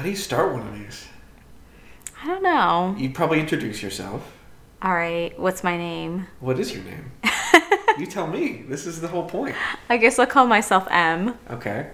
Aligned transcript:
How 0.00 0.04
do 0.04 0.08
you 0.08 0.16
start 0.16 0.54
one 0.54 0.66
of 0.66 0.72
these? 0.72 1.08
I 2.22 2.26
don't 2.26 2.42
know. 2.42 2.94
You 2.96 3.10
probably 3.10 3.38
introduce 3.38 3.82
yourself. 3.82 4.34
All 4.80 4.94
right, 4.94 5.38
what's 5.38 5.62
my 5.62 5.76
name? 5.76 6.26
What 6.40 6.58
is 6.58 6.72
your 6.74 6.82
name? 6.84 7.12
you 7.98 8.06
tell 8.06 8.26
me. 8.26 8.64
This 8.66 8.86
is 8.86 9.02
the 9.02 9.08
whole 9.08 9.28
point. 9.28 9.56
I 9.90 9.98
guess 9.98 10.18
I'll 10.18 10.26
call 10.26 10.46
myself 10.46 10.88
M. 10.90 11.36
Okay. 11.50 11.90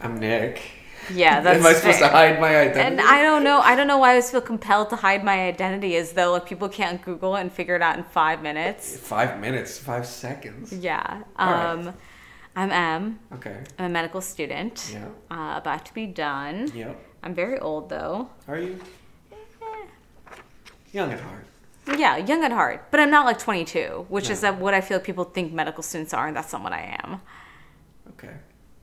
I'm 0.00 0.18
Nick. 0.18 0.62
Yeah, 1.12 1.40
that's 1.42 1.60
Am 1.64 1.64
I 1.64 1.74
supposed 1.74 2.00
to 2.00 2.08
hide 2.08 2.40
my 2.40 2.56
identity? 2.56 2.80
And 2.80 3.00
I 3.00 3.22
don't 3.22 3.44
know. 3.44 3.60
I 3.60 3.76
don't 3.76 3.86
know 3.86 3.98
why 3.98 4.08
I 4.08 4.10
always 4.14 4.32
feel 4.32 4.40
compelled 4.40 4.90
to 4.90 4.96
hide 4.96 5.22
my 5.22 5.46
identity, 5.46 5.94
as 5.94 6.10
though 6.14 6.32
like 6.32 6.44
people 6.44 6.68
can't 6.68 7.00
Google 7.02 7.36
it 7.36 7.42
and 7.42 7.52
figure 7.52 7.76
it 7.76 7.82
out 7.82 7.98
in 7.98 8.02
five 8.02 8.42
minutes. 8.42 8.96
Five 8.96 9.38
minutes, 9.38 9.78
five 9.78 10.06
seconds. 10.06 10.72
Yeah. 10.72 11.22
All 11.36 11.52
right. 11.52 11.70
Um, 11.70 11.94
I'm 12.56 12.70
M. 12.70 13.18
Okay. 13.34 13.58
I'm 13.78 13.86
a 13.86 13.88
medical 13.88 14.20
student. 14.20 14.90
Yeah. 14.92 15.06
Uh, 15.30 15.58
about 15.58 15.84
to 15.86 15.94
be 15.94 16.06
done. 16.06 16.70
Yep. 16.74 16.96
I'm 17.22 17.34
very 17.34 17.58
old 17.58 17.88
though. 17.88 18.28
Are 18.46 18.58
you 18.58 18.78
young 20.92 21.10
at 21.12 21.20
heart? 21.20 21.46
Yeah, 21.98 22.16
young 22.16 22.42
at 22.44 22.52
heart, 22.52 22.86
but 22.90 22.98
I'm 23.00 23.10
not 23.10 23.26
like 23.26 23.38
22, 23.38 24.06
which 24.08 24.30
is 24.30 24.42
No. 24.42 24.50
uh, 24.50 24.52
what 24.54 24.72
I 24.72 24.80
feel 24.80 24.98
people 25.00 25.24
think 25.24 25.52
medical 25.52 25.82
students 25.82 26.14
are, 26.14 26.26
and 26.28 26.34
that's 26.36 26.50
not 26.52 26.62
what 26.62 26.72
I 26.72 26.98
am. 27.04 27.20
Okay. 28.10 28.32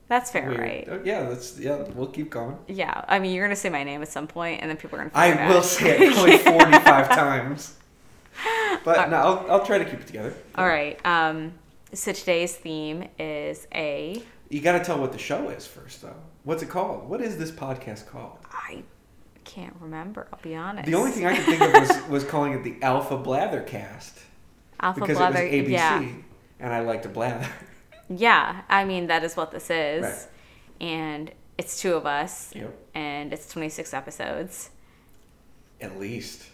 That's 0.06 0.30
fair, 0.30 0.48
Weird. 0.50 0.60
right? 0.60 0.88
Oh, 0.90 1.00
yeah. 1.04 1.22
That's 1.30 1.58
yeah. 1.58 1.82
We'll 1.94 2.06
keep 2.08 2.30
going. 2.30 2.58
Yeah. 2.68 3.04
I 3.08 3.18
mean, 3.18 3.32
you're 3.34 3.44
gonna 3.46 3.56
say 3.56 3.70
my 3.70 3.82
name 3.82 4.02
at 4.02 4.08
some 4.08 4.26
point, 4.26 4.60
and 4.60 4.68
then 4.70 4.76
people 4.76 4.98
are 4.98 5.08
gonna. 5.08 5.10
I 5.14 5.48
will 5.48 5.58
out. 5.58 5.64
say 5.64 5.98
it 5.98 6.12
probably 6.12 6.38
forty-five 6.52 7.08
times. 7.08 7.76
But 8.84 9.08
no, 9.10 9.16
I'll, 9.16 9.46
I'll 9.50 9.64
try 9.66 9.78
to 9.78 9.84
keep 9.84 10.00
it 10.00 10.06
together. 10.06 10.34
All 10.56 10.66
right. 10.66 10.98
Um, 11.06 11.52
so 11.94 12.12
today's 12.12 12.54
theme 12.56 13.08
is 13.18 13.66
a. 13.74 14.22
You 14.48 14.60
got 14.60 14.78
to 14.78 14.84
tell 14.84 14.98
what 14.98 15.12
the 15.12 15.18
show 15.18 15.48
is 15.48 15.66
first, 15.66 16.02
though. 16.02 16.16
What's 16.44 16.62
it 16.62 16.68
called? 16.68 17.08
What 17.08 17.20
is 17.20 17.38
this 17.38 17.50
podcast 17.50 18.06
called? 18.06 18.38
I 18.50 18.82
can't 19.44 19.74
remember. 19.80 20.28
I'll 20.32 20.38
be 20.42 20.54
honest. 20.54 20.86
The 20.86 20.94
only 20.94 21.10
thing 21.12 21.26
I 21.26 21.36
could 21.36 21.44
think 21.44 21.60
of 21.62 21.72
was, 21.72 22.08
was 22.08 22.24
calling 22.24 22.52
it 22.52 22.62
the 22.64 22.76
Alpha 22.82 23.16
Blathercast 23.16 24.12
Alpha 24.80 25.00
because 25.00 25.16
Blather. 25.18 25.38
it 25.42 25.62
was 25.62 25.68
ABC, 25.68 25.70
Yeah. 25.72 26.04
and 26.60 26.72
I 26.72 26.80
like 26.80 27.02
to 27.02 27.08
blather. 27.08 27.48
Yeah. 28.08 28.62
I 28.68 28.84
mean, 28.84 29.06
that 29.06 29.24
is 29.24 29.36
what 29.36 29.52
this 29.52 29.70
is, 29.70 30.02
Right. 30.02 30.26
and 30.86 31.30
it's 31.56 31.80
two 31.80 31.94
of 31.94 32.04
us, 32.04 32.52
Yep. 32.54 32.74
and 32.94 33.32
it's 33.32 33.48
26 33.48 33.94
episodes. 33.94 34.70
At 35.80 35.98
least 35.98 36.44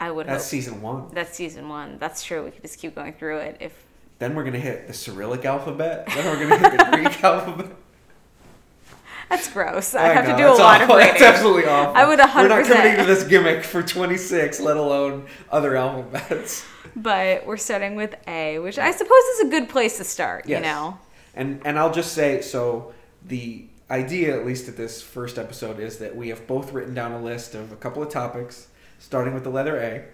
I 0.00 0.10
would 0.10 0.26
that's 0.26 0.44
hope. 0.44 0.50
season 0.50 0.82
one. 0.82 1.08
That's 1.12 1.34
season 1.34 1.68
one. 1.68 1.98
That's 1.98 2.22
true. 2.22 2.44
We 2.44 2.50
could 2.50 2.62
just 2.62 2.78
keep 2.78 2.94
going 2.94 3.14
through 3.14 3.38
it 3.38 3.56
if. 3.60 3.84
Then 4.18 4.34
we're 4.34 4.44
gonna 4.44 4.58
hit 4.58 4.86
the 4.86 4.92
Cyrillic 4.94 5.44
alphabet. 5.44 6.06
Then 6.06 6.24
we're 6.26 6.48
gonna 6.48 6.68
hit 6.68 6.78
the 6.78 6.84
Greek 6.96 7.22
alphabet. 7.24 7.76
That's 9.28 9.52
gross. 9.52 9.94
I, 9.94 10.04
have 10.08 10.24
know, 10.26 10.32
to 10.32 10.36
do 10.38 10.44
a 10.44 10.46
that's 10.48 10.58
lot 10.58 10.80
awful. 10.80 10.94
of 10.96 11.00
That's 11.02 11.12
reading. 11.20 11.28
absolutely 11.34 11.64
awful. 11.66 11.96
I 11.96 12.06
would 12.06 12.18
We're 12.18 12.48
not 12.48 12.64
100%. 12.64 12.66
committing 12.66 12.96
to 12.96 13.04
this 13.04 13.24
gimmick 13.24 13.62
for 13.62 13.82
26, 13.82 14.58
let 14.60 14.78
alone 14.78 15.26
other 15.50 15.76
alphabets. 15.76 16.64
But 16.96 17.46
we're 17.46 17.58
starting 17.58 17.94
with 17.94 18.14
A, 18.26 18.58
which 18.58 18.78
I 18.78 18.90
suppose 18.90 19.22
is 19.34 19.40
a 19.40 19.50
good 19.50 19.68
place 19.68 19.98
to 19.98 20.04
start. 20.04 20.46
Yes. 20.48 20.58
You 20.58 20.64
know. 20.64 20.98
And 21.34 21.60
and 21.64 21.78
I'll 21.78 21.92
just 21.92 22.12
say 22.14 22.40
so 22.40 22.92
the 23.24 23.66
idea 23.90 24.36
at 24.38 24.46
least 24.46 24.66
at 24.68 24.76
this 24.76 25.02
first 25.02 25.38
episode 25.38 25.78
is 25.78 25.98
that 25.98 26.16
we 26.16 26.30
have 26.30 26.46
both 26.46 26.72
written 26.72 26.94
down 26.94 27.12
a 27.12 27.20
list 27.22 27.54
of 27.54 27.70
a 27.70 27.76
couple 27.76 28.02
of 28.02 28.08
topics 28.10 28.68
starting 28.98 29.32
with 29.34 29.44
the 29.44 29.50
letter 29.50 29.76
A 29.78 30.04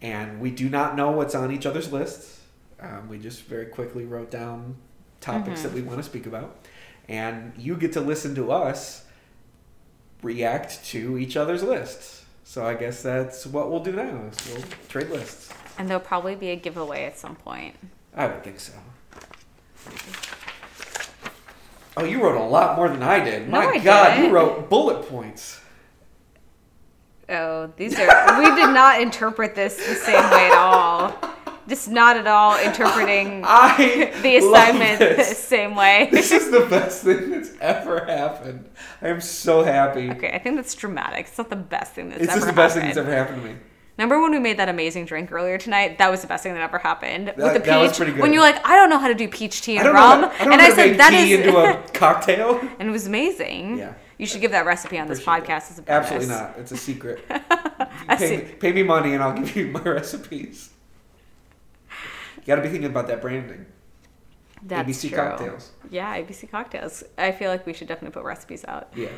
and 0.00 0.40
we 0.40 0.50
do 0.50 0.68
not 0.68 0.94
know 0.96 1.10
what's 1.10 1.34
on 1.34 1.50
each 1.50 1.66
other's 1.66 1.92
lists. 1.92 2.37
Um, 2.80 3.08
we 3.08 3.18
just 3.18 3.42
very 3.42 3.66
quickly 3.66 4.04
wrote 4.04 4.30
down 4.30 4.76
topics 5.20 5.62
that 5.62 5.72
we 5.72 5.82
want 5.82 5.98
to 5.98 6.04
speak 6.04 6.26
about 6.26 6.56
and 7.08 7.52
you 7.58 7.74
get 7.76 7.92
to 7.94 8.00
listen 8.00 8.34
to 8.36 8.52
us 8.52 9.04
react 10.22 10.84
to 10.86 11.18
each 11.18 11.36
other's 11.36 11.62
lists. 11.62 12.24
So 12.44 12.66
I 12.66 12.74
guess 12.74 13.02
that's 13.02 13.46
what 13.46 13.70
we'll 13.70 13.82
do 13.82 13.92
now. 13.92 14.22
Is 14.30 14.52
we'll 14.54 14.64
trade 14.88 15.10
lists. 15.10 15.52
And 15.78 15.88
there'll 15.88 16.00
probably 16.00 16.34
be 16.34 16.50
a 16.50 16.56
giveaway 16.56 17.04
at 17.04 17.18
some 17.18 17.36
point. 17.36 17.76
I 18.14 18.26
would 18.26 18.42
think 18.42 18.58
so. 18.58 18.72
Oh, 21.96 22.04
you 22.04 22.22
wrote 22.22 22.36
a 22.40 22.44
lot 22.44 22.76
more 22.76 22.88
than 22.88 23.02
I 23.02 23.22
did. 23.22 23.48
No, 23.48 23.60
My 23.60 23.66
I 23.66 23.78
God, 23.78 24.16
you 24.16 24.22
didn't. 24.22 24.32
wrote 24.34 24.70
bullet 24.70 25.08
points. 25.08 25.60
Oh, 27.28 27.70
these 27.76 27.98
are. 27.98 28.38
we 28.40 28.46
did 28.54 28.72
not 28.72 29.00
interpret 29.02 29.54
this 29.54 29.76
the 29.76 29.94
same 29.94 30.14
way 30.30 30.48
at 30.50 30.54
all. 30.54 31.14
Just 31.68 31.90
not 31.90 32.16
at 32.16 32.26
all 32.26 32.58
interpreting 32.58 33.42
I 33.46 34.12
the 34.22 34.36
assignment 34.36 34.98
the 35.16 35.22
same 35.34 35.76
way. 35.76 36.08
This 36.10 36.32
is 36.32 36.50
the 36.50 36.66
best 36.66 37.04
thing 37.04 37.30
that's 37.30 37.52
ever 37.60 38.06
happened. 38.06 38.70
I 39.02 39.08
am 39.08 39.20
so 39.20 39.62
happy. 39.62 40.10
Okay, 40.10 40.30
I 40.32 40.38
think 40.38 40.56
that's 40.56 40.74
dramatic. 40.74 41.26
It's 41.26 41.38
not 41.38 41.50
the 41.50 41.56
best 41.56 41.92
thing 41.92 42.08
that's 42.08 42.22
It's 42.22 42.32
ever 42.32 42.46
happened. 42.46 42.46
It's 42.46 42.46
just 42.46 42.46
the 42.46 42.52
best 42.56 42.74
thing 42.74 42.84
that's 42.84 42.98
ever 42.98 43.12
happened 43.12 43.42
to 43.42 43.48
me. 43.48 43.56
Remember 43.98 44.22
when 44.22 44.30
we 44.30 44.38
made 44.38 44.58
that 44.60 44.68
amazing 44.68 45.06
drink 45.06 45.32
earlier 45.32 45.58
tonight? 45.58 45.98
That 45.98 46.08
was 46.08 46.20
the 46.20 46.28
best 46.28 46.44
thing 46.44 46.54
that 46.54 46.62
ever 46.62 46.78
happened. 46.78 47.32
With 47.36 47.52
the 47.52 47.58
peach. 47.58 47.64
that 47.64 47.78
was 47.78 47.96
pretty 47.96 48.12
good. 48.12 48.22
When 48.22 48.32
you're 48.32 48.42
like, 48.42 48.64
I 48.64 48.76
don't 48.76 48.90
know 48.90 48.98
how 48.98 49.08
to 49.08 49.14
do 49.14 49.28
peach 49.28 49.60
tea 49.60 49.76
and 49.76 49.88
rum. 49.88 50.22
How, 50.22 50.28
I 50.28 50.52
and 50.52 50.54
I 50.54 50.64
how 50.64 50.70
to 50.70 50.76
make 50.76 50.90
said 50.90 50.98
that 51.00 51.10
tea 51.10 51.32
is, 51.32 51.40
into 51.40 51.58
a 51.58 51.82
cocktail. 51.92 52.60
and 52.78 52.88
it 52.88 52.92
was 52.92 53.08
amazing. 53.08 53.78
Yeah. 53.78 53.94
You 54.16 54.26
should 54.26 54.40
give 54.40 54.52
that 54.52 54.66
recipe 54.66 54.98
on 54.98 55.08
this 55.08 55.20
podcast 55.20 55.46
that. 55.46 55.70
as 55.70 55.78
a 55.80 55.82
bonus. 55.82 56.10
Absolutely 56.12 56.28
not. 56.28 56.54
It's 56.58 56.72
a 56.72 56.76
secret. 56.76 57.24
Pay, 58.08 58.56
pay 58.58 58.72
me 58.72 58.84
money 58.84 59.14
and 59.14 59.22
I'll 59.22 59.36
give 59.36 59.54
you 59.54 59.66
my 59.68 59.82
recipes. 59.82 60.70
Got 62.48 62.56
to 62.56 62.62
be 62.62 62.68
thinking 62.70 62.90
about 62.90 63.06
that 63.08 63.20
branding. 63.20 63.66
That's 64.62 64.88
ABC 64.88 65.10
true. 65.10 65.18
cocktails. 65.18 65.70
Yeah, 65.90 66.16
ABC 66.18 66.50
cocktails. 66.50 67.04
I 67.16 67.30
feel 67.30 67.50
like 67.50 67.66
we 67.66 67.74
should 67.74 67.86
definitely 67.88 68.14
put 68.14 68.24
recipes 68.24 68.64
out. 68.66 68.88
Yeah. 68.96 69.08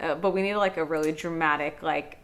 Uh, 0.00 0.16
but 0.16 0.32
we 0.32 0.42
need 0.42 0.56
like 0.56 0.76
a 0.76 0.84
really 0.84 1.12
dramatic, 1.12 1.82
like 1.82 2.18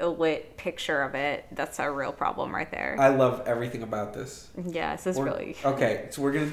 lit 0.00 0.56
picture 0.56 1.00
of 1.02 1.14
it. 1.14 1.46
That's 1.52 1.78
our 1.78 1.92
real 1.94 2.12
problem 2.12 2.52
right 2.54 2.70
there. 2.70 2.96
I 2.98 3.08
love 3.08 3.44
everything 3.46 3.82
about 3.84 4.12
this. 4.12 4.48
yeah, 4.66 4.96
this 4.96 5.06
is 5.06 5.16
We're- 5.16 5.30
really. 5.30 5.56
Okay, 5.64 6.08
so 6.10 6.20
we're 6.22 6.32
gonna 6.32 6.52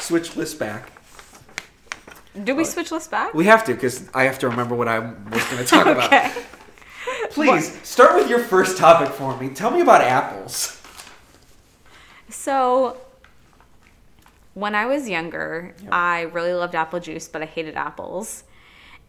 switch 0.00 0.36
lists 0.36 0.56
back. 0.56 0.90
Do 2.42 2.54
we 2.56 2.64
switch 2.64 2.90
lists 2.90 3.08
back? 3.08 3.32
We 3.34 3.44
have 3.46 3.64
to 3.66 3.72
because 3.74 4.10
I 4.12 4.24
have 4.24 4.38
to 4.40 4.48
remember 4.48 4.74
what 4.74 4.88
I 4.88 4.98
was 4.98 5.44
going 5.44 5.56
to 5.58 5.64
talk 5.64 5.86
about. 5.86 6.12
okay. 6.12 6.32
Please 7.30 7.80
start 7.86 8.14
with 8.14 8.28
your 8.28 8.40
first 8.40 8.76
topic 8.76 9.08
for 9.14 9.34
me. 9.38 9.48
Tell 9.50 9.70
me 9.70 9.80
about 9.80 10.02
apples. 10.02 10.75
So, 12.28 12.96
when 14.54 14.74
I 14.74 14.86
was 14.86 15.08
younger, 15.08 15.74
I 15.90 16.22
really 16.22 16.52
loved 16.54 16.74
apple 16.74 17.00
juice, 17.00 17.28
but 17.28 17.42
I 17.42 17.46
hated 17.46 17.74
apples. 17.76 18.44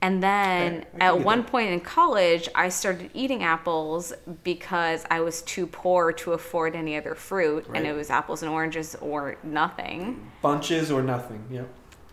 And 0.02 0.22
then 0.22 0.80
Okay, 0.80 0.88
at 1.00 1.22
one 1.22 1.42
that. 1.42 1.48
point 1.52 1.70
in 1.72 1.80
college, 1.80 2.48
I 2.54 2.70
started 2.70 3.10
eating 3.16 3.42
apples 3.44 4.14
because 4.44 5.06
I 5.10 5.22
was 5.22 5.42
too 5.42 5.66
poor 5.66 6.12
to 6.14 6.34
afford 6.34 6.76
any 6.76 6.96
other 6.98 7.16
fruit, 7.16 7.66
Right. 7.68 7.78
and 7.80 7.88
it 7.88 7.94
was 7.94 8.12
apples 8.12 8.44
and 8.44 8.52
oranges 8.52 8.96
or 9.02 9.38
nothing. 9.42 10.32
Bunches 10.44 10.92
or 10.92 11.02
nothing. 11.02 11.44
Yep. 11.50 11.68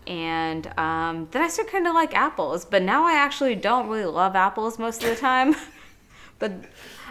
And 0.07 0.67
um, 0.79 1.29
then 1.31 1.43
I 1.43 1.49
started 1.49 1.73
kind 1.73 1.87
of 1.87 1.95
like 1.95 2.15
apples, 2.15 2.65
but 2.65 2.83
now 2.83 3.05
I 3.05 3.15
actually 3.15 3.55
don't 3.55 3.89
really 3.89 4.05
love 4.07 4.35
apples 4.35 4.79
most 4.79 5.03
of 5.03 5.11
the 5.11 5.17
time. 5.17 5.55
but 6.39 6.53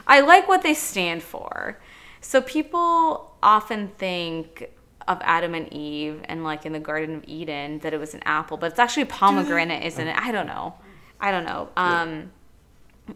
I 0.08 0.22
like 0.22 0.48
what 0.48 0.64
they 0.64 0.74
stand 0.74 1.22
for. 1.22 1.80
So 2.22 2.42
people 2.42 3.33
often 3.44 3.90
think 3.98 4.70
of 5.08 5.20
Adam 5.22 5.54
and 5.54 5.72
Eve 5.74 6.22
and 6.26 6.44
like 6.44 6.66
in 6.66 6.72
the 6.72 6.80
Garden 6.80 7.16
of 7.18 7.24
Eden 7.28 7.80
that 7.80 7.94
it 7.94 8.00
was 8.00 8.14
an 8.14 8.22
apple, 8.26 8.58
but 8.58 8.72
it's 8.72 8.80
actually 8.80 9.06
pomegranate, 9.06 9.84
isn't 9.84 10.08
it? 10.08 10.18
I 10.18 10.32
don't 10.32 10.48
know. 10.48 10.76
I 11.20 11.32
don't 11.32 11.46
know. 11.46 11.70
Um, 11.76 12.32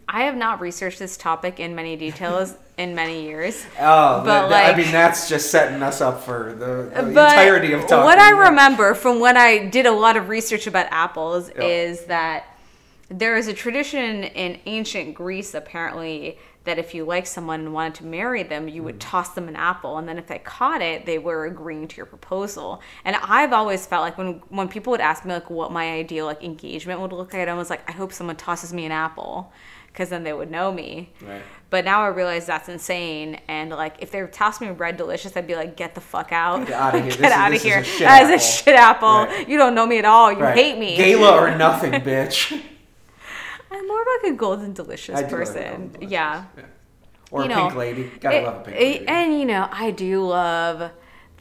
I 0.08 0.24
have 0.24 0.36
not 0.36 0.60
researched 0.60 1.00
this 1.00 1.16
topic 1.16 1.60
in 1.62 1.74
many 1.76 1.96
details 1.96 2.56
in 2.78 2.94
many 2.94 3.24
years. 3.24 3.66
Oh, 3.80 4.22
But, 4.24 4.50
that- 4.50 4.74
I 4.74 4.78
mean 4.78 4.92
that's 4.92 5.30
just 5.30 5.50
setting 5.50 5.82
us 5.82 6.02
up 6.02 6.24
for 6.24 6.54
the, 6.54 6.90
the 6.94 7.00
entirety 7.10 7.74
of 7.74 7.82
talking. 7.88 8.04
What 8.04 8.20
I 8.20 8.32
yeah. 8.32 8.50
remember 8.50 8.94
from 8.94 9.20
when 9.20 9.38
I 9.38 9.68
did 9.68 9.86
a 9.86 9.92
lot 9.92 10.18
of 10.18 10.28
research 10.30 10.68
about 10.68 10.88
apples 10.92 11.50
Yeah. 11.56 11.64
is 11.64 12.06
that 12.06 12.46
there 13.10 13.38
is 13.38 13.48
a 13.48 13.54
tradition 13.54 14.26
in 14.26 14.60
ancient 14.66 15.16
Greece, 15.16 15.54
apparently, 15.54 16.38
that 16.68 16.78
if 16.78 16.94
you 16.94 17.04
liked 17.04 17.28
someone 17.28 17.62
and 17.62 17.74
wanted 17.74 17.96
to 17.96 18.06
marry 18.06 18.44
them, 18.44 18.68
you 18.68 18.82
Mm. 18.82 18.86
would 18.86 19.00
toss 19.00 19.30
them 19.30 19.48
an 19.48 19.56
apple, 19.56 19.98
and 19.98 20.08
then 20.08 20.18
if 20.20 20.28
they 20.28 20.38
caught 20.40 20.82
it, 20.82 21.06
they 21.06 21.18
were 21.18 21.46
agreeing 21.46 21.88
to 21.88 21.98
your 21.98 22.06
proposal. 22.06 22.82
And 23.04 23.16
I've 23.16 23.52
always 23.54 23.86
felt 23.86 24.04
like 24.04 24.18
when 24.18 24.42
when 24.50 24.68
people 24.68 24.92
would 24.92 25.02
ask 25.02 25.26
me 25.26 25.34
like 25.34 25.50
what 25.50 25.72
my 25.72 25.92
ideal 25.94 26.26
like 26.28 26.44
engagement 26.44 27.00
would 27.02 27.12
look 27.12 27.34
like, 27.34 27.48
I 27.48 27.54
was 27.56 27.70
like, 27.70 27.88
I 27.90 27.94
hope 27.94 28.14
someone 28.14 28.36
tosses 28.36 28.72
me 28.74 28.86
an 28.86 28.92
apple, 28.92 29.52
because 29.88 30.10
then 30.10 30.24
they 30.24 30.34
would 30.34 30.52
know 30.52 30.72
me. 30.72 31.12
Right. 31.26 31.42
But 31.70 31.84
now 31.84 32.02
I 32.04 32.08
realize 32.08 32.46
that's 32.46 32.70
insane. 32.70 33.40
And 33.50 33.72
like, 33.72 33.96
if 34.00 34.10
they 34.12 34.26
tossed 34.28 34.62
me 34.62 34.70
Red 34.70 34.96
Delicious, 34.96 35.36
I'd 35.36 35.48
be 35.48 35.56
like, 35.56 35.76
get 35.76 35.96
the 35.96 36.02
fuck 36.02 36.32
out. 36.32 36.66
Get 36.68 36.76
outta 36.80 37.00
here. 37.00 37.12
Get 37.24 37.32
out 37.34 37.52
of 37.52 37.58
a 37.60 37.62
here. 37.62 37.84
shit 37.84 38.08
That 38.08 38.24
is 38.32 38.42
a 38.42 38.46
shit 38.64 38.76
apple. 38.76 39.26
Right. 39.26 39.50
You 39.50 39.58
don't 39.58 39.76
know 39.76 39.86
me 39.86 39.98
at 40.00 40.06
all. 40.06 40.32
You 40.32 40.40
Right. 40.40 40.56
hate 40.56 40.78
me. 40.78 40.96
Gala 40.96 41.36
or 41.36 41.58
nothing, 41.66 41.92
bitch. 41.94 42.62
I'm 43.72 43.88
more 43.88 44.02
of 44.02 44.08
like 44.24 44.34
a 44.34 44.36
golden 44.36 44.74
delicious 44.74 45.22
person. 45.24 45.64
Golden 45.64 45.88
Delicious. 45.92 46.12
yeah. 46.12 46.46
Or 47.32 47.42
You 47.44 47.46
a 47.46 47.50
know, 47.56 47.62
pink 47.68 47.76
lady. 47.76 48.12
Gotta 48.22 48.38
It- 48.38 48.44
love 48.46 48.56
a 48.56 48.60
pink 48.64 48.78
it- 48.78 48.82
lady. 48.82 49.08
and 49.08 49.40
you 49.40 49.46
know, 49.46 49.68
I 49.72 49.92
do 49.92 50.26
love 50.26 50.92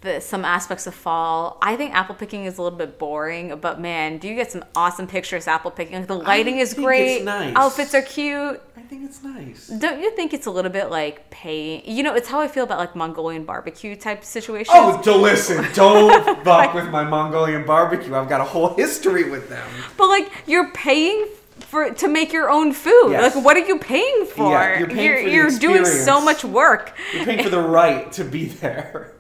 the, 0.02 0.20
some 0.20 0.44
aspects 0.44 0.87
of 0.87 0.94
fall. 0.94 1.58
I 1.62 1.75
think 1.76 1.94
apple 1.94 2.14
picking 2.17 2.44
is 2.44 2.58
a 2.58 2.62
little 2.62 2.76
bit 2.78 2.99
boring, 2.99 3.56
but 3.61 3.81
man, 3.81 4.19
do 4.19 4.28
you 4.28 4.34
get 4.34 4.50
some 4.52 4.64
awesome 4.75 5.06
pictures 5.06 5.46
apple 5.49 5.70
picking? 5.70 6.05
The 6.05 6.14
lighting 6.14 6.58
is 6.58 6.75
think 6.75 6.87
great. 6.87 7.17
it's 7.17 7.25
nice. 7.25 7.55
Outfits 7.56 7.94
are 7.94 8.02
cute. 8.02 8.61
I 8.76 8.82
think 8.82 9.05
it's 9.05 9.23
nice. 9.23 9.69
Don't 9.69 10.00
you 10.00 10.11
think 10.14 10.34
it's 10.34 10.46
a 10.46 10.50
little 10.50 10.70
bit 10.70 10.90
like 10.90 11.31
paying? 11.31 11.82
You 11.84 12.02
know, 12.02 12.14
it's 12.14 12.28
how 12.28 12.40
I 12.40 12.46
feel 12.49 12.64
about 12.64 12.78
like 12.78 12.94
Mongolian 12.94 13.44
barbecue 13.44 13.96
type 13.96 14.23
situations. 14.25 14.76
Oh, 14.78 15.00
don't 15.02 15.23
listen. 15.23 15.64
Don't 15.73 16.44
fuck 16.44 16.75
with 16.75 16.88
my 16.90 17.02
Mongolian 17.05 17.64
barbecue. 17.64 18.14
I've 18.14 18.28
got 18.28 18.40
a 18.40 18.44
whole 18.44 18.75
history 18.75 19.28
with 19.31 19.49
them. 19.49 19.67
But 19.96 20.08
like 20.08 20.31
you're 20.46 20.70
paying 20.73 21.26
for 21.61 21.91
to 21.93 22.08
make 22.08 22.32
your 22.32 22.50
own 22.50 22.73
food. 22.73 23.11
Yes. 23.11 23.35
Like 23.35 23.44
what 23.44 23.56
are 23.56 23.67
you 23.67 23.79
paying 23.79 24.26
for? 24.26 24.50
Yeah, 24.53 24.79
you're 24.79 24.88
paying 24.88 25.29
you're, 25.29 25.49
for 25.50 25.56
you're 25.56 25.58
doing 25.58 25.85
so 25.85 26.20
much 26.20 26.44
work. 26.44 26.94
You're 27.14 27.25
paying 27.25 27.43
for 27.43 27.50
the 27.50 27.61
right 27.61 28.11
to 28.12 28.25
be 28.25 28.47
there. 28.47 29.12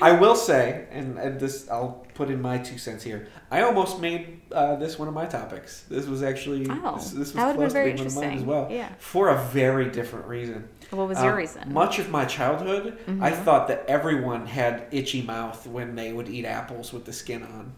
I 0.00 0.12
will 0.12 0.36
say, 0.36 0.86
and, 0.92 1.18
and 1.18 1.40
this 1.40 1.68
I'll 1.68 2.06
put 2.14 2.30
in 2.30 2.40
my 2.40 2.58
two 2.58 2.78
cents 2.78 3.02
here. 3.02 3.28
I 3.50 3.62
almost 3.62 4.00
made 4.00 4.42
uh, 4.52 4.76
this 4.76 4.96
one 4.98 5.08
of 5.08 5.14
my 5.14 5.26
topics. 5.26 5.82
This 5.88 6.06
was 6.06 6.22
actually 6.22 6.68
Oh, 6.70 6.96
this, 6.96 7.10
this 7.10 7.18
was 7.18 7.32
that 7.34 7.56
would've 7.56 7.56
been 7.56 7.70
close 7.70 7.72
very 7.72 7.90
to 7.92 8.02
being 8.04 8.14
one 8.14 8.24
of 8.24 8.30
mine 8.30 8.38
as 8.38 8.44
well. 8.44 8.68
Yeah. 8.70 8.92
For 8.98 9.30
a 9.30 9.42
very 9.46 9.90
different 9.90 10.26
reason. 10.26 10.68
What 10.90 11.08
was 11.08 11.18
your 11.20 11.32
Um, 11.32 11.38
reason? 11.38 11.62
Mm-hmm. 11.62 11.72
Much 11.74 11.98
of 11.98 12.10
my 12.10 12.24
childhood, 12.24 12.98
I 13.20 13.30
thought 13.30 13.66
that 13.68 13.84
everyone 13.88 14.46
had 14.46 14.86
itchy 14.92 15.22
mouth 15.22 15.66
when 15.66 15.96
they 15.96 16.12
would 16.12 16.28
eat 16.28 16.44
apples 16.44 16.92
with 16.92 17.04
the 17.04 17.12
skin 17.12 17.42
on. 17.42 17.72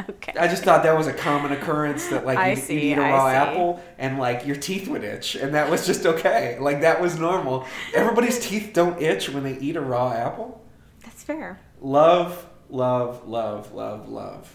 okay. 0.10 0.32
I 0.38 0.48
just 0.48 0.62
thought 0.64 0.82
that 0.84 0.96
was 0.96 1.06
a 1.06 1.12
common 1.12 1.52
occurrence 1.52 2.08
that 2.08 2.24
like 2.26 2.38
see, 2.58 2.92
eat 2.92 2.98
a 2.98 3.00
raw 3.00 3.28
apple 3.28 3.82
and 3.98 4.18
like 4.18 4.46
your 4.46 4.56
teeth 4.56 4.88
would 4.88 5.04
itch 5.04 5.34
and 5.34 5.54
that 5.54 5.70
was 5.70 5.86
just 5.86 6.06
okay. 6.06 6.58
Like 6.60 6.80
that 6.82 7.00
was 7.00 7.18
normal. 7.18 7.66
Everybody's 7.94 8.38
teeth 8.40 8.70
don't 8.72 9.00
itch 9.00 9.28
when 9.30 9.42
they 9.44 9.58
eat 9.58 9.76
a 9.76 9.80
raw 9.80 10.12
apple. 10.12 10.64
That's 11.04 11.22
fair. 11.22 11.60
Love, 11.80 12.46
love, 12.70 13.26
love, 13.28 13.72
love, 13.72 14.08
love 14.08 14.54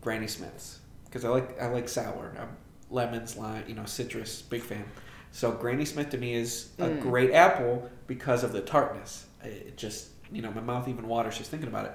Granny 0.00 0.26
Smiths 0.26 0.80
because 1.04 1.24
I 1.24 1.28
like 1.28 1.60
I 1.60 1.68
like 1.68 1.88
sour. 1.88 2.34
I'm 2.38 2.56
lemons, 2.90 3.36
lime, 3.36 3.64
you 3.66 3.74
know, 3.74 3.84
citrus, 3.84 4.42
big 4.42 4.62
fan. 4.62 4.84
So 5.32 5.52
Granny 5.52 5.84
Smith 5.84 6.10
to 6.10 6.18
me 6.18 6.34
is 6.34 6.70
a 6.80 6.88
Mm. 6.88 7.00
great 7.00 7.32
apple 7.32 7.90
because 8.06 8.44
of 8.44 8.52
the 8.52 8.60
tartness. 8.60 9.26
It 9.42 9.76
just, 9.76 10.08
you 10.32 10.40
know, 10.42 10.50
my 10.52 10.60
mouth 10.60 10.88
even 10.88 11.06
waters 11.08 11.36
just 11.38 11.50
thinking 11.50 11.68
about 11.68 11.86
it. 11.86 11.92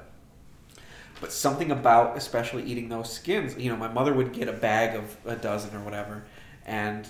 But 1.22 1.32
something 1.32 1.72
about 1.72 2.18
especially 2.18 2.64
eating 2.64 2.90
those 2.90 3.14
skins, 3.14 3.56
you 3.56 3.70
know, 3.70 3.78
my 3.78 3.88
mother 3.88 4.14
would 4.14 4.34
get 4.34 4.50
a 4.50 4.54
bag 4.54 4.96
of 4.96 5.16
a 5.24 5.36
dozen 5.36 5.74
or 5.76 5.80
whatever, 5.82 6.24
and 6.66 7.08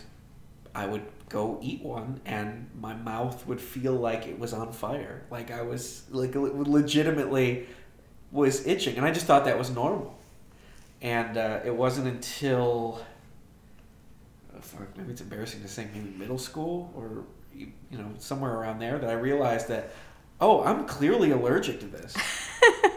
I 0.76 0.86
would 0.86 1.04
go 1.30 1.58
eat 1.62 1.82
one, 1.82 2.20
and 2.26 2.70
my 2.80 2.94
mouth 2.94 3.48
would 3.48 3.62
feel 3.62 3.94
like 3.94 4.28
it 4.28 4.38
was 4.38 4.52
on 4.52 4.74
fire, 4.74 5.24
like 5.32 5.50
I 5.50 5.62
was 5.62 6.04
like 6.12 6.36
legitimately 6.36 7.68
was 8.32 8.68
itching, 8.68 8.98
and 8.98 9.06
I 9.06 9.12
just 9.12 9.26
thought 9.26 9.46
that 9.46 9.58
was 9.58 9.70
normal. 9.70 10.18
And 11.02 11.38
uh, 11.38 11.62
it 11.66 11.76
wasn't 11.76 12.08
until 12.08 13.02
oh, 14.56 14.62
fuck, 14.62 14.98
maybe 14.98 15.12
it's 15.12 15.22
embarrassing 15.22 15.62
to 15.62 15.68
say 15.68 15.88
maybe 15.94 16.10
middle 16.18 16.38
school 16.38 16.92
or 16.96 17.24
you 17.56 17.72
you 17.90 17.98
know 17.98 18.12
somewhere 18.20 18.54
around 18.54 18.80
there 18.80 19.00
that 19.00 19.10
I 19.10 19.14
realized 19.14 19.68
that 19.70 19.92
oh 20.40 20.64
I'm 20.64 20.86
clearly 20.86 21.32
allergic 21.32 21.80
to 21.80 21.88
this. 21.88 22.16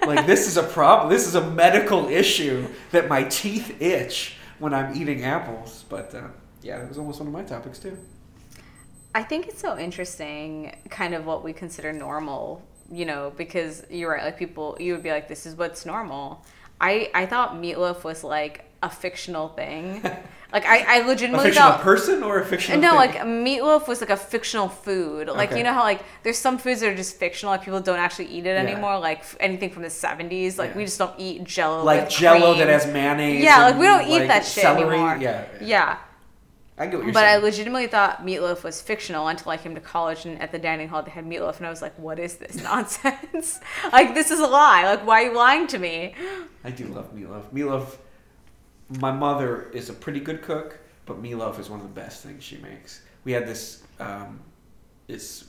like 0.06 0.26
this 0.26 0.46
is 0.46 0.56
a 0.56 0.62
problem. 0.62 1.10
This 1.10 1.26
is 1.26 1.34
a 1.34 1.50
medical 1.50 2.08
issue 2.08 2.66
that 2.90 3.08
my 3.08 3.24
teeth 3.24 3.80
itch 3.80 4.36
when 4.58 4.74
I'm 4.74 4.96
eating 4.96 5.24
apples. 5.24 5.84
But 5.88 6.14
uh, 6.14 6.28
yeah, 6.62 6.82
it 6.82 6.88
was 6.88 6.98
almost 6.98 7.20
one 7.20 7.28
of 7.28 7.32
my 7.32 7.42
topics 7.42 7.78
too. 7.78 7.96
I 9.14 9.22
think 9.22 9.46
it's 9.46 9.60
so 9.60 9.78
interesting, 9.78 10.76
kind 10.90 11.14
of 11.14 11.24
what 11.24 11.44
we 11.44 11.52
consider 11.52 11.92
normal, 11.92 12.62
you 12.90 13.04
know, 13.04 13.32
because 13.36 13.84
you're 13.88 14.10
right. 14.10 14.24
Like 14.24 14.38
people, 14.38 14.76
you 14.80 14.92
would 14.94 15.02
be 15.02 15.10
like, 15.10 15.28
"This 15.28 15.46
is 15.46 15.56
what's 15.56 15.86
normal." 15.86 16.44
I 16.80 17.10
I 17.14 17.26
thought 17.26 17.54
meatloaf 17.54 18.04
was 18.04 18.24
like 18.24 18.64
a 18.82 18.90
fictional 18.90 19.48
thing. 19.48 20.02
like 20.54 20.64
I, 20.64 21.00
I 21.00 21.06
legitimately 21.06 21.50
thought. 21.50 21.50
a 21.50 21.50
fictional 21.50 21.70
thought. 21.72 21.80
person 21.82 22.22
or 22.22 22.38
a 22.40 22.44
fictional 22.46 22.80
no, 22.80 22.90
thing? 22.90 22.96
like 22.96 23.14
meatloaf 23.22 23.88
was 23.88 24.00
like 24.00 24.10
a 24.10 24.16
fictional 24.16 24.68
food. 24.68 25.26
Like 25.26 25.50
Okay. 25.50 25.58
you 25.58 25.64
know 25.64 25.72
how 25.74 25.82
like 25.82 26.00
there's 26.22 26.38
some 26.38 26.56
foods 26.58 26.80
that 26.80 26.88
are 26.92 26.94
just 26.96 27.18
fictional, 27.18 27.50
like 27.52 27.64
people 27.64 27.80
don't 27.80 27.98
actually 27.98 28.26
eat 28.26 28.46
it 28.46 28.54
Yeah. 28.54 28.62
anymore. 28.70 28.98
Like 29.00 29.18
f- 29.18 29.36
anything 29.40 29.70
from 29.70 29.82
the 29.82 29.88
'70s, 29.90 30.56
like 30.56 30.70
Yeah. 30.70 30.76
we 30.76 30.84
just 30.84 30.98
don't 30.98 31.14
eat 31.18 31.42
Jello. 31.44 31.82
like 31.84 32.08
Jello 32.08 32.54
that 32.54 32.68
has 32.68 32.86
mayonnaise. 32.86 33.42
Yeah, 33.42 33.58
like 33.66 33.78
we 33.78 33.86
don't 33.86 34.06
eat 34.06 34.20
like, 34.20 34.28
that 34.28 34.44
shit 34.44 34.62
celery. 34.62 34.96
anymore. 34.96 35.18
Yeah, 35.20 35.44
Yeah, 35.60 35.96
I 36.78 36.86
get 36.86 36.96
what 36.98 37.04
you're 37.06 37.12
but 37.12 37.24
I 37.24 37.36
legitimately 37.38 37.88
thought 37.88 38.24
meatloaf 38.24 38.62
was 38.62 38.80
fictional 38.80 39.26
until 39.28 39.50
I 39.50 39.56
came 39.56 39.74
to 39.74 39.80
college 39.80 40.24
and 40.24 40.40
at 40.40 40.52
the 40.52 40.58
dining 40.60 40.88
hall 40.88 41.02
they 41.02 41.10
had 41.10 41.24
meatloaf 41.24 41.56
and 41.58 41.66
I 41.66 41.70
was 41.70 41.82
like, 41.82 41.98
what 41.98 42.18
is 42.20 42.36
this 42.36 42.54
nonsense? 42.70 43.58
like 43.92 44.14
this 44.14 44.30
is 44.30 44.38
a 44.38 44.46
lie. 44.46 44.84
Like 44.84 45.04
why 45.04 45.22
are 45.24 45.26
you 45.30 45.36
lying 45.36 45.66
to 45.68 45.78
me? 45.78 46.14
I 46.64 46.70
do 46.70 46.84
love 46.86 47.12
meatloaf. 47.14 47.44
Meatloaf. 47.52 47.96
My 49.00 49.12
mother 49.12 49.70
is 49.72 49.88
a 49.88 49.92
pretty 49.92 50.20
good 50.20 50.42
cook, 50.42 50.78
but 51.06 51.22
meatloaf 51.22 51.58
is 51.58 51.70
one 51.70 51.80
of 51.80 51.86
the 51.86 52.00
best 52.00 52.22
things 52.22 52.44
she 52.44 52.58
makes. 52.58 53.02
We 53.24 53.32
had 53.32 53.46
this 53.46 53.82
um, 53.98 54.40
this 55.06 55.44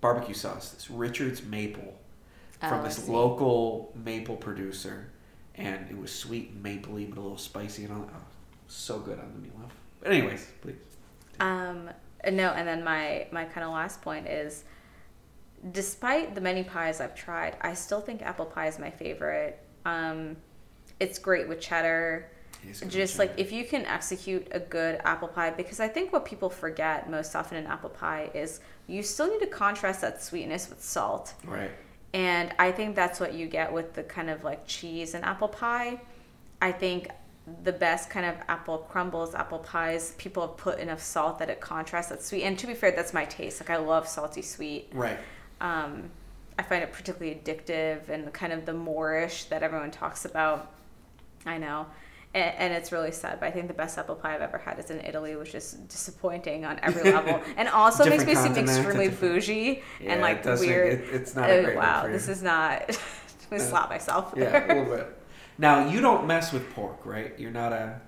barbecue 0.00 0.34
sauce, 0.34 0.70
this 0.70 0.90
Richard's 0.90 1.42
Maple, 1.42 1.94
from 2.60 2.80
Oh, 2.80 2.84
this 2.84 3.08
local 3.08 3.92
maple 4.04 4.36
producer, 4.36 5.10
and 5.56 5.88
it 5.90 5.96
was 5.96 6.12
sweet 6.12 6.50
and 6.50 6.62
mapley, 6.64 7.08
but 7.08 7.18
a 7.18 7.22
little 7.22 7.38
spicy 7.38 7.84
and 7.84 7.92
all. 7.92 8.10
Oh, 8.12 8.22
so 8.68 8.98
good 8.98 9.18
on 9.18 9.32
the 9.34 9.48
meatloaf. 9.48 9.70
But 10.00 10.12
anyways, 10.12 10.46
please. 10.62 10.76
Um, 11.40 11.90
no, 12.30 12.50
and 12.50 12.66
then 12.66 12.82
my 12.84 13.26
my 13.30 13.44
kind 13.44 13.64
of 13.64 13.72
last 13.72 14.00
point 14.02 14.26
is, 14.26 14.64
despite 15.72 16.34
the 16.34 16.40
many 16.40 16.64
pies 16.64 17.00
I've 17.00 17.14
tried, 17.14 17.56
I 17.60 17.74
still 17.74 18.00
think 18.00 18.22
apple 18.22 18.46
pie 18.46 18.68
is 18.68 18.78
my 18.78 18.90
favorite. 18.90 19.60
Um, 19.84 20.36
it's 20.98 21.18
great 21.18 21.48
with 21.48 21.60
cheddar. 21.60 22.30
Just 22.88 23.18
like 23.18 23.32
if 23.36 23.52
you 23.52 23.64
can 23.64 23.84
execute 23.86 24.48
a 24.50 24.60
good 24.60 25.00
apple 25.04 25.28
pie, 25.28 25.50
because 25.50 25.80
I 25.80 25.88
think 25.88 26.12
what 26.12 26.24
people 26.24 26.50
forget 26.50 27.08
most 27.10 27.36
often 27.36 27.58
in 27.58 27.66
apple 27.66 27.90
pie 27.90 28.30
is 28.34 28.60
you 28.86 29.02
still 29.02 29.28
need 29.30 29.40
to 29.40 29.46
contrast 29.46 30.00
that 30.00 30.22
sweetness 30.22 30.68
with 30.68 30.82
salt. 30.82 31.34
right. 31.44 31.70
And 32.14 32.54
I 32.58 32.72
think 32.72 32.96
that's 32.96 33.20
what 33.20 33.34
you 33.34 33.46
get 33.46 33.70
with 33.70 33.92
the 33.92 34.02
kind 34.02 34.30
of 34.30 34.42
like 34.42 34.66
cheese 34.66 35.12
and 35.14 35.22
apple 35.24 35.48
pie. 35.48 36.00
I 36.62 36.72
think 36.72 37.10
the 37.62 37.72
best 37.72 38.10
kind 38.10 38.26
of 38.26 38.36
apple 38.48 38.78
crumbles, 38.78 39.34
apple 39.34 39.58
pies, 39.58 40.14
people 40.16 40.46
have 40.46 40.56
put 40.56 40.78
enough 40.78 41.02
salt 41.02 41.38
that 41.38 41.50
it 41.50 41.60
contrasts 41.60 42.08
that 42.08 42.22
sweet. 42.22 42.42
And 42.42 42.58
to 42.58 42.66
be 42.66 42.74
fair, 42.74 42.90
that's 42.90 43.12
my 43.12 43.24
taste. 43.26 43.60
Like 43.60 43.70
I 43.70 43.76
love 43.76 44.08
salty 44.08 44.42
sweet. 44.42 44.88
Right. 44.92 45.18
Um, 45.60 46.10
I 46.58 46.62
find 46.62 46.82
it 46.82 46.92
particularly 46.92 47.38
addictive 47.38 48.08
and 48.08 48.32
kind 48.32 48.52
of 48.52 48.64
the 48.64 48.72
moreish 48.72 49.48
that 49.50 49.62
everyone 49.62 49.90
talks 49.90 50.24
about. 50.24 50.72
I 51.44 51.58
know. 51.58 51.86
And, 52.36 52.54
and 52.58 52.72
it's 52.74 52.92
really 52.92 53.12
sad, 53.12 53.40
but 53.40 53.46
I 53.46 53.50
think 53.50 53.66
the 53.68 53.74
best 53.74 53.96
apple 53.98 54.14
pie 54.14 54.34
I've 54.34 54.42
ever 54.42 54.58
had 54.58 54.78
is 54.78 54.90
in 54.90 55.00
Italy, 55.00 55.36
which 55.36 55.54
is 55.54 55.72
disappointing 55.94 56.66
on 56.66 56.78
every 56.82 57.10
level, 57.18 57.40
and 57.56 57.66
also 57.68 58.04
makes 58.04 58.26
me 58.26 58.34
seem 58.34 58.54
extremely 58.56 59.08
bougie 59.08 59.82
Yeah, 60.00 60.12
and 60.12 60.20
like 60.20 60.44
make- 60.44 60.60
weird. 60.60 60.92
it- 61.00 61.14
it's 61.14 61.34
not 61.34 61.48
a 61.48 61.58
Oh, 61.60 61.64
great 61.64 61.76
wow, 61.76 62.06
this 62.06 62.28
is 62.28 62.42
not. 62.42 62.80
Let 62.88 63.50
me 63.50 63.56
Uh, 63.56 63.60
slap 63.60 63.88
myself. 63.88 64.34
Yeah, 64.36 64.64
a 64.64 64.68
little 64.68 64.96
bit. 64.96 65.06
Now 65.56 65.88
you 65.88 66.00
don't 66.02 66.26
mess 66.26 66.52
with 66.52 66.68
pork, 66.74 66.98
right? 67.06 67.32
You're 67.38 67.52
not 67.62 67.72
a. 67.72 68.00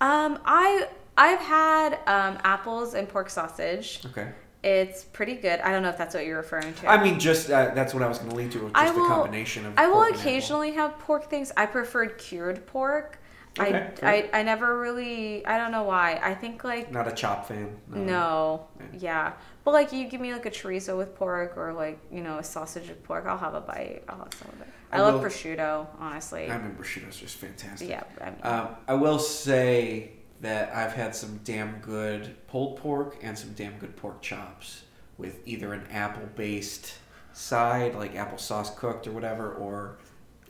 Um, 0.00 0.38
I 0.44 0.86
I've 1.16 1.40
had 1.40 1.94
um, 2.06 2.38
apples 2.44 2.94
and 2.94 3.08
pork 3.08 3.28
sausage. 3.30 4.02
Okay. 4.06 4.28
It's 4.66 5.04
pretty 5.04 5.36
good. 5.36 5.60
I 5.60 5.70
don't 5.70 5.82
know 5.82 5.90
if 5.90 5.96
that's 5.96 6.12
what 6.14 6.26
you're 6.26 6.38
referring 6.38 6.74
to. 6.74 6.88
I 6.90 7.00
mean, 7.02 7.20
just 7.20 7.50
uh, 7.50 7.70
that's 7.72 7.94
what 7.94 8.02
I 8.02 8.08
was 8.08 8.18
going 8.18 8.30
to 8.30 8.36
lead 8.36 8.50
to. 8.52 8.58
Just 8.62 8.72
I 8.74 8.90
the 8.90 8.98
will- 8.98 9.06
combination 9.06 9.64
of. 9.64 9.74
I 9.76 9.86
will 9.86 9.94
pork 9.94 10.06
and 10.08 10.16
apple. 10.16 10.28
occasionally 10.28 10.72
have 10.72 10.98
pork 10.98 11.30
things. 11.30 11.52
I 11.56 11.66
preferred 11.66 12.18
cured 12.18 12.66
pork. 12.66 13.20
Okay, 13.58 13.90
I, 14.02 14.08
I 14.34 14.40
I 14.40 14.42
never 14.42 14.78
really. 14.78 15.46
I 15.46 15.56
don't 15.56 15.70
know 15.70 15.84
why. 15.84 16.20
I 16.22 16.34
think 16.34 16.64
like 16.64 16.90
Not 16.92 17.06
a 17.08 17.12
chop 17.12 17.46
fan. 17.48 17.76
no, 17.88 18.66
Yeah. 18.78 18.86
yeah. 18.98 19.32
But 19.64 19.70
like 19.72 19.92
you 19.92 20.06
give 20.08 20.20
me 20.20 20.32
like 20.32 20.44
a 20.46 20.50
chorizo 20.50 20.96
with 20.98 21.14
pork 21.14 21.56
or 21.56 21.72
like 21.72 21.98
you 22.12 22.20
know 22.22 22.38
a 22.38 22.44
sausage 22.44 22.88
with 22.88 23.02
pork, 23.04 23.24
I'll 23.26 23.38
have 23.38 23.54
a 23.54 23.60
bite. 23.60 24.02
I'll 24.08 24.18
have 24.18 24.34
some 24.34 24.48
of 24.48 24.60
it. 24.62 24.68
I, 24.92 24.98
I 24.98 25.00
love 25.00 25.14
will- 25.14 25.30
prosciutto, 25.30 25.86
honestly. 26.00 26.50
I 26.50 26.58
mean, 26.58 26.74
prosciutto's 26.74 27.16
just 27.16 27.36
fantastic. 27.36 27.88
yeah. 27.88 28.02
I 28.20 28.24
mean, 28.30 28.40
Um, 28.42 28.68
I 28.88 28.94
will 28.94 29.18
say 29.20 30.10
that 30.40 30.74
I've 30.74 30.92
had 30.92 31.14
some 31.14 31.40
damn 31.44 31.78
good 31.78 32.36
pulled 32.48 32.76
pork 32.76 33.16
and 33.22 33.38
some 33.38 33.52
damn 33.54 33.78
good 33.78 33.96
pork 33.96 34.20
chops 34.22 34.82
with 35.18 35.40
either 35.46 35.72
an 35.72 35.86
apple-based 35.90 36.92
side, 37.32 37.94
like 37.94 38.14
applesauce 38.14 38.74
cooked 38.76 39.06
or 39.06 39.12
whatever, 39.12 39.52
or 39.54 39.98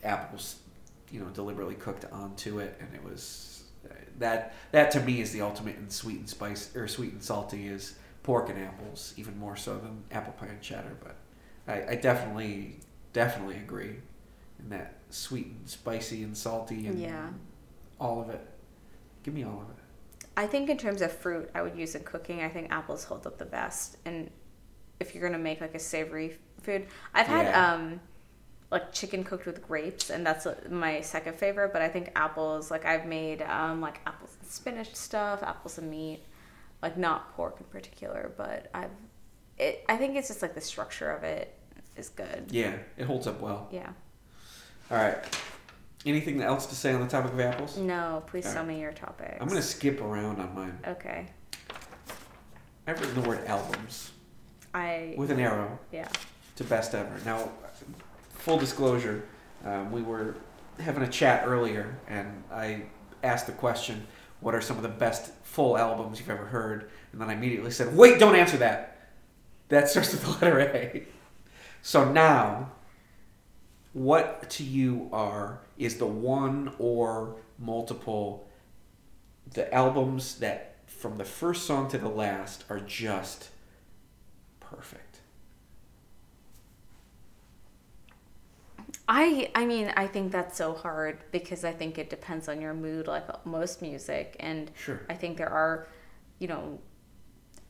apples, 0.03 0.57
you 1.11 1.19
know, 1.21 1.27
deliberately 1.27 1.75
cooked 1.75 2.05
onto 2.11 2.59
it, 2.59 2.75
and 2.79 2.93
it 2.93 3.03
was 3.03 3.63
uh, 3.89 3.93
that. 4.19 4.53
That 4.71 4.91
to 4.91 4.99
me 4.99 5.21
is 5.21 5.31
the 5.31 5.41
ultimate 5.41 5.77
in 5.77 5.89
sweet 5.89 6.17
and 6.17 6.29
spice 6.29 6.75
or 6.75 6.87
sweet 6.87 7.13
and 7.13 7.23
salty 7.23 7.67
is 7.67 7.95
pork 8.23 8.49
and 8.49 8.59
apples, 8.59 9.13
even 9.15 9.37
more 9.39 9.55
so 9.55 9.77
than 9.77 10.03
apple 10.11 10.33
pie 10.33 10.47
and 10.47 10.61
cheddar. 10.61 10.97
But 11.01 11.15
I, 11.71 11.93
I 11.93 11.95
definitely, 11.95 12.79
definitely 13.13 13.55
agree 13.55 13.95
in 14.59 14.69
that 14.69 14.95
sweet 15.09 15.45
and 15.45 15.69
spicy 15.69 16.23
and 16.23 16.35
salty 16.35 16.87
and 16.87 16.99
Yeah. 16.99 17.29
all 18.01 18.21
of 18.21 18.29
it. 18.29 18.45
Give 19.23 19.33
me 19.33 19.43
all 19.43 19.61
of 19.61 19.69
it. 19.69 19.76
I 20.37 20.47
think 20.47 20.69
in 20.69 20.77
terms 20.77 21.01
of 21.01 21.11
fruit, 21.11 21.49
I 21.53 21.61
would 21.63 21.75
use 21.75 21.95
in 21.95 22.03
cooking. 22.03 22.41
I 22.41 22.47
think 22.49 22.71
apples 22.71 23.03
hold 23.03 23.27
up 23.27 23.37
the 23.37 23.45
best. 23.45 23.97
And 24.05 24.29
if 24.99 25.13
you're 25.13 25.27
gonna 25.27 25.41
make 25.41 25.59
like 25.61 25.75
a 25.75 25.79
savory 25.79 26.37
food. 26.61 26.87
I've 27.13 27.27
had 27.27 27.45
Yeah. 27.47 27.73
um 27.73 27.99
like 28.69 28.91
chicken 28.91 29.23
cooked 29.23 29.45
with 29.45 29.65
grapes, 29.65 30.09
and 30.09 30.25
that's 30.25 30.45
my 30.69 30.99
second 31.01 31.35
favorite. 31.37 31.71
But 31.73 31.81
I 31.81 31.87
think 31.89 32.11
apples, 32.15 32.69
like 32.69 32.85
I've 32.85 33.05
made 33.05 33.41
um 33.41 33.81
like 33.81 33.99
apples 34.05 34.37
and 34.41 34.49
spinach 34.49 34.93
stuff, 34.95 35.41
apples 35.43 35.77
and 35.77 35.89
meat, 35.89 36.23
like 36.81 36.97
not 36.97 37.33
pork 37.35 37.57
in 37.59 37.65
particular, 37.67 38.31
but 38.37 38.69
I've 38.73 38.91
it. 39.57 39.83
I 39.89 39.97
think 39.97 40.15
it's 40.15 40.27
just 40.27 40.41
like 40.41 40.53
the 40.53 40.61
structure 40.61 41.11
of 41.11 41.23
it 41.23 41.53
is 41.95 42.09
good. 42.09 42.45
Yeah, 42.51 42.75
it 42.97 43.05
holds 43.05 43.25
up 43.27 43.39
well. 43.41 43.69
Yeah. 43.71 43.89
All 44.91 44.97
right. 44.97 45.17
Anything 46.05 46.41
else 46.41 46.65
to 46.67 46.75
say 46.75 46.93
on 46.93 47.01
the 47.01 47.07
topic 47.07 47.33
of 47.33 47.39
apples? 47.39 47.77
No, 47.77 48.23
please 48.27 48.45
All 48.47 48.53
tell 48.53 48.65
me 48.65 48.79
your 48.79 48.91
topics. 48.93 49.37
I'm 49.41 49.47
gonna 49.47 49.61
skip 49.61 49.99
around 50.01 50.39
on 50.39 50.53
mine. 50.55 50.79
Okay. 50.87 51.27
I've 52.85 52.99
written 53.01 53.21
the 53.21 53.27
word 53.27 53.45
albums 53.47 54.11
I. 54.73 55.15
with 55.17 55.31
an 55.31 55.39
arrow 55.39 55.79
Yeah. 55.91 56.07
to 56.55 56.63
best 56.63 56.93
ever. 56.95 57.19
Now, 57.25 57.49
full 58.29 58.57
disclosure, 58.57 59.23
um, 59.65 59.91
we 59.91 60.01
were 60.01 60.35
having 60.79 61.03
a 61.03 61.07
chat 61.09 61.45
earlier, 61.45 61.97
and 62.07 62.43
I 62.51 62.83
asked 63.23 63.47
the 63.47 63.51
question, 63.53 64.07
"What 64.39 64.53
are 64.55 64.61
some 64.61 64.77
of 64.77 64.83
the 64.83 64.89
best 64.89 65.33
full 65.43 65.77
albums 65.77 66.19
you've 66.19 66.29
ever 66.29 66.45
heard?" 66.45 66.89
And 67.11 67.19
then 67.19 67.29
I 67.29 67.33
immediately 67.33 67.71
said, 67.71 67.95
"Wait, 67.97 68.19
don't 68.19 68.35
answer 68.35 68.57
that. 68.57 69.09
That 69.69 69.89
starts 69.89 70.11
with 70.13 70.23
the 70.23 70.31
letter 70.45 70.59
A." 70.59 71.07
So 71.81 72.09
now, 72.09 72.71
what 73.93 74.49
to 74.51 74.63
you 74.63 75.09
are 75.11 75.59
is 75.77 75.97
the 75.97 76.05
one 76.05 76.73
or 76.79 77.35
multiple 77.59 78.47
the 79.53 79.73
albums 79.73 80.39
that 80.39 80.75
from 80.85 81.17
the 81.17 81.25
first 81.25 81.65
song 81.65 81.89
to 81.89 81.97
the 81.97 82.09
last 82.09 82.63
are 82.69 82.79
just 82.79 83.49
perfect. 84.59 85.19
I 89.07 89.49
I 89.55 89.65
mean 89.65 89.93
I 89.95 90.07
think 90.07 90.31
that's 90.31 90.57
so 90.57 90.73
hard 90.73 91.19
because 91.31 91.63
I 91.63 91.71
think 91.71 91.97
it 91.97 92.09
depends 92.09 92.49
on 92.49 92.59
your 92.59 92.73
mood 92.73 93.07
like 93.07 93.45
most 93.45 93.81
music 93.81 94.35
and 94.39 94.69
Sure. 94.75 95.01
I 95.09 95.13
think 95.13 95.37
there 95.37 95.49
are 95.49 95.87
you 96.39 96.47
know 96.47 96.79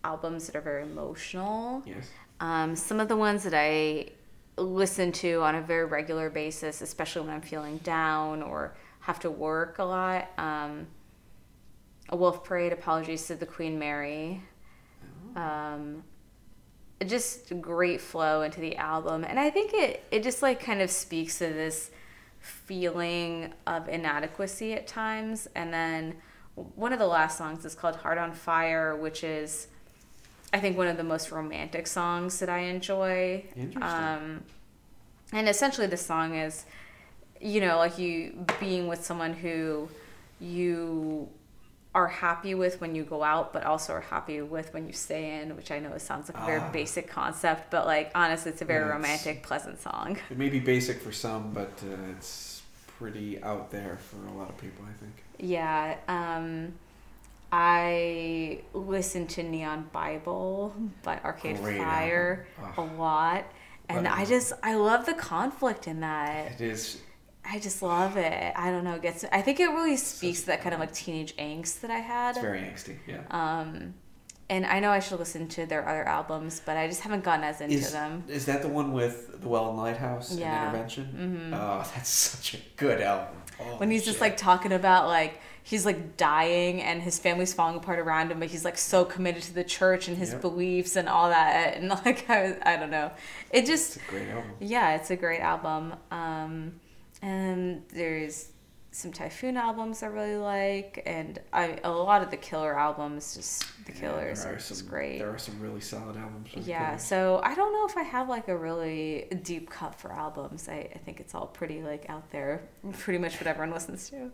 albums 0.03 0.47
that 0.47 0.55
are 0.55 0.61
very 0.61 0.83
emotional. 0.83 1.83
Yes. 1.85 2.09
Um, 2.39 2.75
some 2.75 2.99
of 2.99 3.07
the 3.07 3.17
ones 3.17 3.43
that 3.43 3.53
I 3.53 4.09
listen 4.57 5.11
to 5.11 5.41
on 5.41 5.55
a 5.55 5.61
very 5.61 5.85
regular 5.85 6.29
basis, 6.29 6.81
especially 6.81 7.21
when 7.21 7.35
I'm 7.35 7.41
feeling 7.41 7.77
down 7.77 8.41
or 8.41 8.75
have 9.01 9.19
to 9.21 9.29
work 9.31 9.79
a 9.79 9.83
lot. 9.83 10.29
Um, 10.37 10.87
a 12.09 12.15
Wolf 12.15 12.43
Parade, 12.43 12.73
Apologies 12.73 13.27
to 13.27 13.35
the 13.35 13.45
Queen 13.45 13.77
Mary. 13.77 14.41
Um, 15.35 16.03
just 17.05 17.61
great 17.61 18.01
flow 18.01 18.41
into 18.41 18.59
the 18.59 18.75
album, 18.77 19.23
and 19.23 19.39
I 19.39 19.51
think 19.51 19.71
it 19.73 20.03
it 20.09 20.23
just 20.23 20.41
like 20.41 20.59
kind 20.59 20.81
of 20.81 20.89
speaks 20.89 21.37
to 21.37 21.45
this 21.45 21.91
feeling 22.39 23.53
of 23.67 23.87
inadequacy 23.87 24.73
at 24.73 24.87
times. 24.87 25.47
And 25.53 25.71
then 25.71 26.15
one 26.55 26.93
of 26.93 26.99
the 26.99 27.05
last 27.05 27.37
songs 27.37 27.65
is 27.65 27.75
called 27.75 27.97
"Heart 27.97 28.17
on 28.17 28.33
Fire," 28.33 28.95
which 28.95 29.23
is 29.23 29.67
I 30.57 30.59
think 30.59 30.75
one 30.75 30.87
of 30.87 30.97
the 30.97 31.03
most 31.03 31.31
romantic 31.31 31.85
songs 31.85 32.39
that 32.39 32.49
I 32.49 32.59
enjoy. 32.75 33.43
Interesting. 33.55 33.83
Um, 33.83 34.43
and 35.31 35.47
essentially, 35.47 35.85
the 35.85 35.97
song 35.97 36.33
is, 36.33 36.65
you 37.39 37.61
know, 37.61 37.77
like 37.77 37.99
you 37.99 38.43
being 38.59 38.87
with 38.87 39.05
someone 39.05 39.33
who 39.33 39.87
you 40.39 41.29
are 41.93 42.07
happy 42.07 42.55
with 42.55 42.81
when 42.81 42.95
you 42.95 43.03
go 43.03 43.21
out, 43.23 43.53
but 43.53 43.63
also 43.65 43.93
are 43.93 44.01
happy 44.01 44.41
with 44.41 44.73
when 44.73 44.87
you 44.87 44.93
stay 44.93 45.39
in, 45.41 45.55
which 45.55 45.69
I 45.69 45.77
know 45.79 45.95
sounds 45.99 46.27
like 46.29 46.41
a 46.41 46.45
very 46.45 46.59
Ah. 46.59 46.71
basic 46.71 47.07
concept, 47.07 47.69
but 47.69 47.85
like 47.85 48.11
honestly, 48.15 48.51
it's 48.51 48.61
a 48.63 48.65
very 48.65 48.85
Yeah, 48.85 48.93
romantic, 48.93 49.43
pleasant 49.43 49.79
song. 49.79 50.17
It 50.31 50.37
may 50.39 50.49
be 50.49 50.59
basic 50.59 51.01
for 51.01 51.11
some, 51.11 51.51
but 51.53 51.71
uh, 51.83 52.11
it's 52.17 52.63
pretty 52.97 53.41
out 53.43 53.69
there 53.69 53.97
for 53.97 54.17
a 54.27 54.33
lot 54.39 54.49
of 54.49 54.57
people, 54.57 54.83
I 54.91 54.93
think. 55.01 55.15
Yeah. 55.37 55.97
Um, 56.07 56.73
I 57.51 58.61
listen 58.73 59.27
to 59.27 59.43
Neon 59.43 59.89
Bible 59.91 60.73
by 61.03 61.19
Arcade 61.23 61.57
Great 61.61 61.77
Fire 61.77 62.45
a 62.77 62.81
lot. 62.81 63.45
And 63.89 64.03
What 64.05 64.17
I 64.17 64.25
just 64.25 64.51
I 64.63 64.75
love 64.75 65.05
the 65.05 65.13
conflict 65.13 65.87
in 65.87 66.01
that. 66.01 66.51
It 66.53 66.61
is. 66.61 66.99
I 67.49 67.59
just 67.59 67.81
love 67.81 68.17
it. 68.17 68.53
I 68.55 68.69
don't 68.71 68.83
know. 68.83 68.95
It 68.95 69.01
gets. 69.01 69.23
I 69.31 69.41
think 69.41 69.61
it 69.61 69.67
really 69.67 69.95
speaks 69.95 70.41
to 70.41 70.47
that 70.47 70.61
kind 70.61 70.73
of 70.73 70.81
like 70.81 70.93
teenage 70.93 71.35
angst 71.37 71.79
that 71.81 71.91
I 71.91 71.99
had. 71.99 72.31
It's 72.31 72.39
very 72.39 72.59
angsty. 72.59 72.97
Yeah. 73.07 73.21
Um, 73.31 73.93
and 74.49 74.65
I 74.65 74.79
know 74.81 74.91
I 74.91 74.99
should 74.99 75.19
listen 75.19 75.47
to 75.49 75.65
their 75.65 75.87
other 75.87 76.05
albums, 76.05 76.61
but 76.65 76.75
I 76.75 76.87
just 76.87 77.01
haven't 77.01 77.23
gotten 77.23 77.45
as 77.45 77.61
into 77.61 77.75
is, 77.75 77.91
them. 77.93 78.23
is 78.27 78.45
that 78.45 78.61
the 78.61 78.67
one 78.67 78.91
with 78.93 79.41
the 79.41 79.47
Well 79.47 79.69
and 79.69 79.77
Lighthouse 79.77 80.35
Yeah. 80.37 80.67
and 80.67 80.67
Intervention? 80.75 81.49
Mhm. 81.53 81.57
Oh, 81.57 81.89
that's 81.95 82.09
such 82.09 82.53
a 82.55 82.57
good 82.75 82.99
album. 83.01 83.35
when 83.77 83.89
he's 83.89 84.03
just 84.05 84.19
like 84.21 84.35
talking 84.37 84.71
about 84.73 85.07
like 85.07 85.39
he's 85.69 85.85
like 85.85 86.15
dying 86.15 86.81
and 86.81 87.01
his 87.01 87.19
family's 87.19 87.53
falling 87.53 87.75
apart 87.75 87.99
around 87.99 88.31
him, 88.31 88.39
but 88.39 88.47
he's 88.47 88.63
like 88.63 88.77
so 88.77 89.03
committed 89.03 89.43
to 89.43 89.53
the 89.53 89.65
church 89.65 90.07
and 90.07 90.15
his 90.17 90.31
Yep. 90.31 90.41
beliefs 90.41 90.95
and 90.95 91.09
all 91.09 91.27
that. 91.29 91.75
And 91.75 91.89
like 92.05 92.29
I, 92.29 92.55
I 92.65 92.77
don't 92.77 92.89
know, 92.89 93.11
it 93.51 93.65
just 93.65 93.97
it's 93.97 94.05
a 94.07 94.09
great 94.09 94.29
album. 94.29 94.51
yeah, 94.61 94.95
it's 94.95 95.11
a 95.11 95.17
great 95.17 95.41
album. 95.41 95.93
Um, 96.09 96.79
and 97.21 97.83
there's 97.93 98.51
some 98.91 99.11
Typhoon 99.11 99.57
albums 99.57 100.01
I 100.03 100.07
really 100.07 100.37
like, 100.37 101.03
and 101.05 101.37
I 101.51 101.77
a 101.83 101.91
lot 101.91 102.23
of 102.23 102.31
the 102.31 102.37
Killer 102.37 102.79
albums. 102.79 103.35
Just 103.35 103.65
the 103.85 103.91
Yeah, 103.91 103.99
Killers 103.99 104.43
there 104.43 104.53
are 104.53 104.55
are 104.55 104.57
just 104.57 104.75
some, 104.79 104.87
great. 104.87 105.19
There 105.19 105.29
are 105.29 105.37
some 105.37 105.59
really 105.59 105.81
solid 105.81 106.15
albums. 106.15 106.47
Yeah, 106.65 106.95
so 106.95 107.41
I 107.43 107.53
don't 107.55 107.73
know 107.73 107.85
if 107.85 107.97
I 107.97 108.03
have 108.03 108.29
like 108.29 108.47
a 108.47 108.57
really 108.57 109.27
deep 109.43 109.69
cut 109.69 109.99
for 109.99 110.13
albums. 110.13 110.69
I, 110.69 110.89
I 110.95 110.97
think 110.99 111.19
it's 111.19 111.35
all 111.35 111.47
pretty 111.47 111.83
like 111.83 112.05
out 112.09 112.31
there, 112.31 112.63
pretty 112.99 113.19
much 113.19 113.35
what 113.39 113.47
everyone 113.47 113.73
listens 113.73 114.09
to. 114.11 114.31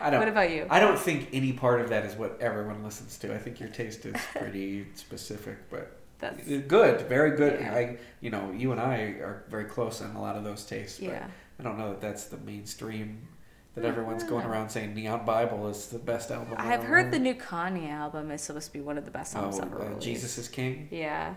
I 0.00 0.10
don't. 0.10 0.20
What 0.20 0.28
about 0.28 0.50
you? 0.50 0.66
I 0.70 0.80
don't 0.80 0.98
think 0.98 1.28
any 1.32 1.52
part 1.52 1.80
of 1.80 1.88
that 1.90 2.04
is 2.04 2.14
what 2.14 2.38
everyone 2.40 2.82
listens 2.84 3.16
to. 3.18 3.34
I 3.34 3.38
think 3.38 3.60
your 3.60 3.68
taste 3.68 4.04
is 4.06 4.16
pretty 4.34 4.86
specific, 4.94 5.70
but 5.70 5.96
That's 6.20 6.46
good, 6.46 7.02
very 7.08 7.36
good. 7.36 7.60
Yeah. 7.60 7.74
I, 7.74 7.98
you 8.20 8.30
know, 8.30 8.52
you 8.56 8.72
and 8.72 8.80
I 8.80 8.96
are 9.20 9.44
very 9.48 9.64
close 9.64 10.00
on 10.02 10.14
a 10.16 10.20
lot 10.20 10.36
of 10.36 10.44
those 10.44 10.64
tastes. 10.64 10.98
But 10.98 11.08
yeah. 11.08 11.26
I 11.58 11.62
don't 11.62 11.78
know 11.78 11.90
that 11.90 12.00
that's 12.00 12.24
the 12.24 12.38
mainstream. 12.38 13.28
That 13.74 13.86
everyone's 13.86 14.22
going 14.24 14.44
around 14.44 14.68
saying 14.68 14.94
Neon 14.94 15.24
Bible 15.24 15.66
is 15.68 15.86
the 15.86 15.98
best 15.98 16.30
album. 16.30 16.56
I've 16.58 16.80
ever. 16.80 16.86
heard 16.86 17.10
the 17.10 17.18
new 17.18 17.34
Kanye 17.34 17.88
album 17.88 18.30
is 18.30 18.42
supposed 18.42 18.66
to 18.66 18.72
be 18.74 18.82
one 18.82 18.98
of 18.98 19.06
the 19.06 19.10
best 19.10 19.34
albums 19.34 19.60
Oh, 19.60 19.62
ever 19.62 19.94
uh. 19.94 19.98
Jesus 19.98 20.36
is 20.36 20.46
King. 20.46 20.88
Yeah, 20.90 21.34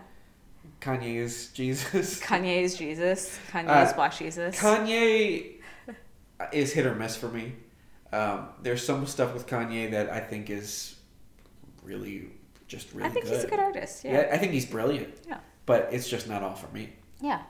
Kanye 0.82 1.16
is 1.16 1.48
Jesus. 1.54 2.20
Kanye 2.22 2.60
is 2.60 2.76
Jesus. 2.76 3.38
Kanye 3.50 3.68
Uh, 3.70 3.86
is 3.86 3.92
Black 3.94 4.14
Jesus. 4.14 4.54
Kanye 4.60 5.54
is 6.52 6.74
hit 6.74 6.84
or 6.84 6.94
miss 6.94 7.16
for 7.16 7.28
me. 7.28 7.54
Um, 8.12 8.48
there's 8.62 8.84
some 8.84 9.06
stuff 9.06 9.34
with 9.34 9.46
Kanye 9.46 9.90
that 9.90 10.10
I 10.10 10.20
think 10.20 10.48
is 10.50 10.96
really 11.82 12.30
just 12.68 12.92
really 12.92 13.08
I 13.08 13.10
think 13.12 13.26
good. 13.26 13.34
he's 13.34 13.44
a 13.44 13.48
good 13.48 13.60
artist. 13.60 14.04
yeah. 14.04 14.12
Yeah. 14.12 14.28
I 14.34 14.38
think 14.38 14.52
he's 14.52 14.66
brilliant. 14.66 15.14
Yeah. 15.28 15.38
But 15.66 15.88
it's 15.92 16.08
just 16.08 16.28
not 16.28 16.42
all 16.42 16.54
for 16.54 16.72
me, 16.72 16.92
Yeah. 17.20 17.42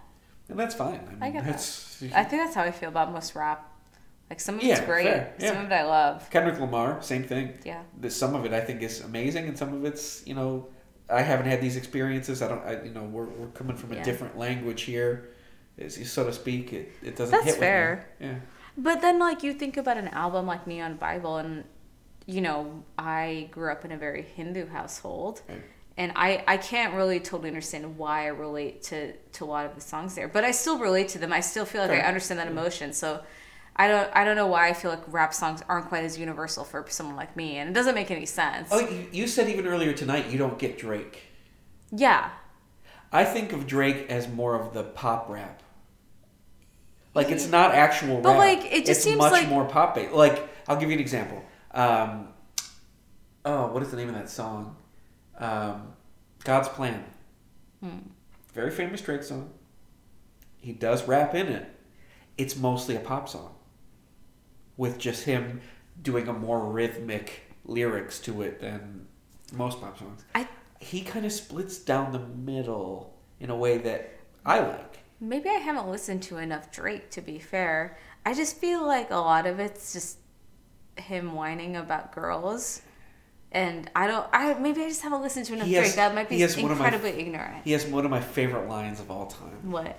and 0.48 0.58
that's 0.58 0.74
fine. 0.74 1.00
I, 1.06 1.10
mean, 1.12 1.22
I 1.22 1.30
get 1.30 1.44
that. 1.44 1.54
I 2.14 2.24
think 2.24 2.42
that's 2.42 2.54
how 2.54 2.62
I 2.62 2.70
feel 2.70 2.88
about 2.88 3.12
most 3.12 3.34
rap. 3.34 3.70
Like 4.30 4.40
some 4.40 4.56
of 4.56 4.62
Yeah, 4.62 4.76
it's 4.78 4.86
great, 4.86 5.04
yeah. 5.04 5.52
some 5.52 5.64
of 5.66 5.70
it 5.70 5.74
I 5.74 5.84
love. 5.84 6.28
Kendrick 6.30 6.58
Lamar, 6.58 7.00
same 7.02 7.24
thing. 7.24 7.52
Yeah. 7.64 7.82
The, 8.00 8.10
some 8.10 8.34
of 8.34 8.44
it 8.46 8.52
I 8.52 8.60
think 8.60 8.82
is 8.82 9.02
amazing, 9.02 9.46
and 9.48 9.56
some 9.56 9.72
of 9.74 9.84
it's 9.84 10.26
you 10.26 10.34
know 10.34 10.68
I 11.08 11.22
haven't 11.22 11.46
had 11.46 11.60
these 11.60 11.76
experiences. 11.76 12.40
I 12.42 12.48
don't. 12.48 12.64
I, 12.64 12.82
you 12.82 12.90
know, 12.92 13.04
we're 13.04 13.26
we're 13.26 13.48
coming 13.48 13.76
from 13.76 13.92
a 13.92 14.02
different 14.02 14.36
language 14.36 14.82
here, 14.82 15.28
so 15.88 16.24
to 16.24 16.32
speak. 16.32 16.72
It 16.72 16.90
it 17.02 17.16
doesn't 17.16 17.30
That's 17.30 17.44
hit 17.44 17.52
with 17.52 17.60
me. 17.60 17.66
fair. 17.66 18.08
Yeah. 18.18 18.34
But 18.76 19.00
then, 19.00 19.18
like, 19.18 19.42
you 19.42 19.52
think 19.52 19.76
about 19.76 19.96
an 19.96 20.08
album 20.08 20.46
like 20.46 20.66
Neon 20.66 20.96
Bible, 20.96 21.36
and, 21.38 21.64
you 22.26 22.40
know, 22.40 22.84
I 22.98 23.48
grew 23.50 23.72
up 23.72 23.84
in 23.84 23.92
a 23.92 23.96
very 23.96 24.22
Hindu 24.22 24.68
household. 24.68 25.42
Right. 25.48 25.62
And 25.98 26.12
I, 26.14 26.44
I 26.46 26.58
can't 26.58 26.94
really 26.94 27.20
totally 27.20 27.48
understand 27.48 27.96
why 27.96 28.24
I 28.24 28.28
relate 28.28 28.82
to, 28.84 29.14
to 29.14 29.44
a 29.44 29.46
lot 29.46 29.64
of 29.64 29.74
the 29.74 29.80
songs 29.80 30.14
there, 30.14 30.28
but 30.28 30.44
I 30.44 30.50
still 30.50 30.78
relate 30.78 31.08
to 31.10 31.18
them. 31.18 31.32
I 31.32 31.40
still 31.40 31.64
feel 31.64 31.80
like. 31.80 31.90
I 31.90 32.00
understand 32.00 32.38
that 32.38 32.48
emotion. 32.48 32.92
So 32.92 33.22
I 33.78 33.88
don't 33.88 34.10
I 34.14 34.24
don't 34.24 34.36
know 34.36 34.46
why 34.46 34.68
I 34.68 34.72
feel 34.72 34.90
like 34.90 35.02
rap 35.08 35.34
songs 35.34 35.62
aren't 35.68 35.88
quite 35.88 36.02
as 36.02 36.18
universal 36.18 36.64
for 36.64 36.84
someone 36.88 37.16
like 37.16 37.36
me, 37.36 37.58
and 37.58 37.68
it 37.68 37.72
doesn't 37.74 37.94
make 37.94 38.10
any 38.10 38.26
sense. 38.26 38.68
Oh, 38.72 38.80
you, 38.80 39.06
you 39.12 39.26
said 39.26 39.48
even 39.50 39.66
earlier 39.66 39.92
tonight 39.92 40.30
you 40.30 40.38
don't 40.38 40.58
get 40.58 40.78
Drake. 40.78 41.22
Yeah, 41.90 42.30
I 43.12 43.24
think 43.24 43.52
of 43.52 43.66
Drake 43.66 44.06
as 44.08 44.28
more 44.28 44.58
of 44.58 44.72
the 44.72 44.82
pop 44.82 45.28
rap. 45.28 45.62
Like 47.16 47.30
it's 47.30 47.48
not 47.48 47.74
actual 47.74 48.20
But, 48.20 48.30
rap. 48.30 48.38
like, 48.38 48.64
it 48.66 48.80
just 48.86 48.90
it's 48.90 49.02
seems 49.02 49.18
much 49.18 49.32
like- 49.32 49.48
more 49.48 49.64
pop 49.64 49.94
based. 49.94 50.12
Like 50.12 50.48
I'll 50.68 50.76
give 50.78 50.88
you 50.90 50.94
an 50.94 51.00
example. 51.00 51.42
Um, 51.72 52.28
oh, 53.44 53.68
what 53.72 53.82
is 53.82 53.90
the 53.90 53.96
name 53.96 54.08
of 54.08 54.14
that 54.14 54.30
song? 54.30 54.76
Um, 55.38 55.92
God's 56.44 56.68
Plan. 56.68 57.04
Hmm. 57.82 57.98
Very 58.54 58.70
famous 58.70 59.00
Drake 59.00 59.22
song. 59.22 59.50
He 60.58 60.72
does 60.72 61.06
rap 61.06 61.34
in 61.34 61.46
it. 61.48 61.66
It's 62.38 62.56
mostly 62.56 62.96
a 62.96 63.00
pop 63.00 63.28
song, 63.28 63.54
with 64.76 64.98
just 64.98 65.24
him 65.24 65.60
doing 66.02 66.28
a 66.28 66.32
more 66.32 66.70
rhythmic 66.70 67.42
lyrics 67.64 68.18
to 68.20 68.42
it 68.42 68.60
than 68.60 69.06
most 69.52 69.80
pop 69.80 69.98
songs 69.98 70.22
I 70.34 70.46
he 70.80 71.00
kind 71.00 71.24
of 71.24 71.32
splits 71.32 71.78
down 71.78 72.12
the 72.12 72.18
middle 72.18 73.14
in 73.40 73.48
a 73.50 73.56
way 73.56 73.78
that 73.78 74.12
I 74.44 74.60
like. 74.60 74.98
Maybe 75.20 75.48
I 75.48 75.54
haven't 75.54 75.88
listened 75.88 76.22
to 76.24 76.38
enough 76.38 76.70
Drake 76.70 77.10
to 77.12 77.20
be 77.20 77.38
fair. 77.38 77.96
I 78.24 78.34
just 78.34 78.58
feel 78.58 78.86
like 78.86 79.10
a 79.10 79.16
lot 79.16 79.46
of 79.46 79.60
it's 79.60 79.92
just 79.92 80.18
him 80.96 81.34
whining 81.34 81.76
about 81.76 82.12
girls. 82.12 82.82
And 83.52 83.90
I 83.94 84.06
don't. 84.06 84.26
I 84.32 84.54
maybe 84.54 84.82
I 84.82 84.88
just 84.88 85.02
haven't 85.02 85.22
listened 85.22 85.46
to 85.46 85.54
enough 85.54 85.68
has- 85.68 85.84
Drake. 85.84 85.94
That 85.96 86.14
might 86.14 86.28
be 86.28 86.36
he 86.36 86.42
has 86.42 86.56
one 86.56 86.70
of 86.72 86.78
my- 86.78 86.86
incredibly 86.86 87.20
ignorant. 87.20 87.64
He 87.64 87.72
has 87.72 87.86
one 87.86 88.04
of 88.04 88.10
my 88.10 88.20
favorite 88.20 88.68
lines 88.68 89.00
of 89.00 89.10
all 89.10 89.26
time. 89.26 89.70
What? 89.70 89.96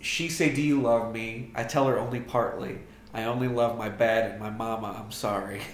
She 0.00 0.28
say, 0.28 0.54
"Do 0.54 0.62
you 0.62 0.80
love 0.80 1.12
me?" 1.12 1.50
I 1.54 1.64
tell 1.64 1.86
her 1.88 1.98
only 1.98 2.20
partly. 2.20 2.78
I 3.12 3.24
only 3.24 3.48
love 3.48 3.76
my 3.76 3.88
bed 3.88 4.30
and 4.30 4.40
my 4.40 4.50
mama. 4.50 5.02
I'm 5.02 5.10
sorry. 5.12 5.60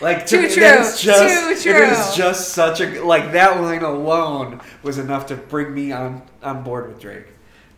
Like 0.00 0.26
to 0.26 0.36
Too 0.36 0.42
me, 0.42 0.48
true. 0.52 0.62
that 0.62 0.80
is 0.80 1.00
just 1.00 1.62
Too 1.64 1.70
it 1.70 1.76
is 1.90 2.14
just 2.14 2.50
such 2.50 2.80
a 2.80 3.02
like 3.04 3.32
that 3.32 3.60
line 3.62 3.82
alone 3.82 4.60
was 4.82 4.98
enough 4.98 5.26
to 5.26 5.36
bring 5.36 5.72
me 5.74 5.92
on 5.92 6.22
on 6.42 6.62
board 6.62 6.88
with 6.88 7.00
Drake. 7.00 7.26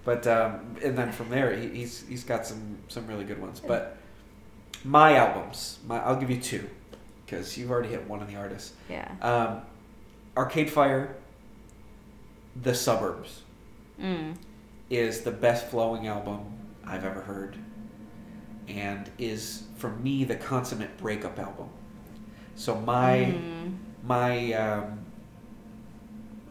But 0.05 0.27
um, 0.27 0.75
and 0.83 0.97
then 0.99 1.13
from 1.13 1.29
there 1.31 1.55
he, 1.55 1.69
he's 1.69 2.05
he's 2.09 2.25
got 2.25 2.45
some 2.47 2.79
some 2.89 3.07
really 3.07 3.25
good 3.25 3.41
ones. 3.41 3.61
But 3.61 3.97
my 4.85 5.17
albums, 5.17 5.79
my 5.87 5.99
I'll 6.01 6.17
give 6.17 6.31
you 6.31 6.41
two 6.41 6.69
because 7.25 7.57
you've 7.57 7.71
already 7.71 7.91
hit 7.91 8.09
one 8.09 8.21
of 8.23 8.29
the 8.29 8.37
artists. 8.37 8.73
Yeah. 8.89 9.09
Um, 9.23 9.63
Arcade 10.37 10.71
Fire, 10.71 11.15
The 12.63 12.75
Suburbs 12.75 13.43
Mm. 14.01 14.37
is 14.91 15.23
the 15.23 15.31
best 15.33 15.67
flowing 15.67 16.07
album 16.07 16.41
I've 16.87 17.05
ever 17.05 17.21
heard, 17.21 17.57
and 18.69 19.11
is 19.19 19.65
for 19.77 19.91
me 19.91 20.23
the 20.25 20.37
consummate 20.37 20.97
breakup 20.99 21.39
album. 21.39 21.69
So 22.59 22.75
my 22.75 23.33
Mm. 23.35 23.77
my 24.05 24.53
um, 24.55 24.99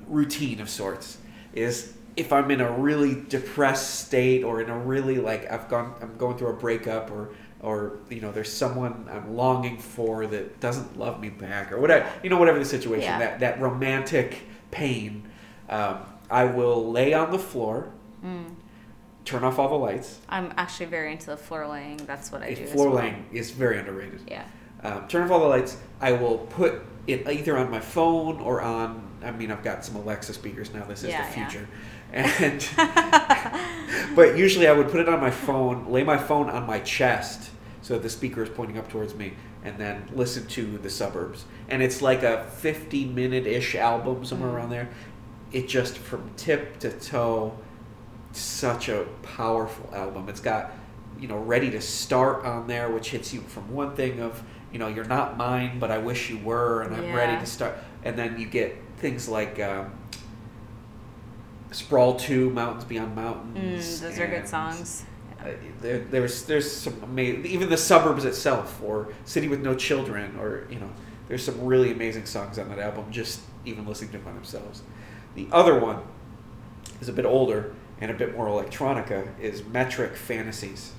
routine 0.08 0.62
of 0.62 0.70
sorts 0.70 1.18
is 1.54 1.94
if 2.16 2.32
I'm 2.32 2.50
in 2.50 2.62
a 2.62 2.72
really 2.72 3.24
depressed 3.28 4.06
state 4.06 4.44
or 4.44 4.62
in 4.62 4.70
a 4.70 4.78
really 4.78 5.18
like 5.18 5.52
I've 5.52 5.68
gone 5.70 5.94
I'm 6.02 6.18
going 6.18 6.38
through 6.38 6.50
a 6.50 6.54
breakup 6.54 7.12
or 7.12 7.30
or 7.62 7.98
you 8.10 8.22
know 8.22 8.32
there's 8.32 8.52
someone 8.52 9.08
I'm 9.12 9.36
longing 9.36 9.78
for 9.78 10.26
that 10.28 10.60
doesn't 10.60 10.98
love 10.98 11.20
me 11.20 11.30
back 11.30 11.72
or 11.72 11.80
whatever 11.80 12.10
you 12.24 12.30
know 12.30 12.38
whatever 12.38 12.60
the 12.60 12.66
situation 12.66 13.10
Yeah. 13.10 13.20
that 13.20 13.40
that 13.42 13.60
romantic 13.62 14.44
pain 14.72 15.28
um, 15.70 15.98
I 16.30 16.46
will 16.46 16.90
lay 16.92 17.14
on 17.14 17.32
the 17.32 17.40
floor 17.40 17.92
Mm. 18.26 18.56
turn 19.26 19.44
off 19.44 19.60
all 19.60 19.70
the 19.70 19.76
lights 19.76 20.20
I'm 20.30 20.54
actually 20.58 20.88
very 20.88 21.12
into 21.12 21.28
the 21.28 21.38
floor 21.38 21.68
laying. 21.68 21.98
That's 21.98 22.32
what 22.32 22.42
I 22.42 22.54
do. 22.54 22.66
floor 22.66 22.88
well. 22.90 22.96
laying 23.04 23.26
is 23.32 23.52
very 23.52 23.78
underrated 23.78 24.22
Yeah. 24.28 24.44
Um, 24.84 25.08
turn 25.08 25.24
off 25.24 25.32
all 25.32 25.40
the 25.40 25.48
lights. 25.48 25.78
I 26.02 26.12
will 26.14 26.38
put 26.38 26.82
it 27.08 27.28
either 27.28 27.58
on 27.58 27.70
my 27.72 27.80
phone 27.80 28.40
or 28.42 28.62
on. 28.62 29.04
I 29.24 29.32
mean, 29.32 29.52
I've 29.52 29.64
got 29.64 29.84
some 29.84 29.96
Alexa 29.96 30.34
speakers 30.34 30.74
now. 30.74 30.86
This 30.86 31.04
is 31.04 31.10
Yeah, 31.10 31.30
the 31.32 31.40
yeah. 31.40 31.50
future, 31.50 31.68
and 32.14 32.70
but 34.16 34.38
usually 34.38 34.68
I 34.68 34.74
would 34.74 34.90
put 34.90 35.00
it 35.00 35.10
on 35.10 35.20
my 35.20 35.32
phone, 35.32 35.92
lay 35.92 36.04
my 36.04 36.18
phone 36.18 36.50
on 36.50 36.66
my 36.68 36.80
chest 36.80 37.50
so 37.82 37.98
the 37.98 38.10
speaker 38.10 38.44
is 38.44 38.50
pointing 38.50 38.78
up 38.78 38.90
towards 38.90 39.16
me, 39.16 39.34
and 39.64 39.78
then 39.78 40.10
listen 40.14 40.46
to 40.48 40.78
the 40.80 40.90
suburbs. 40.90 41.46
And 41.70 41.82
it's 41.82 42.02
like 42.02 42.22
a 42.24 42.44
fifty-minute-ish 42.58 43.76
album 43.76 44.26
somewhere 44.26 44.50
Mm. 44.52 44.56
around 44.56 44.70
there. 44.72 44.90
It 45.54 45.68
just 45.70 45.98
from 45.98 46.30
tip 46.36 46.80
to 46.80 46.92
toe, 46.92 47.58
such 48.34 48.90
a 48.90 49.06
powerful 49.24 49.90
album. 49.96 50.28
It's 50.30 50.42
got 50.42 50.72
you 51.20 51.28
know 51.28 51.38
ready 51.38 51.72
to 51.72 51.82
start 51.82 52.46
on 52.46 52.68
there, 52.68 52.90
which 52.90 53.10
hits 53.12 53.34
you 53.34 53.42
from 53.42 53.72
one 53.74 53.96
thing 53.96 54.20
of 54.20 54.44
you 54.78 54.84
know 54.84 54.90
you're 54.90 55.06
not 55.06 55.38
mine, 55.38 55.80
but 55.80 55.90
I 55.90 55.98
wish 55.98 56.30
you 56.30 56.38
were, 56.38 56.84
and 56.84 56.96
I'm 56.96 57.12
ready 57.12 57.36
to 57.40 57.48
start. 57.48 57.80
And 58.04 58.16
then 58.16 58.40
you 58.40 58.46
get 58.46 58.76
things 58.98 59.28
like. 59.28 59.60
Um, 59.60 59.92
Sprawl 61.72 62.16
Two, 62.16 62.50
Mountains 62.52 62.86
Beyond 62.86 63.12
Mm, 63.14 63.16
Mountains. 63.16 64.02
those 64.02 64.20
are 64.20 64.28
good 64.28 64.48
songs. 64.48 65.04
uh, 65.42 65.50
there, 65.82 66.00
there's 66.00 66.44
there's 66.44 66.72
some 66.72 66.96
amazing, 67.04 67.46
even 67.48 67.70
the 67.70 67.76
suburbs 67.78 68.24
itself, 68.24 68.80
or 68.84 69.10
City 69.26 69.48
with 69.48 69.62
No 69.62 69.74
Children, 69.76 70.38
or 70.40 70.68
you 70.70 70.80
know, 70.80 70.90
there's 71.28 71.44
some 71.44 71.60
really 71.66 71.92
amazing 71.92 72.26
songs 72.26 72.58
on 72.60 72.70
that 72.70 72.80
album. 72.80 73.06
Just 73.12 73.42
even 73.66 73.86
listening 73.86 74.12
to 74.12 74.18
them 74.18 74.26
by 74.26 74.32
themselves. 74.34 74.82
The 75.36 75.48
other 75.52 75.78
one 75.80 76.04
is 77.02 77.10
a 77.10 77.14
bit 77.14 77.26
older 77.26 77.74
and 78.00 78.12
a 78.12 78.14
bit 78.14 78.38
more 78.38 78.48
electronica. 78.48 79.28
Is 79.42 79.64
Metric 79.66 80.16
Fantasies. 80.16 80.94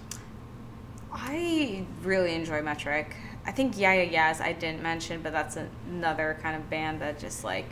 I 1.13 1.85
really 2.03 2.35
enjoy 2.35 2.61
Metric. 2.63 3.17
I 3.49 3.51
think 3.51 3.79
Yeah 3.79 3.95
Yeah 3.95 4.03
Yeahs 4.31 4.41
I 4.43 4.53
didn't 4.53 4.83
mention, 4.83 5.23
but 5.23 5.33
that's 5.33 5.57
another 5.91 6.39
kind 6.43 6.55
of 6.55 6.69
band 6.69 7.01
that 7.01 7.19
just 7.19 7.43
like 7.45 7.65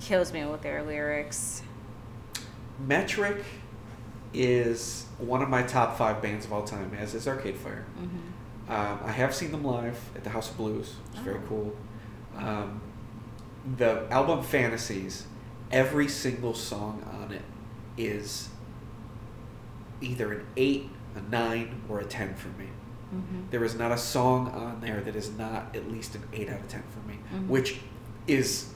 kills 0.00 0.30
me 0.32 0.44
with 0.44 0.60
their 0.60 0.82
lyrics. 0.84 1.62
Metric 2.78 3.42
is 4.34 5.06
one 5.18 5.40
of 5.40 5.48
my 5.48 5.62
top 5.62 5.96
five 5.96 6.20
bands 6.20 6.44
of 6.44 6.52
all 6.52 6.64
time, 6.64 6.92
as 7.00 7.14
is 7.14 7.26
Arcade 7.26 7.56
Fire. 7.56 7.86
hmm 7.96 8.06
Um, 8.68 8.98
I 9.04 9.12
have 9.12 9.34
seen 9.34 9.52
them 9.52 9.64
live 9.64 9.98
at 10.14 10.22
the 10.24 10.30
House 10.30 10.50
of 10.50 10.56
Blues. 10.58 10.96
It's 11.12 11.20
very 11.20 11.38
Oh. 11.38 11.48
cool. 11.48 11.76
Um, 12.36 12.80
the 13.78 14.06
album 14.10 14.42
Fantasies, 14.42 15.26
every 15.72 16.08
single 16.08 16.52
song 16.52 17.02
on 17.10 17.32
it 17.32 17.42
is 17.96 18.48
either 20.02 20.32
an 20.32 20.46
8, 20.56 20.90
a 21.14 21.20
9, 21.22 21.82
or 21.88 22.00
a 22.00 22.04
10 22.04 22.34
for 22.34 22.48
me. 22.60 22.66
Hmm 23.10 23.42
There 23.50 23.64
is 23.64 23.74
not 23.76 23.92
a 23.92 23.98
song 23.98 24.48
on 24.50 24.80
there 24.80 25.00
that 25.00 25.14
is 25.16 25.30
not 25.36 25.74
at 25.74 25.90
least 25.90 26.14
an 26.14 26.22
8 26.32 26.48
out 26.50 26.60
of 26.60 26.68
10 26.68 26.82
for 26.90 27.08
me, 27.08 27.18
Mhm. 27.34 27.46
which 27.48 27.80
is 28.26 28.68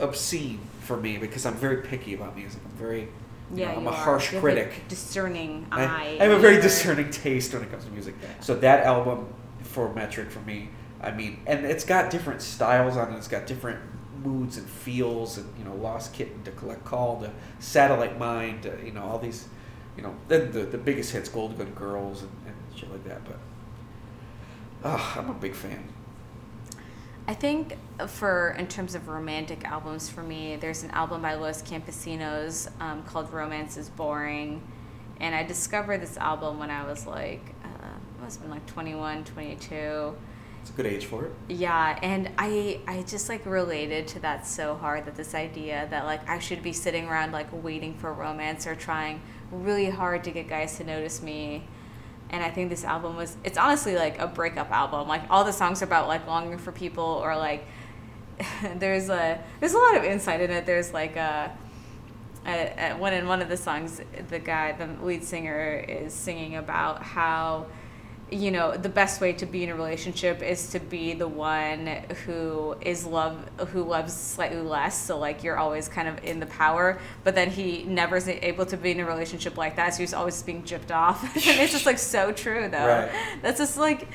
obscene 0.00 0.60
for 0.80 0.96
me 0.96 1.16
because 1.18 1.46
I'm 1.46 1.54
very 1.54 1.78
picky 1.78 2.14
about 2.14 2.36
music. 2.36 2.60
I'm 2.64 2.76
very, 2.76 3.08
Yeah, 3.54 3.72
know, 3.72 3.78
I'm 3.78 3.86
a 3.86 3.92
harsh 3.92 4.34
critic. 4.34 4.82
A 4.86 4.88
discerning 4.90 5.66
I, 5.70 5.84
eye. 5.84 6.16
I 6.20 6.24
have 6.24 6.32
a 6.32 6.38
very 6.38 6.60
discerning 6.60 7.10
taste 7.10 7.54
when 7.54 7.62
it 7.62 7.70
comes 7.70 7.84
to 7.84 7.90
music. 7.90 8.14
Yeah. 8.22 8.28
So 8.40 8.54
that 8.56 8.84
album 8.84 9.26
for 9.62 9.92
Metric 9.94 10.30
for 10.30 10.40
me, 10.40 10.68
I 11.02 11.12
mean, 11.12 11.38
and 11.46 11.64
it's 11.64 11.84
got 11.84 12.10
different 12.10 12.42
styles 12.42 12.96
on 12.96 13.12
it. 13.12 13.16
It's 13.16 13.28
got 13.28 13.46
different 13.46 13.78
moods 14.24 14.56
and 14.56 14.66
feels, 14.68 15.38
and 15.38 15.46
you 15.58 15.64
know, 15.64 15.74
Lost 15.74 16.12
Kitten 16.12 16.42
to 16.44 16.50
Collect 16.52 16.84
Call 16.84 17.20
to 17.20 17.30
Satellite 17.60 18.18
Mind, 18.18 18.62
to, 18.62 18.76
you 18.84 18.92
know, 18.92 19.02
all 19.04 19.18
these, 19.18 19.46
you 19.96 20.02
know, 20.02 20.14
then 20.28 20.52
the 20.52 20.60
the 20.64 20.78
biggest 20.78 21.12
hits, 21.12 21.28
Gold 21.28 21.56
Gun 21.58 21.72
Girls 21.74 22.22
and 22.22 22.30
shit 22.76 22.90
like 22.90 23.04
that. 23.04 23.24
But, 23.24 23.38
oh, 24.84 25.14
I'm 25.16 25.30
a 25.30 25.34
big 25.34 25.54
fan. 25.54 25.88
I 27.28 27.34
think 27.34 27.76
for 28.06 28.54
in 28.58 28.68
terms 28.68 28.94
of 28.94 29.08
romantic 29.08 29.64
albums 29.64 30.08
for 30.08 30.22
me, 30.22 30.56
there's 30.56 30.84
an 30.84 30.90
album 30.92 31.22
by 31.22 31.34
Los 31.34 31.62
Campesinos 31.62 32.70
um, 32.80 33.02
called 33.02 33.32
"Romance 33.32 33.76
Is 33.76 33.88
Boring," 33.88 34.62
and 35.18 35.34
I 35.34 35.42
discovered 35.42 36.00
this 36.00 36.16
album 36.16 36.58
when 36.58 36.70
I 36.70 36.84
was 36.86 37.06
like, 37.06 37.54
uh, 37.64 37.68
I 38.18 38.22
must 38.22 38.36
have 38.36 38.42
been 38.42 38.50
like 38.50 38.66
21, 38.66 39.24
22. 39.24 40.14
It's 40.60 40.70
a 40.70 40.76
good 40.76 40.86
age 40.86 41.06
for 41.06 41.26
it. 41.26 41.32
Yeah, 41.48 41.98
and 42.02 42.30
I 42.38 42.80
I 42.86 43.02
just 43.02 43.28
like 43.28 43.44
related 43.44 44.06
to 44.08 44.20
that 44.20 44.46
so 44.46 44.76
hard 44.76 45.04
that 45.06 45.16
this 45.16 45.34
idea 45.34 45.88
that 45.90 46.04
like 46.04 46.28
I 46.28 46.38
should 46.38 46.62
be 46.62 46.72
sitting 46.72 47.06
around 47.06 47.32
like 47.32 47.48
waiting 47.52 47.94
for 47.94 48.12
romance 48.12 48.66
or 48.66 48.76
trying 48.76 49.20
really 49.50 49.90
hard 49.90 50.22
to 50.24 50.30
get 50.30 50.48
guys 50.48 50.76
to 50.78 50.84
notice 50.84 51.22
me. 51.22 51.64
And 52.30 52.42
I 52.42 52.50
think 52.50 52.70
this 52.70 52.84
album 52.84 53.16
was 53.16 53.36
it's 53.44 53.58
honestly 53.58 53.94
like 53.94 54.18
a 54.18 54.26
breakup 54.26 54.70
album. 54.70 55.08
Like 55.08 55.22
all 55.30 55.44
the 55.44 55.52
songs 55.52 55.82
are 55.82 55.84
about 55.84 56.08
like 56.08 56.26
longing 56.26 56.58
for 56.58 56.72
people 56.72 57.04
or 57.04 57.36
like 57.36 57.66
there's 58.76 59.08
a 59.08 59.42
there's 59.60 59.74
a 59.74 59.78
lot 59.78 59.96
of 59.96 60.04
insight 60.04 60.40
in 60.40 60.50
it. 60.50 60.66
There's 60.66 60.92
like 60.92 61.16
a 61.16 61.56
uh, 62.46 62.94
one 62.94 63.12
in 63.12 63.26
one 63.26 63.42
of 63.42 63.48
the 63.48 63.56
songs, 63.56 64.00
the 64.28 64.38
guy, 64.38 64.72
the 64.72 64.88
lead 65.04 65.24
singer, 65.24 65.84
is 65.88 66.14
singing 66.14 66.56
about 66.56 67.02
how, 67.02 67.66
you 68.30 68.50
know, 68.50 68.76
the 68.76 68.88
best 68.88 69.20
way 69.20 69.32
to 69.34 69.46
be 69.46 69.62
in 69.62 69.70
a 69.70 69.74
relationship 69.76 70.42
is 70.42 70.70
to 70.70 70.80
be 70.80 71.14
the 71.14 71.28
one 71.28 71.86
who 72.26 72.74
is 72.80 73.06
love, 73.06 73.48
who 73.72 73.84
loves 73.84 74.12
slightly 74.12 74.60
less. 74.60 75.00
So 75.00 75.16
like 75.18 75.44
you're 75.44 75.56
always 75.58 75.88
kind 75.88 76.08
of 76.08 76.22
in 76.24 76.40
the 76.40 76.46
power, 76.46 76.98
but 77.22 77.36
then 77.36 77.50
he 77.50 77.84
never 77.84 78.16
is 78.16 78.26
able 78.28 78.66
to 78.66 78.76
be 78.76 78.90
in 78.90 78.98
a 79.00 79.04
relationship 79.06 79.56
like 79.56 79.76
that. 79.76 79.94
So 79.94 80.00
he's 80.02 80.12
always 80.12 80.42
being 80.42 80.64
gypped 80.64 80.90
off, 80.90 81.22
and 81.36 81.60
it's 81.60 81.72
just 81.72 81.86
like 81.86 81.98
so 81.98 82.32
true 82.32 82.68
though. 82.68 82.86
Right. 82.86 83.38
That's 83.42 83.58
just 83.58 83.76
like, 83.76 84.08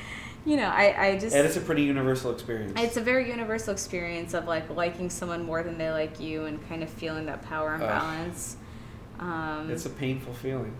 you 0.44 0.56
know, 0.58 0.68
I 0.68 1.06
I 1.06 1.18
just 1.18 1.34
And 1.34 1.46
it's 1.46 1.56
a 1.56 1.60
pretty 1.62 1.82
universal 1.84 2.32
experience. 2.32 2.72
it's 2.76 2.98
a 2.98 3.02
very 3.02 3.30
universal 3.30 3.72
experience 3.72 4.34
of 4.34 4.46
like 4.46 4.68
liking 4.68 5.08
someone 5.08 5.44
more 5.46 5.62
than 5.62 5.78
they 5.78 5.90
like 5.90 6.20
you 6.20 6.44
and 6.44 6.68
kind 6.68 6.82
of 6.82 6.90
feeling 6.90 7.24
that 7.26 7.40
power 7.42 7.74
imbalance. 7.74 8.56
Um, 9.20 9.70
It's 9.70 9.86
a 9.86 9.90
painful 9.90 10.34
feeling. 10.34 10.74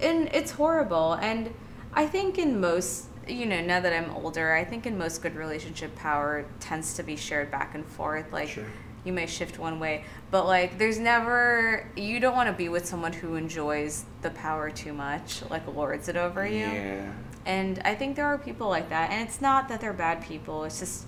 and 0.00 0.28
it's 0.32 0.52
horrible. 0.52 1.14
And 1.14 1.52
I 1.94 2.06
think 2.06 2.38
in 2.38 2.60
most, 2.60 3.06
you 3.28 3.46
know, 3.46 3.60
now 3.60 3.80
that 3.80 3.92
I'm 3.92 4.10
older, 4.14 4.52
I 4.52 4.64
think 4.64 4.86
in 4.86 4.98
most 4.98 5.22
good 5.22 5.36
relationship, 5.36 5.94
power 5.96 6.44
tends 6.60 6.94
to 6.94 7.02
be 7.02 7.16
shared 7.16 7.50
back 7.50 7.74
and 7.74 7.86
forth. 7.86 8.32
Like 8.32 8.48
Sure. 8.48 8.64
you 9.04 9.12
may 9.12 9.26
shift 9.26 9.58
one 9.58 9.78
way, 9.80 10.04
but 10.30 10.46
like 10.46 10.76
there's 10.78 10.98
never 10.98 11.88
you 11.96 12.18
don't 12.20 12.34
want 12.34 12.48
to 12.48 12.52
be 12.52 12.68
with 12.68 12.84
someone 12.86 13.12
who 13.12 13.36
enjoys 13.36 14.04
the 14.22 14.30
power 14.30 14.70
too 14.70 14.92
much, 14.92 15.42
like 15.50 15.66
lords 15.68 16.08
it 16.08 16.16
over 16.16 16.46
you. 16.46 16.66
Yeah. 16.66 17.12
And 17.46 17.80
I 17.84 17.94
think 17.94 18.16
there 18.16 18.26
are 18.26 18.38
people 18.38 18.68
like 18.68 18.88
that. 18.88 19.10
And 19.10 19.28
it's 19.28 19.40
not 19.40 19.68
that 19.68 19.80
they're 19.80 19.92
bad 19.92 20.22
people. 20.22 20.64
It's 20.64 20.80
just, 20.80 21.06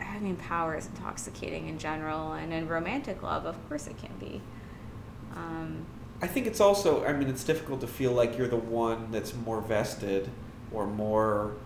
I 0.00 0.18
mean, 0.18 0.36
power 0.36 0.76
is 0.76 0.86
intoxicating 0.86 1.68
in 1.68 1.78
general. 1.78 2.32
And 2.32 2.52
in 2.52 2.66
romantic 2.66 3.22
love, 3.22 3.44
of 3.44 3.56
course 3.68 3.86
it 3.86 3.98
can 3.98 4.12
be. 4.18 4.40
Um, 5.36 5.84
I 6.22 6.28
think 6.28 6.46
it's 6.46 6.60
also. 6.60 7.04
I 7.04 7.12
mean, 7.12 7.28
it's 7.28 7.44
difficult 7.44 7.80
to 7.80 7.86
feel 7.86 8.12
like 8.12 8.38
you're 8.38 8.48
the 8.48 8.56
one 8.56 9.10
that's 9.10 9.34
more 9.34 9.60
vested 9.60 10.30
or 10.72 10.86
more 10.86 11.56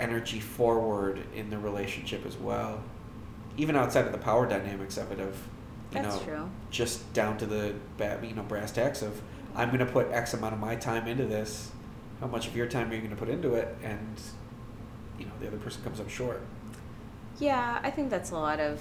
energy 0.00 0.40
forward 0.40 1.22
in 1.36 1.50
the 1.50 1.58
relationship 1.58 2.24
as 2.26 2.36
well. 2.36 2.82
Even 3.56 3.76
outside 3.76 4.06
of 4.06 4.12
the 4.12 4.18
power 4.18 4.48
dynamics 4.48 4.96
of 4.96 5.12
it, 5.12 5.20
of 5.20 5.36
you 5.92 6.02
That's 6.02 6.16
know, 6.16 6.22
true. 6.22 6.50
just 6.70 7.12
down 7.12 7.36
to 7.38 7.46
the 7.46 7.74
you 8.22 8.34
know 8.34 8.42
brass 8.42 8.72
tacks 8.72 9.02
of 9.02 9.20
I'm 9.54 9.68
going 9.68 9.84
to 9.84 9.92
put 9.92 10.10
X 10.10 10.34
amount 10.34 10.54
of 10.54 10.60
my 10.60 10.76
time 10.76 11.06
into 11.06 11.26
this. 11.26 11.70
How 12.20 12.28
much 12.28 12.46
of 12.46 12.56
your 12.56 12.66
time 12.66 12.90
are 12.90 12.94
you 12.94 13.00
going 13.00 13.10
to 13.10 13.16
put 13.16 13.28
into 13.28 13.54
it? 13.54 13.76
And 13.82 14.20
you 15.18 15.26
know, 15.26 15.32
the 15.40 15.48
other 15.48 15.58
person 15.58 15.82
comes 15.82 16.00
up 16.00 16.08
short. 16.08 16.40
Yeah, 17.38 17.80
I 17.82 17.90
think 17.90 18.10
that's 18.10 18.30
a 18.30 18.36
lot 18.36 18.60
of. 18.60 18.80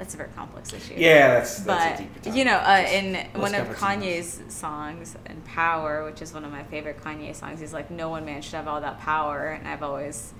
That's 0.00 0.14
a 0.14 0.16
very 0.16 0.30
complex 0.30 0.72
issue. 0.72 0.94
Yeah, 0.96 1.28
that's 1.34 1.58
that's 1.58 1.66
but 1.66 2.00
a 2.00 2.02
deeper 2.02 2.18
topic. 2.20 2.38
you 2.38 2.46
know, 2.46 2.56
uh, 2.56 2.86
in 2.90 3.16
one 3.38 3.54
of 3.54 3.66
Kanye's 3.76 4.40
songs, 4.48 5.14
"In 5.26 5.42
Power," 5.42 6.06
which 6.06 6.22
is 6.22 6.32
one 6.32 6.42
of 6.42 6.50
my 6.50 6.64
favorite 6.64 7.02
Kanye 7.04 7.34
songs, 7.36 7.60
he's 7.60 7.74
like, 7.74 7.90
"No 7.90 8.08
one 8.08 8.24
man 8.24 8.40
should 8.40 8.54
have 8.54 8.66
all 8.66 8.80
that 8.80 8.98
power," 8.98 9.48
and 9.48 9.68
I've 9.68 9.82
always, 9.82 10.32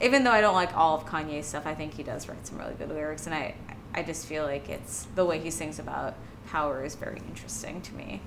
even 0.00 0.24
though 0.24 0.30
I 0.30 0.40
don't 0.40 0.54
like 0.54 0.74
all 0.74 0.96
of 0.96 1.04
Kanye's 1.04 1.44
stuff, 1.44 1.66
I 1.66 1.74
think 1.74 1.92
he 1.92 2.02
does 2.02 2.26
write 2.26 2.46
some 2.46 2.56
really 2.56 2.72
good 2.72 2.88
lyrics, 2.88 3.26
and 3.26 3.34
I, 3.34 3.54
I 3.92 4.02
just 4.02 4.24
feel 4.24 4.44
like 4.44 4.70
it's 4.70 5.06
the 5.14 5.26
way 5.26 5.40
he 5.40 5.50
sings 5.50 5.78
about 5.78 6.14
power 6.46 6.82
is 6.82 6.94
very 6.94 7.18
interesting 7.28 7.82
to 7.82 7.94
me. 7.94 8.22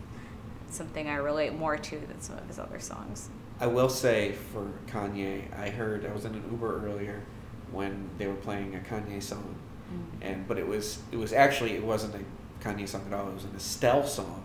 It's 0.68 0.78
something 0.78 1.10
I 1.10 1.16
relate 1.16 1.56
more 1.56 1.78
to 1.78 2.00
than 2.00 2.22
some 2.22 2.38
of 2.38 2.46
his 2.46 2.60
other 2.60 2.80
songs. 2.80 3.32
I 3.60 3.66
will 3.66 3.90
say 3.90 4.34
for 4.34 4.72
Kanye, 4.86 5.52
I 5.58 5.72
heard 5.72 6.06
I 6.06 6.14
was 6.14 6.26
in 6.26 6.36
an 6.36 6.44
Uber 6.52 6.86
earlier 6.86 7.24
when 7.72 8.08
they 8.20 8.28
were 8.28 8.36
playing 8.36 8.76
a 8.76 8.80
Kanye 8.80 9.24
song, 9.24 9.56
and 10.22 10.48
but 10.48 10.58
it 10.58 10.68
was 10.68 11.00
it 11.12 11.18
was 11.18 11.34
actually 11.34 11.74
it 11.74 11.84
wasn't 11.84 12.16
a 12.16 12.20
Kanye 12.66 12.88
song 12.88 13.04
at 13.08 13.14
all. 13.14 13.30
It 13.30 13.34
was 13.36 13.44
an 13.46 13.54
Estelle 13.56 14.06
song, 14.06 14.44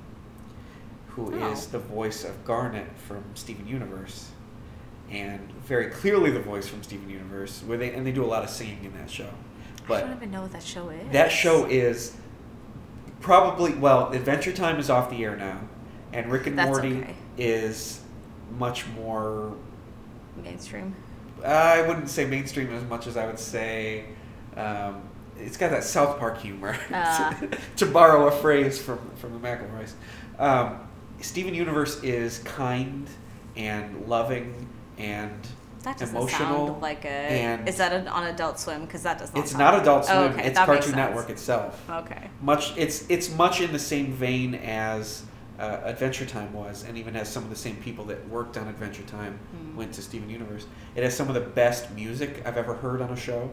who 1.08 1.32
is 1.34 1.66
Oh. 1.68 1.70
the 1.72 1.78
voice 1.80 2.24
of 2.24 2.44
Garnet 2.44 2.86
from 2.96 3.24
Steven 3.34 3.66
Universe, 3.66 4.30
and 5.10 5.50
very 5.66 5.86
clearly 5.88 6.30
the 6.30 6.40
voice 6.40 6.66
from 6.68 6.82
Steven 6.82 7.10
Universe. 7.10 7.62
Where 7.66 7.76
they 7.78 7.92
and 7.92 8.06
they 8.06 8.12
do 8.12 8.24
a 8.24 8.26
lot 8.26 8.44
of 8.44 8.50
singing 8.50 8.84
in 8.84 8.92
that 8.94 9.10
show, 9.10 9.28
I 9.90 10.00
don't 10.00 10.12
even 10.16 10.30
know 10.30 10.42
what 10.42 10.52
that 10.52 10.62
show 10.62 10.88
is. 10.90 11.12
that 11.12 11.30
show 11.32 11.66
is 11.66 12.16
probably 13.20 13.72
well 13.74 14.10
adventure 14.12 14.52
time 14.52 14.78
is 14.78 14.90
off 14.90 15.08
the 15.10 15.24
air 15.24 15.34
now 15.36 15.58
and 16.12 16.30
rick 16.30 16.46
and 16.46 16.58
That's 16.58 16.68
morty 16.68 16.98
okay. 16.98 17.14
is 17.38 18.00
much 18.58 18.86
more 18.88 19.54
mainstream. 20.42 20.94
i 21.44 21.80
wouldn't 21.82 22.10
say 22.10 22.26
mainstream 22.26 22.70
as 22.74 22.84
much 22.84 23.06
as 23.06 23.16
i 23.16 23.24
would 23.26 23.38
say 23.38 24.04
um, 24.58 25.00
it's 25.38 25.56
got 25.56 25.70
that 25.70 25.84
south 25.84 26.18
park 26.18 26.38
humor 26.38 26.76
Ah. 26.92 27.38
to 27.76 27.86
borrow 27.86 28.26
a 28.28 28.30
phrase 28.30 28.80
from, 28.80 28.98
from 29.16 29.32
the 29.32 29.38
mcelroys 29.46 29.92
um, 30.38 30.78
steven 31.20 31.54
universe 31.54 32.02
is 32.02 32.38
kind 32.40 33.06
and 33.56 34.06
loving 34.06 34.66
and 34.98 35.32
That 35.82 35.98
doesn't 35.98 36.16
emotional 36.16 36.66
sound 36.68 36.82
like 36.82 37.04
a. 37.04 37.08
and- 37.08 37.68
is 37.68 37.76
that 37.78 37.92
an, 37.92 38.08
on 38.08 38.24
Adult 38.26 38.58
Swim? 38.58 38.84
Because 38.84 39.02
that 39.02 39.18
does 39.18 39.32
not. 39.34 39.42
it's 39.42 39.52
sound 39.52 39.60
not 39.60 39.80
adult 39.80 40.04
Oh, 40.08 40.26
swim 40.26 40.32
okay, 40.38 40.46
it's 40.48 40.56
that 40.58 40.66
cartoon 40.66 40.96
network 40.96 41.30
itself 41.30 41.82
Okay. 41.90 42.30
much 42.42 42.76
it's 42.76 43.08
it's 43.08 43.28
much 43.34 43.60
in 43.60 43.72
the 43.72 43.78
same 43.78 44.12
vein 44.12 44.54
as 44.56 45.22
uh, 45.60 45.80
Adventure 45.84 46.26
Time 46.26 46.52
was, 46.52 46.82
and 46.82 46.98
even 46.98 47.14
has 47.14 47.28
some 47.28 47.44
of 47.44 47.48
the 47.50 47.54
same 47.54 47.76
people 47.76 48.04
that 48.06 48.28
worked 48.28 48.56
on 48.56 48.66
Adventure 48.66 49.04
Time 49.04 49.38
Hmm. 49.52 49.76
went 49.76 49.92
to 49.94 50.02
Steven 50.02 50.28
Universe. 50.28 50.66
It 50.96 51.04
has 51.04 51.16
some 51.16 51.28
of 51.28 51.34
the 51.34 51.40
best 51.40 51.92
music 51.92 52.42
I've 52.44 52.56
ever 52.56 52.74
heard 52.74 53.00
on 53.00 53.10
a 53.10 53.16
show. 53.16 53.48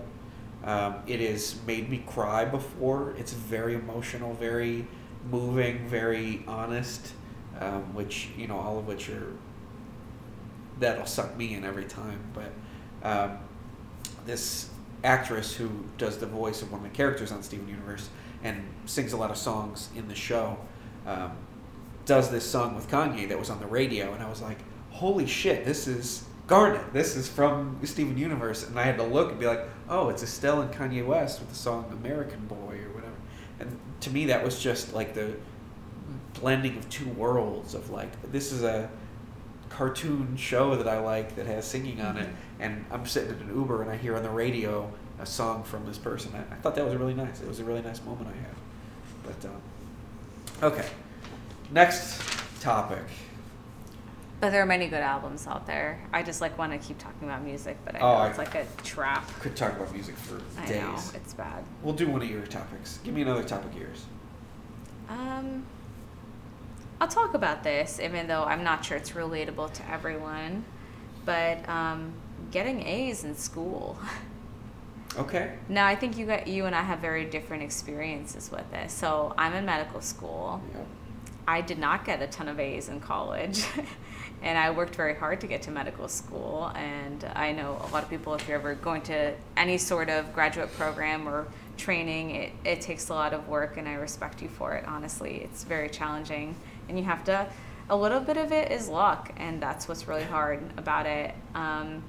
Um, 0.64 0.96
it 1.08 1.20
has 1.20 1.56
made 1.66 1.90
me 1.90 2.04
cry 2.06 2.46
before. 2.46 3.16
It's 3.18 3.34
very 3.34 3.74
emotional, 3.74 4.34
very 4.36 4.88
moving, 5.30 5.88
very 5.88 6.44
honest, 6.48 7.14
um, 7.60 7.94
which 7.94 8.30
you 8.38 8.48
know, 8.48 8.58
all 8.58 8.78
of 8.78 8.88
which 8.88 9.10
are 9.10 9.34
that'll 10.80 11.06
suck 11.06 11.36
me 11.38 11.56
in 11.56 11.64
every 11.64 11.86
time. 11.86 12.20
But 12.34 12.52
um, 13.08 13.40
this 14.26 14.70
actress 15.04 15.56
who 15.56 15.70
does 15.98 16.18
the 16.20 16.28
voice 16.28 16.62
of 16.62 16.72
one 16.72 16.86
of 16.86 16.92
the 16.92 16.96
characters 16.96 17.32
on 17.32 17.42
Steven 17.42 17.68
Universe 17.68 18.10
and 18.44 18.64
sings 18.86 19.14
a 19.14 19.18
lot 19.18 19.32
of 19.32 19.38
songs 19.38 19.90
in 19.96 20.08
the 20.08 20.16
show 20.16 20.58
um, 21.06 21.32
does 22.06 22.30
this 22.30 22.50
song 22.50 22.76
with 22.76 22.90
Kanye 22.90 23.28
that 23.30 23.38
was 23.40 23.50
on 23.50 23.60
the 23.60 23.68
radio, 23.68 24.14
and 24.14 24.24
I 24.24 24.30
was 24.30 24.42
like, 24.42 24.58
"Holy 24.92 25.26
shit! 25.26 25.66
This 25.66 25.88
is 25.88 26.24
Garnet. 26.52 26.92
This 26.92 27.16
is 27.16 27.30
from 27.30 27.80
Steven 27.86 28.18
Universe." 28.18 28.68
And 28.68 28.78
I 28.78 28.84
had 28.84 28.98
to 28.98 29.04
look 29.04 29.32
and 29.32 29.40
be 29.40 29.48
like, 29.48 29.62
"Oh, 29.88 30.10
it's 30.10 30.22
Estelle 30.22 30.60
and 30.60 30.74
Kanye 30.74 31.06
West 31.06 31.40
with 31.40 31.48
the 31.48 31.56
song 31.56 31.86
American 32.04 32.46
Boy 32.48 32.82
or 32.86 32.94
whatever." 32.94 33.16
And 33.62 33.80
to 34.02 34.10
me, 34.10 34.26
that 34.26 34.44
was 34.44 34.62
just 34.62 34.94
like 34.94 35.14
the 35.14 35.36
blending 36.34 36.78
of 36.78 36.90
two 36.90 37.08
worlds 37.12 37.74
of 37.74 37.90
like 37.90 38.10
this 38.34 38.52
is 38.52 38.64
a 38.64 38.90
cartoon 39.70 40.36
show 40.36 40.76
that 40.76 40.90
I 40.90 41.00
like 41.00 41.36
that 41.38 41.46
has 41.46 41.64
singing 41.66 42.02
on 42.02 42.18
it, 42.18 42.28
and 42.60 42.84
I'm 42.92 43.06
sitting 43.06 43.30
in 43.30 43.50
an 43.50 43.56
Uber 43.56 43.82
and 43.82 43.90
I 43.90 43.96
hear 43.96 44.18
on 44.18 44.24
the 44.24 44.30
radio 44.30 44.92
a 45.20 45.26
song 45.26 45.64
from 45.64 45.86
this 45.86 45.98
person. 45.98 46.34
I, 46.36 46.54
I 46.54 46.58
thought 46.58 46.76
that 46.76 46.84
was 46.84 46.96
really 46.96 47.14
nice. 47.14 47.40
It 47.40 47.48
was 47.48 47.62
a 47.62 47.64
really 47.64 47.82
nice 47.82 48.04
moment 48.04 48.28
I 48.28 48.38
had. 48.42 48.56
But 49.40 49.50
um, 49.50 50.74
okay, 50.74 50.90
next 51.72 52.22
topic. 52.60 53.06
But 54.42 54.50
there 54.50 54.62
are 54.64 54.66
many 54.66 54.88
good 54.88 55.02
albums 55.04 55.46
out 55.46 55.68
there. 55.68 56.02
I 56.12 56.24
just 56.24 56.42
like 56.42 56.58
want 56.58 56.72
to 56.72 56.80
keep 56.80 56.98
talking 56.98 57.28
about 57.28 57.44
music, 57.44 57.78
but 57.86 57.96
I 57.96 58.00
know 58.00 58.06
Oh, 58.06 58.14
I- 58.16 58.30
it's 58.30 58.40
like 58.40 58.56
a 58.56 58.66
trap. 58.84 59.28
Could 59.40 59.56
talk 59.56 59.74
about 59.74 59.94
music 59.94 60.18
for 60.18 60.42
I 60.60 60.66
days. 60.66 60.82
know 60.82 60.96
it's 61.14 61.34
bad. 61.36 61.64
We'll 61.84 61.94
do 61.94 62.10
one 62.10 62.24
of 62.24 62.30
your 62.30 62.46
topics. 62.48 63.00
Give 63.04 63.14
me 63.14 63.22
another 63.22 63.44
topic 63.44 63.72
of 63.72 63.78
yours. 63.80 64.06
Um, 65.10 65.64
I'll 67.00 67.08
talk 67.08 67.36
about 67.36 67.64
this, 67.64 68.00
even 68.00 68.26
though 68.28 68.44
I'm 68.44 68.64
not 68.64 68.84
sure 68.84 68.98
it's 68.98 69.12
relatable 69.12 69.74
to 69.74 69.90
everyone. 69.92 70.66
But 71.24 71.68
um, 71.70 72.12
getting 72.50 72.82
A's 72.82 73.24
in 73.24 73.36
school. 73.36 73.98
Okay. 75.18 75.56
now 75.68 75.86
I 75.88 75.96
think 75.96 76.18
you 76.18 76.26
got 76.26 76.48
you 76.48 76.66
and 76.68 76.74
I 76.74 76.82
have 76.84 77.00
very 77.00 77.26
different 77.26 77.62
experiences 77.64 78.50
with 78.50 78.72
this. 78.72 78.92
So 78.94 79.34
I'm 79.38 79.54
in 79.54 79.66
medical 79.66 80.00
school. 80.02 80.64
Yep. 80.74 80.88
I 81.48 81.60
did 81.62 81.78
not 81.80 82.06
get 82.06 82.22
a 82.22 82.28
ton 82.28 82.48
of 82.48 82.60
A's 82.60 82.88
in 82.90 83.02
college. 83.02 83.66
and 84.42 84.58
I 84.58 84.72
worked 84.72 84.96
very 84.96 85.16
hard 85.16 85.40
to 85.42 85.48
get 85.48 85.62
to 85.64 85.72
medical 85.72 86.08
school. 86.08 86.72
And 86.76 87.24
I 87.36 87.52
know 87.52 87.80
a 87.88 87.90
lot 87.92 88.04
of 88.04 88.10
people, 88.10 88.34
if 88.34 88.48
you're 88.48 88.58
ever 88.58 88.74
going 88.76 89.04
to 89.04 89.34
any 89.56 89.78
sort 89.78 90.10
of 90.10 90.34
graduate 90.34 90.72
program 90.74 91.28
or 91.28 91.48
training, 91.78 92.32
it, 92.32 92.52
it 92.66 92.82
takes 92.82 93.10
a 93.10 93.14
lot 93.14 93.34
of 93.34 93.48
work, 93.48 93.78
and 93.78 93.88
I 93.88 93.94
respect 93.94 94.42
you 94.42 94.50
for 94.50 94.74
it, 94.74 94.86
honestly. 94.88 95.42
It's 95.44 95.64
very 95.64 95.90
challenging. 95.90 96.56
And 96.90 96.98
you 96.98 97.06
have 97.06 97.24
to, 97.26 97.48
a 97.90 97.96
little 97.96 98.20
bit 98.20 98.38
of 98.38 98.52
it 98.52 98.72
is 98.72 98.88
luck, 98.88 99.32
and 99.38 99.62
that's 99.62 99.88
what's 99.88 100.08
really 100.08 100.24
hard 100.24 100.62
about 100.78 101.06
it. 101.06 101.36
Um, 101.54 102.04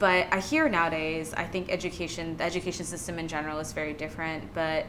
but 0.00 0.26
I 0.32 0.40
hear 0.40 0.68
nowadays, 0.68 1.32
I 1.32 1.44
think 1.44 1.70
education, 1.70 2.36
the 2.36 2.44
education 2.44 2.84
system 2.84 3.20
in 3.20 3.28
general 3.28 3.60
is 3.60 3.72
very 3.72 3.92
different. 3.92 4.52
But 4.52 4.86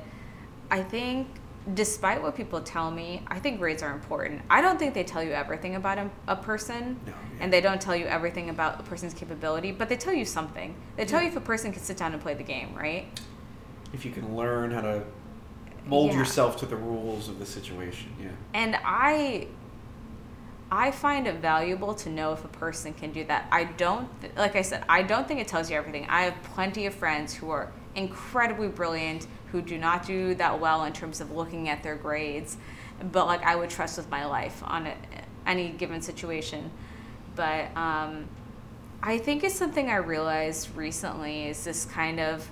I 0.72 0.82
think, 0.82 1.28
despite 1.74 2.22
what 2.22 2.36
people 2.36 2.60
tell 2.62 2.92
me, 2.92 3.22
I 3.28 3.40
think 3.40 3.58
grades 3.60 3.82
are 3.82 3.92
important. 3.94 4.42
I 4.50 4.62
don't 4.62 4.78
think 4.78 4.94
they 4.94 5.04
tell 5.04 5.24
you 5.24 5.32
everything 5.32 5.76
about 5.76 5.98
a, 5.98 6.10
a 6.28 6.36
person, 6.36 7.00
No, 7.06 7.12
yeah. 7.14 7.44
and 7.44 7.54
they 7.54 7.62
don't 7.62 7.80
tell 7.80 7.96
you 7.96 8.06
everything 8.06 8.50
about 8.50 8.80
a 8.80 8.84
person's 8.84 9.14
capability, 9.14 9.72
but 9.72 9.88
they 9.88 9.96
tell 9.96 10.14
you 10.14 10.26
something. 10.26 10.76
They 10.98 11.06
tell 11.06 11.20
Yeah. 11.22 11.28
you 11.28 11.32
if 11.32 11.38
a 11.38 11.42
person 11.42 11.72
can 11.72 11.82
sit 11.82 11.96
down 11.98 12.12
and 12.14 12.22
play 12.22 12.34
the 12.34 12.44
game, 12.44 12.76
right? 12.76 13.06
If 13.94 14.04
you 14.06 14.12
can 14.12 14.36
learn 14.36 14.72
how 14.72 14.82
to 14.82 15.04
mold 15.86 16.12
Yeah. 16.12 16.20
yourself 16.20 16.58
to 16.58 16.66
the 16.66 16.76
rules 16.76 17.30
of 17.30 17.40
the 17.40 17.46
situation, 17.46 18.12
yeah. 18.22 18.30
And 18.54 18.78
I 18.84 19.48
I 20.72 20.90
find 20.90 21.28
it 21.28 21.36
valuable 21.36 21.94
to 21.94 22.10
know 22.10 22.34
if 22.34 22.44
a 22.44 22.48
person 22.48 22.96
can 22.96 23.12
do 23.12 23.24
that. 23.26 23.46
I 23.52 23.66
don't 23.66 24.10
th- 24.22 24.34
like 24.36 24.56
I 24.56 24.64
said, 24.64 24.84
I 24.90 25.04
don't 25.04 25.28
think 25.28 25.40
it 25.40 25.48
tells 25.48 25.70
you 25.70 25.78
everything. 25.78 26.08
I 26.10 26.24
have 26.24 26.34
plenty 26.44 26.88
of 26.88 26.96
friends 26.96 27.34
who 27.36 27.52
are 27.52 27.72
incredibly 27.96 28.70
brilliant 28.70 29.28
who 29.54 29.62
do 29.62 29.78
not 29.78 30.04
do 30.06 30.34
that 30.34 30.60
well 30.60 30.84
in 30.84 30.92
terms 30.92 31.22
of 31.22 31.32
looking 31.32 31.70
at 31.70 31.84
their 31.84 31.96
grades, 31.96 32.58
but 33.12 33.28
like 33.28 33.44
I 33.44 33.56
would 33.56 33.70
trust 33.70 33.98
with 33.98 34.10
my 34.10 34.26
life 34.26 34.62
on 34.66 34.88
a, 34.88 34.96
any 35.46 35.70
given 35.70 36.02
situation. 36.02 36.72
But 37.36 37.66
um, 37.78 38.26
I 39.04 39.20
think 39.20 39.44
it's 39.44 39.54
something 39.54 39.90
I 39.90 39.98
realized 39.98 40.76
recently 40.76 41.48
is 41.48 41.64
this 41.64 41.86
kind 41.86 42.20
of 42.20 42.50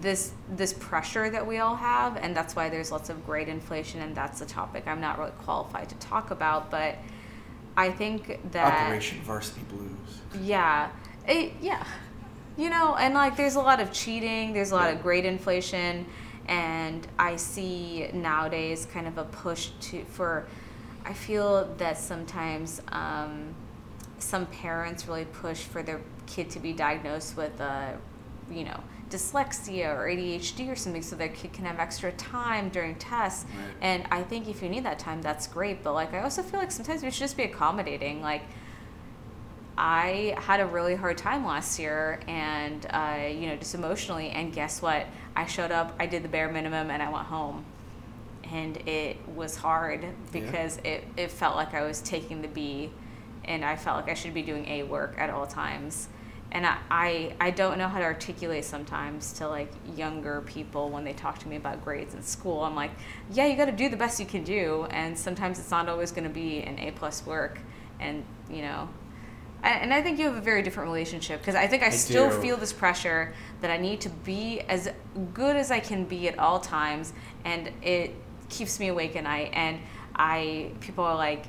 this 0.00 0.32
this 0.50 0.72
pressure 0.72 1.30
that 1.30 1.46
we 1.46 1.58
all 1.58 1.76
have 1.76 2.16
and 2.16 2.36
that's 2.36 2.56
why 2.56 2.68
there's 2.68 2.90
lots 2.90 3.08
of 3.08 3.24
grade 3.24 3.48
inflation 3.48 4.00
and 4.00 4.16
that's 4.16 4.40
a 4.40 4.46
topic 4.46 4.82
I'm 4.88 5.00
not 5.00 5.16
really 5.16 5.30
qualified 5.44 5.88
to 5.90 5.94
talk 5.96 6.32
about 6.32 6.72
but 6.72 6.96
I 7.76 7.92
think 7.92 8.50
that 8.50 8.86
Operation 8.86 9.20
Varsity 9.20 9.60
Blues. 9.68 10.42
yeah 10.42 10.90
it, 11.28 11.52
yeah 11.60 11.86
you 12.56 12.70
know 12.70 12.96
and 12.96 13.14
like 13.14 13.36
there's 13.36 13.56
a 13.56 13.60
lot 13.60 13.80
of 13.80 13.92
cheating 13.92 14.52
there's 14.52 14.70
a 14.70 14.74
lot 14.74 14.88
Yeah. 14.88 14.96
of 14.96 15.02
grade 15.02 15.24
inflation 15.24 16.06
and 16.48 17.06
I 17.18 17.36
see 17.36 18.08
nowadays 18.12 18.86
kind 18.92 19.06
of 19.06 19.18
a 19.18 19.24
push 19.24 19.70
to 19.82 20.04
for 20.04 20.46
I 21.04 21.12
feel 21.12 21.72
that 21.78 21.98
sometimes 21.98 22.82
um, 22.88 23.54
some 24.18 24.46
parents 24.46 25.06
really 25.06 25.24
push 25.26 25.60
for 25.62 25.82
their 25.82 26.00
kid 26.26 26.50
to 26.50 26.58
be 26.58 26.72
diagnosed 26.72 27.36
with 27.36 27.60
a 27.60 27.96
you 28.50 28.64
know 28.64 28.80
dyslexia 29.08 29.86
or 29.96 30.08
ADHD 30.08 30.68
or 30.68 30.74
something, 30.74 31.00
so 31.02 31.14
their 31.14 31.28
kid 31.28 31.52
can 31.52 31.64
have 31.64 31.78
extra 31.78 32.10
time 32.12 32.68
during 32.70 32.96
tests. 32.96 33.44
Right. 33.56 33.74
And 33.80 34.04
I 34.10 34.24
think 34.24 34.48
if 34.48 34.62
you 34.64 34.68
need 34.68 34.84
that 34.84 34.98
time, 34.98 35.22
that's 35.22 35.46
great. 35.46 35.84
But 35.84 35.92
like, 35.94 36.12
I 36.12 36.22
also 36.22 36.42
feel 36.42 36.58
like 36.58 36.72
sometimes 36.72 37.04
we 37.04 37.10
should 37.12 37.20
just 37.20 37.36
be 37.36 37.44
accommodating. 37.44 38.20
Like, 38.20 38.42
I 39.78 40.34
had 40.38 40.60
a 40.60 40.66
really 40.66 40.94
hard 40.94 41.18
time 41.18 41.44
last 41.44 41.78
year, 41.78 42.20
and 42.26 42.86
uh, 42.90 43.26
you 43.28 43.48
know, 43.48 43.56
just 43.56 43.74
emotionally. 43.74 44.30
And 44.30 44.52
guess 44.52 44.80
what? 44.80 45.06
I 45.34 45.46
showed 45.46 45.70
up, 45.70 45.94
I 45.98 46.06
did 46.06 46.22
the 46.22 46.28
bare 46.28 46.50
minimum, 46.50 46.90
and 46.90 47.02
I 47.02 47.10
went 47.10 47.26
home. 47.26 47.64
And 48.50 48.76
it 48.88 49.16
was 49.28 49.56
hard 49.56 50.06
because 50.32 50.78
it, 50.84 51.04
it 51.16 51.30
felt 51.30 51.56
like 51.56 51.74
I 51.74 51.82
was 51.82 52.00
taking 52.00 52.42
the 52.42 52.48
B, 52.48 52.90
and 53.44 53.64
I 53.64 53.76
felt 53.76 53.96
like 53.96 54.08
I 54.08 54.14
should 54.14 54.34
be 54.34 54.42
doing 54.42 54.66
A 54.68 54.82
work 54.84 55.16
at 55.18 55.30
all 55.30 55.46
times. 55.46 56.08
And 56.52 56.64
I, 56.64 56.78
I, 56.90 57.34
I 57.40 57.50
don't 57.50 57.76
know 57.76 57.88
how 57.88 57.98
to 57.98 58.04
articulate 58.04 58.64
sometimes 58.64 59.32
to 59.34 59.48
like 59.48 59.70
younger 59.96 60.42
people 60.42 60.90
when 60.90 61.04
they 61.04 61.12
talk 61.12 61.38
to 61.40 61.48
me 61.48 61.56
about 61.56 61.84
grades 61.84 62.14
in 62.14 62.22
school. 62.22 62.62
I'm 62.62 62.76
like, 62.76 62.92
yeah, 63.32 63.46
you 63.46 63.56
got 63.56 63.66
to 63.66 63.72
do 63.72 63.88
the 63.88 63.96
best 63.96 64.20
you 64.20 64.26
can 64.26 64.44
do, 64.44 64.86
and 64.90 65.18
sometimes 65.18 65.58
it's 65.58 65.70
not 65.70 65.88
always 65.88 66.12
going 66.12 66.24
to 66.24 66.30
be 66.30 66.62
an 66.62 66.78
A 66.78 66.92
plus 66.92 67.26
work, 67.26 67.58
and 68.00 68.24
you 68.48 68.62
know, 68.62 68.88
and 69.62 69.92
I 69.92 70.00
think 70.02 70.18
you 70.18 70.26
have 70.26 70.36
a 70.36 70.40
very 70.40 70.62
different 70.62 70.88
relationship 70.88 71.40
because 71.40 71.54
I 71.54 71.66
think 71.66 71.82
I, 71.82 71.86
I 71.86 71.90
still 71.90 72.30
do. 72.30 72.40
feel 72.40 72.56
this 72.56 72.72
pressure 72.72 73.32
that 73.60 73.70
I 73.70 73.76
need 73.78 74.00
to 74.02 74.08
be 74.10 74.60
as 74.68 74.88
good 75.34 75.56
as 75.56 75.70
I 75.70 75.80
can 75.80 76.04
be 76.04 76.28
at 76.28 76.38
all 76.38 76.60
times, 76.60 77.12
and 77.44 77.70
it 77.82 78.14
keeps 78.48 78.78
me 78.78 78.88
awake 78.88 79.16
at 79.16 79.24
night. 79.24 79.50
And 79.54 79.80
I 80.14 80.70
people 80.80 81.04
are 81.04 81.16
like 81.16 81.46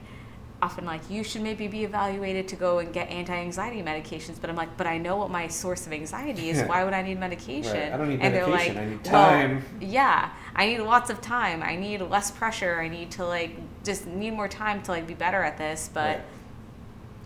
often 0.59 0.85
like 0.85 1.01
you 1.07 1.23
should 1.23 1.43
maybe 1.43 1.67
be 1.67 1.83
evaluated 1.83 2.47
to 2.47 2.55
go 2.55 2.79
and 2.79 2.91
get 2.91 3.07
anti-anxiety 3.11 3.83
medications 3.83 4.41
but 4.41 4.49
i'm 4.49 4.55
like 4.55 4.75
but 4.75 4.87
i 4.87 4.97
know 4.97 5.15
what 5.15 5.29
my 5.29 5.47
source 5.47 5.85
of 5.85 5.93
anxiety 5.93 6.49
is 6.49 6.57
Yeah. 6.57 6.65
why 6.67 6.83
would 6.83 6.93
i 6.95 7.03
need 7.03 7.19
medication 7.19 7.73
Right. 7.75 7.93
I 7.93 7.97
don't 7.97 8.09
need 8.09 8.19
and 8.21 8.33
they're 8.33 8.47
medication, 8.47 8.75
like 8.75 8.83
I 8.83 8.89
need 8.89 9.03
"Well, 9.05 9.29
time." 9.29 9.63
yeah 9.79 10.31
i 10.55 10.65
need 10.65 10.79
lots 10.79 11.11
of 11.11 11.21
time 11.21 11.61
i 11.61 11.75
need 11.75 12.01
less 12.01 12.31
pressure 12.31 12.81
i 12.81 12.87
need 12.87 13.11
to 13.11 13.23
like 13.25 13.51
just 13.83 14.07
need 14.07 14.31
more 14.31 14.47
time 14.47 14.81
to 14.81 14.91
like 14.91 15.05
be 15.05 15.13
better 15.13 15.43
at 15.43 15.59
this 15.59 15.91
but 15.93 16.15
Right. 16.17 16.21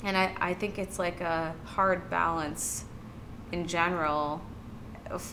And 0.03 0.17
I, 0.17 0.35
I 0.39 0.53
think 0.53 0.79
it's 0.79 0.97
like 0.99 1.21
a 1.21 1.53
hard 1.65 2.09
balance 2.09 2.85
in 3.51 3.67
general 3.67 4.41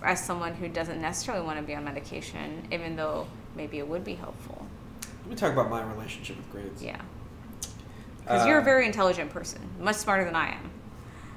as 0.03 0.25
someone 0.25 0.55
who 0.55 0.69
doesn't 0.69 1.01
necessarily 1.01 1.45
want 1.45 1.59
to 1.59 1.63
be 1.65 1.75
on 1.75 1.85
medication, 1.85 2.67
even 2.73 2.97
though 2.97 3.27
maybe 3.55 3.79
it 3.79 3.87
would 3.87 4.05
be 4.05 4.15
helpful. 4.15 4.67
Let 5.23 5.31
me 5.31 5.37
talk 5.37 5.53
about 5.53 5.71
my 5.71 5.83
relationship 5.83 6.37
with 6.37 6.51
grades. 6.51 6.83
Yeah. 6.83 7.01
Because 8.23 8.47
you're 8.47 8.59
a 8.59 8.63
Uh, 8.63 8.65
very 8.65 8.87
intelligent 8.87 9.31
person, 9.31 9.61
much 9.81 9.97
smarter 9.97 10.25
than 10.25 10.35
I 10.35 10.51
am. 10.51 10.71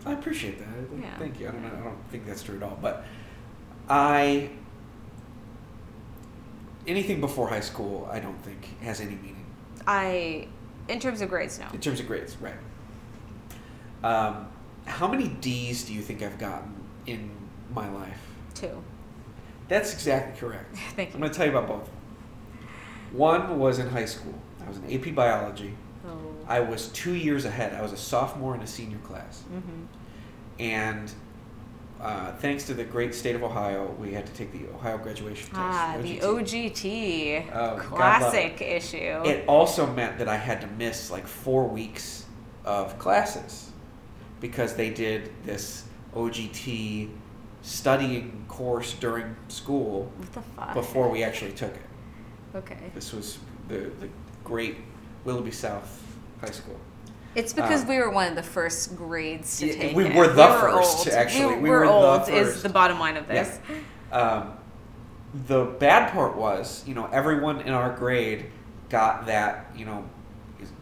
I 0.06 0.14
appreciate 0.14 0.60
that. 0.60 1.00
Yeah. 1.00 1.18
Thank 1.20 1.40
you. 1.40 1.48
I 1.48 1.52
don't 1.52 1.62
know. 1.62 1.70
I 1.70 1.84
don't 1.84 2.10
think 2.10 2.26
that's 2.26 2.44
true 2.44 2.58
at 2.58 2.64
all. 2.64 2.78
But 2.82 3.06
I 3.88 4.50
anything 6.88 7.22
before 7.22 7.48
high 7.48 7.60
school, 7.60 8.10
I 8.12 8.20
don't 8.20 8.42
think 8.44 8.80
has 8.82 9.00
any 9.02 9.16
meaning 9.16 9.46
I, 9.86 10.48
in 10.88 11.00
terms 11.00 11.22
of 11.22 11.30
grades, 11.30 11.60
no. 11.60 11.68
in 11.74 11.80
terms 11.80 12.00
of 12.00 12.08
grades. 12.08 12.36
Right. 12.38 12.54
Um, 14.04 14.48
how 14.86 15.08
many 15.08 15.28
D's 15.28 15.84
do 15.84 15.94
you 15.94 16.02
think 16.02 16.22
I've 16.22 16.40
gotten 16.40 16.74
in 17.06 17.30
my 17.74 17.90
life? 17.90 18.20
Two. 18.54 18.84
That's 19.68 19.94
exactly 19.94 20.40
correct. 20.40 20.76
Thank 20.96 21.10
you. 21.10 21.16
I'm 21.16 21.22
going 21.22 21.32
to 21.32 21.38
tell 21.38 21.46
you 21.46 21.58
about 21.58 21.68
both. 21.68 21.90
One 23.12 23.60
was 23.60 23.80
in 23.80 23.88
high 23.90 24.06
school. 24.06 24.34
I 24.64 24.68
was 24.68 24.78
in 24.78 24.94
AP 24.94 25.16
biology. 25.16 25.74
Oh. 26.06 26.18
I 26.48 26.60
was 26.60 26.88
two 26.90 27.14
years 27.14 27.46
ahead. 27.46 27.74
I 27.74 27.82
was 27.82 27.94
a 27.94 27.98
sophomore 27.98 28.56
in 28.56 28.62
a 28.62 28.68
senior 28.68 29.00
class. 29.00 29.44
Mm-hmm. 29.54 29.84
and 30.60 31.14
uh, 32.00 32.32
thanks 32.38 32.66
to 32.66 32.74
the 32.74 32.84
great 32.84 33.14
state 33.14 33.36
of 33.36 33.44
Ohio, 33.44 33.96
we 34.00 34.12
had 34.12 34.26
to 34.26 34.34
take 34.34 34.52
the 34.52 34.68
Ohio 34.74 34.98
graduation 34.98 35.50
test. 35.50 35.60
Ah, 35.60 35.98
the 36.02 36.18
OGT. 36.18 37.54
Oh, 37.54 37.78
classic 37.78 38.60
issue. 38.60 39.22
It 39.24 39.48
also 39.48 39.86
meant 39.86 40.18
that 40.18 40.28
I 40.28 40.36
had 40.36 40.62
to 40.62 40.68
miss 40.68 41.12
like 41.12 41.28
four 41.28 41.68
weeks 41.68 42.26
of 42.66 42.98
classes 42.98 43.71
because 44.42 44.76
they 44.76 44.90
did 44.90 45.32
this 45.46 45.86
OGT 46.16 47.10
studying 47.62 48.44
course 48.48 48.94
during 48.96 49.36
school 49.48 50.12
what 50.18 50.34
the 50.34 50.42
fuck? 50.42 50.74
before 50.74 51.10
we 51.10 51.24
actually 51.24 51.54
took 51.54 51.74
it. 51.74 51.82
Okay. 52.56 52.92
This 52.94 53.14
was 53.14 53.38
the, 53.70 53.92
the 54.00 54.10
great 54.44 54.78
Willoughby 55.24 55.52
South 55.52 56.04
High 56.42 56.50
School. 56.52 56.78
It's 57.36 57.54
because 57.54 57.84
Um, 57.84 57.88
we 57.88 57.98
were 58.00 58.10
one 58.10 58.28
of 58.28 58.36
the 58.36 58.44
first 58.44 58.98
grades 58.98 59.60
to 59.60 59.68
Yeah, 59.68 59.74
take 59.74 59.96
we 59.96 60.06
it. 60.08 60.16
were 60.16 60.28
the 60.28 60.46
We 60.48 60.60
first, 60.60 61.08
old. 61.08 61.16
actually. 61.16 61.56
We, 61.56 61.62
We 61.62 61.70
were, 61.70 61.80
were 61.82 61.86
the 61.86 61.92
old 61.92 62.30
is 62.30 62.62
the 62.64 62.68
bottom 62.70 63.00
line 63.00 63.16
of 63.16 63.28
this. 63.28 63.60
Um, 64.12 64.54
the 65.48 65.64
bad 65.64 66.12
part 66.12 66.36
was, 66.36 66.84
you 66.86 66.94
know, 66.94 67.06
everyone 67.14 67.62
in 67.62 67.72
our 67.74 67.96
grade 67.96 68.48
got 68.90 69.28
that, 69.28 69.68
you 69.78 69.86
know, 69.86 70.04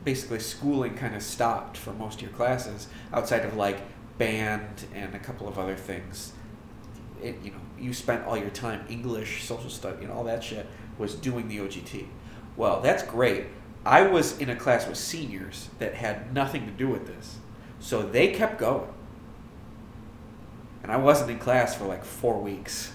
basically 0.09 0.39
schooling 0.39 0.95
kind 0.95 1.15
of 1.15 1.21
stopped 1.21 1.77
for 1.77 1.93
most 1.93 2.15
of 2.15 2.21
your 2.23 2.31
classes 2.31 2.87
outside 3.13 3.45
of 3.45 3.55
like 3.55 3.77
band 4.17 4.87
and 4.95 5.13
a 5.13 5.19
couple 5.19 5.47
of 5.47 5.59
other 5.59 5.75
things. 5.75 6.33
It, 7.21 7.35
you 7.43 7.51
know, 7.51 7.59
you 7.77 7.93
spent 7.93 8.25
all 8.25 8.35
your 8.35 8.49
time 8.49 8.83
English, 8.89 9.43
social 9.43 9.69
study, 9.69 10.01
you 10.01 10.07
know, 10.07 10.15
all 10.15 10.23
that 10.23 10.43
shit 10.43 10.65
was 10.97 11.13
doing 11.13 11.47
the 11.47 11.59
OGT. 11.59 12.07
Well, 12.57 12.81
that's 12.81 13.03
great. 13.03 13.45
I 13.85 14.01
was 14.01 14.35
in 14.39 14.49
a 14.49 14.55
class 14.55 14.87
with 14.87 14.97
seniors 14.97 15.69
that 15.77 15.93
had 15.93 16.33
nothing 16.33 16.65
to 16.65 16.71
do 16.71 16.87
with 16.87 17.05
this, 17.05 17.37
so 17.79 18.01
they 18.01 18.29
kept 18.31 18.57
going 18.57 18.89
and 20.81 20.91
I 20.91 20.97
wasn't 20.97 21.29
in 21.29 21.37
class 21.37 21.75
for 21.75 21.85
like 21.85 22.03
four 22.03 22.41
weeks. 22.41 22.93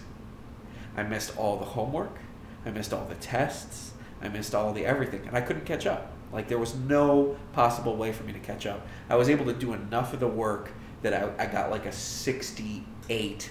I 0.96 1.04
missed 1.04 1.38
all 1.38 1.58
the 1.58 1.64
homework, 1.64 2.18
I 2.66 2.70
missed 2.70 2.92
all 2.92 3.04
the 3.04 3.14
tests, 3.14 3.92
I 4.20 4.26
missed 4.26 4.52
all 4.52 4.72
the 4.72 4.84
everything, 4.84 5.28
and 5.28 5.36
I 5.36 5.42
couldn't 5.42 5.64
catch 5.64 5.86
up. 5.86 6.13
Like 6.34 6.48
there 6.48 6.58
was 6.58 6.74
no 6.74 7.36
possible 7.52 7.96
way 7.96 8.12
for 8.12 8.24
me 8.24 8.32
to 8.32 8.40
catch 8.40 8.66
up. 8.66 8.86
I 9.08 9.16
was 9.16 9.28
able 9.28 9.46
to 9.46 9.52
do 9.52 9.72
enough 9.72 10.12
of 10.12 10.20
the 10.20 10.28
work 10.28 10.72
that 11.02 11.14
I, 11.14 11.44
I 11.44 11.46
got 11.46 11.70
like 11.70 11.86
a 11.86 11.92
68 11.92 13.50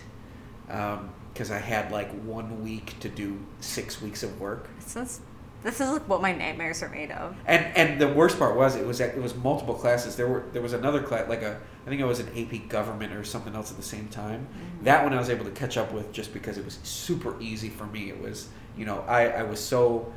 um, 0.70 1.10
because 1.34 1.50
I 1.50 1.60
had 1.60 1.92
like 1.92 2.12
one 2.24 2.64
week 2.64 3.00
to 3.00 3.10
do 3.10 3.40
six 3.62 4.02
weeks 4.02 4.22
of 4.22 4.40
work. 4.40 4.70
This 4.80 4.96
is, 4.96 5.22
this 5.64 5.80
is 5.80 5.90
like 5.90 6.08
what 6.10 6.22
my 6.22 6.34
nightmares 6.34 6.84
are 6.84 6.90
made 6.90 7.12
of. 7.12 7.36
And 7.46 7.66
and 7.78 8.02
the 8.02 8.10
worst 8.10 8.38
part 8.38 8.58
was 8.58 8.76
it 8.76 8.86
was 8.86 9.00
it 9.00 9.22
was 9.22 9.34
multiple 9.34 9.74
classes. 9.74 10.16
There 10.16 10.28
were 10.28 10.44
there 10.52 10.62
was 10.62 10.74
another 10.74 11.02
class 11.02 11.30
like 11.30 11.42
a 11.42 11.60
I 11.86 11.90
think 11.90 12.02
it 12.02 12.06
was 12.06 12.20
an 12.20 12.30
AP 12.38 12.70
government 12.70 13.14
or 13.14 13.24
something 13.24 13.56
else 13.56 13.72
at 13.72 13.78
the 13.78 13.84
same 13.84 14.10
time. 14.10 14.42
Mm-hmm. 14.42 14.84
That 14.84 15.04
one 15.04 15.14
I 15.14 15.20
was 15.20 15.30
able 15.30 15.46
to 15.46 15.52
catch 15.52 15.78
up 15.78 15.94
with 15.94 16.12
just 16.12 16.34
because 16.34 16.58
it 16.58 16.66
was 16.66 16.80
super 16.84 17.40
easy 17.40 17.70
for 17.70 17.86
me. 17.86 18.10
It 18.10 18.22
was 18.22 18.50
you 18.78 18.86
know 18.86 19.06
I 19.08 19.30
I 19.30 19.44
was 19.44 19.60
so 19.60 20.12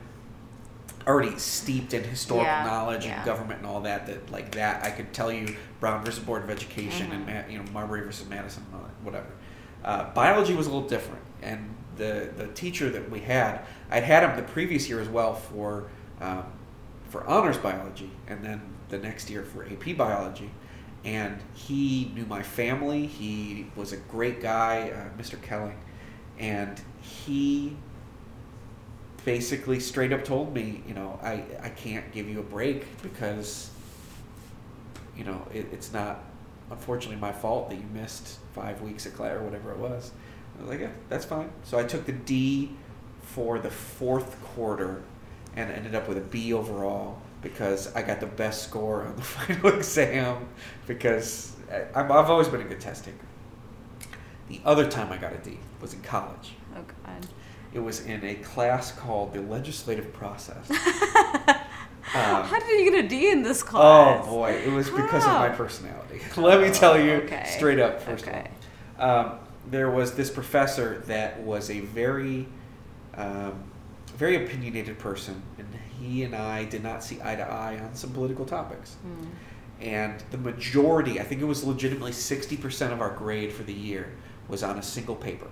already 1.07 1.39
steeped 1.39 1.95
in 1.95 2.03
historical 2.03 2.47
Yeah, 2.47 2.65
knowledge 2.65 3.05
yeah. 3.07 3.17
and 3.17 3.25
government 3.25 3.59
and 3.61 3.67
all 3.69 3.81
that 3.83 4.07
that 4.07 4.31
like 4.33 4.53
that 4.53 4.85
I 4.85 4.91
could 4.91 5.13
tell 5.13 5.31
you 5.33 5.57
Brown 5.81 6.05
versus 6.05 6.23
Board 6.23 6.43
of 6.43 6.51
Education 6.51 7.13
and 7.13 7.27
Mhm. 7.27 7.47
Ma- 7.47 7.53
you 7.53 7.59
know 7.59 7.71
Marbury 7.73 8.03
versus 8.03 8.29
Madison 8.29 8.65
and 8.73 8.83
that, 8.83 8.91
whatever. 9.05 9.27
Uh, 9.85 10.13
biology 10.15 10.55
was 10.55 10.67
a 10.67 10.71
little 10.71 10.89
different, 10.89 11.23
and 11.43 11.75
the 11.97 12.31
the 12.37 12.49
teacher 12.49 12.91
that 12.91 13.09
we 13.11 13.21
had, 13.21 13.61
I'd 13.91 14.03
had 14.03 14.25
him 14.25 14.37
the 14.37 14.43
previous 14.43 14.89
year 14.89 15.01
as 15.01 15.09
well 15.09 15.35
for 15.35 15.89
um, 16.21 16.45
for 17.09 17.25
honors 17.27 17.57
biology, 17.59 18.11
and 18.27 18.45
then 18.45 18.61
the 18.89 18.99
next 18.99 19.31
year 19.31 19.43
for 19.45 19.65
AP 19.65 19.97
biology, 19.97 20.51
and 21.05 21.39
he 21.55 22.11
knew 22.15 22.27
my 22.27 22.43
family. 22.43 23.07
He 23.07 23.71
was 23.77 23.93
a 23.93 23.97
great 23.97 24.41
guy, 24.41 24.91
uh, 24.91 25.21
Mr. 25.23 25.41
Kelling, 25.41 25.77
and 26.39 26.81
he 27.01 27.77
basically 29.27 29.81
straight 29.81 30.13
up 30.13 30.25
told 30.25 30.55
me, 30.55 30.83
you 30.87 30.95
know, 30.95 31.19
I, 31.21 31.43
I 31.61 31.69
can't 31.71 32.11
give 32.13 32.29
you 32.29 32.39
a 32.39 32.45
break 32.45 33.03
because, 33.03 33.71
you 35.17 35.25
know, 35.25 35.45
it, 35.53 35.67
it's 35.73 35.93
not, 35.93 36.23
unfortunately, 36.71 37.21
my 37.21 37.33
fault 37.33 37.69
that 37.69 37.75
you 37.75 37.85
missed 37.93 38.39
five 38.55 38.81
weeks 38.81 39.05
of 39.05 39.15
class 39.15 39.33
or 39.33 39.43
whatever 39.43 39.73
it 39.73 39.79
was. 39.79 40.13
I 40.57 40.63
was 40.63 40.71
like, 40.71 40.81
yeah, 40.81 40.93
that's 41.09 41.25
fine. 41.25 41.51
So 41.65 41.77
I 41.77 41.83
took 41.83 42.07
the 42.07 42.13
D 42.13 42.71
for 43.21 43.59
the 43.59 43.69
fourth 43.69 44.41
quarter 44.45 45.03
and 45.57 45.73
ended 45.73 45.97
up 45.97 46.09
with 46.09 46.19
a 46.19 46.23
B 46.23 46.53
overall 46.53 47.21
because 47.43 47.93
I 47.97 48.03
got 48.03 48.21
the 48.21 48.27
best 48.27 48.63
score 48.63 49.03
on 49.03 49.17
the 49.17 49.23
final 49.23 49.71
exam 49.71 50.49
because 50.87 51.53
I, 51.71 52.01
I've 52.01 52.31
always 52.31 52.47
been 52.47 52.61
a 52.61 52.65
good 52.65 52.81
test 52.81 53.07
taker. 53.07 53.19
The 54.49 54.61
other 54.65 54.89
time 54.89 55.11
I 55.13 55.17
got 55.17 55.33
a 55.33 55.39
D 55.39 55.59
was 55.81 55.95
in 55.95 56.03
college. 56.03 56.53
It 57.77 57.83
was 57.83 58.01
in 58.07 58.25
a 58.25 58.35
class 58.37 58.91
called 58.91 59.35
the 59.35 59.43
legislative 59.43 60.13
process. 60.13 60.69
Um, 62.15 62.45
How 62.45 62.61
did 62.61 62.69
you 62.85 62.93
get 62.93 63.05
a 63.05 63.09
D 63.09 63.31
in 63.33 63.43
this 63.43 63.65
class? 63.65 64.23
oh 64.25 64.31
boy, 64.31 64.53
it 64.53 64.71
was 64.73 64.89
because 64.89 65.25
of 65.27 65.33
my 65.33 65.49
personality. 65.49 66.21
Let 66.37 66.61
me 66.61 66.71
tell 66.73 66.99
you 66.99 67.15
Okay. 67.15 67.45
straight 67.49 67.81
up. 67.81 68.01
First 68.01 68.29
Okay. 68.29 68.49
of 68.97 69.01
all, 69.01 69.27
um, 69.33 69.39
there 69.73 69.91
was 69.91 70.15
this 70.15 70.31
professor 70.31 71.03
that 71.09 71.41
was 71.43 71.69
a 71.69 71.81
very, 71.81 72.47
um, 73.17 73.55
very 74.17 74.37
opinionated 74.47 75.01
person, 75.01 75.43
and 75.59 75.67
he 75.99 76.23
and 76.23 76.35
I 76.37 76.65
did 76.65 76.85
not 76.85 77.03
see 77.03 77.19
eye 77.25 77.35
to 77.35 77.43
eye 77.43 77.77
on 77.81 77.97
some 77.97 78.11
political 78.11 78.45
topics. 78.47 78.95
Hmm. 78.95 79.27
And 79.81 80.23
the 80.31 80.39
majority, 80.39 81.19
I 81.21 81.25
think 81.25 81.43
it 81.43 81.47
was 81.47 81.65
legitimately 81.65 82.13
sixty 82.13 82.57
percent 82.57 82.93
of 82.93 83.01
our 83.01 83.11
grade 83.11 83.53
for 83.53 83.65
the 83.65 83.75
year, 83.75 84.13
was 84.47 84.63
on 84.63 84.79
a 84.79 84.83
single 84.83 85.17
paper. 85.17 85.49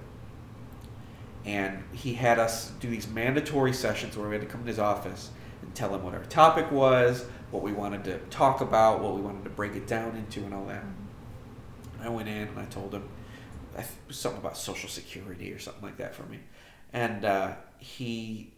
And 1.44 1.82
he 1.92 2.14
had 2.14 2.38
us 2.38 2.70
do 2.80 2.88
these 2.88 3.08
mandatory 3.08 3.72
sessions 3.72 4.16
where 4.16 4.28
we 4.28 4.34
had 4.34 4.42
to 4.42 4.48
come 4.48 4.62
to 4.62 4.68
his 4.68 4.78
office 4.78 5.30
and 5.62 5.74
tell 5.74 5.94
him 5.94 6.02
what 6.02 6.14
our 6.14 6.24
topic 6.24 6.70
was, 6.70 7.24
what 7.50 7.62
we 7.62 7.72
wanted 7.72 8.04
to 8.04 8.18
talk 8.30 8.60
about, 8.60 9.00
what 9.00 9.14
we 9.14 9.20
wanted 9.20 9.44
to 9.44 9.50
break 9.50 9.74
it 9.74 9.86
down 9.86 10.16
into, 10.16 10.40
and 10.40 10.54
all 10.54 10.66
that. 10.66 10.84
I 12.00 12.08
went 12.08 12.28
in 12.28 12.48
and 12.48 12.58
I 12.58 12.64
told 12.66 12.94
him 12.94 13.08
I 13.74 13.78
th- 13.78 13.90
something 14.10 14.40
about 14.40 14.56
social 14.56 14.88
security 14.88 15.52
or 15.52 15.58
something 15.58 15.82
like 15.82 15.96
that 15.98 16.14
for 16.14 16.24
me, 16.24 16.40
and 16.92 17.24
uh, 17.24 17.52
he 17.78 18.52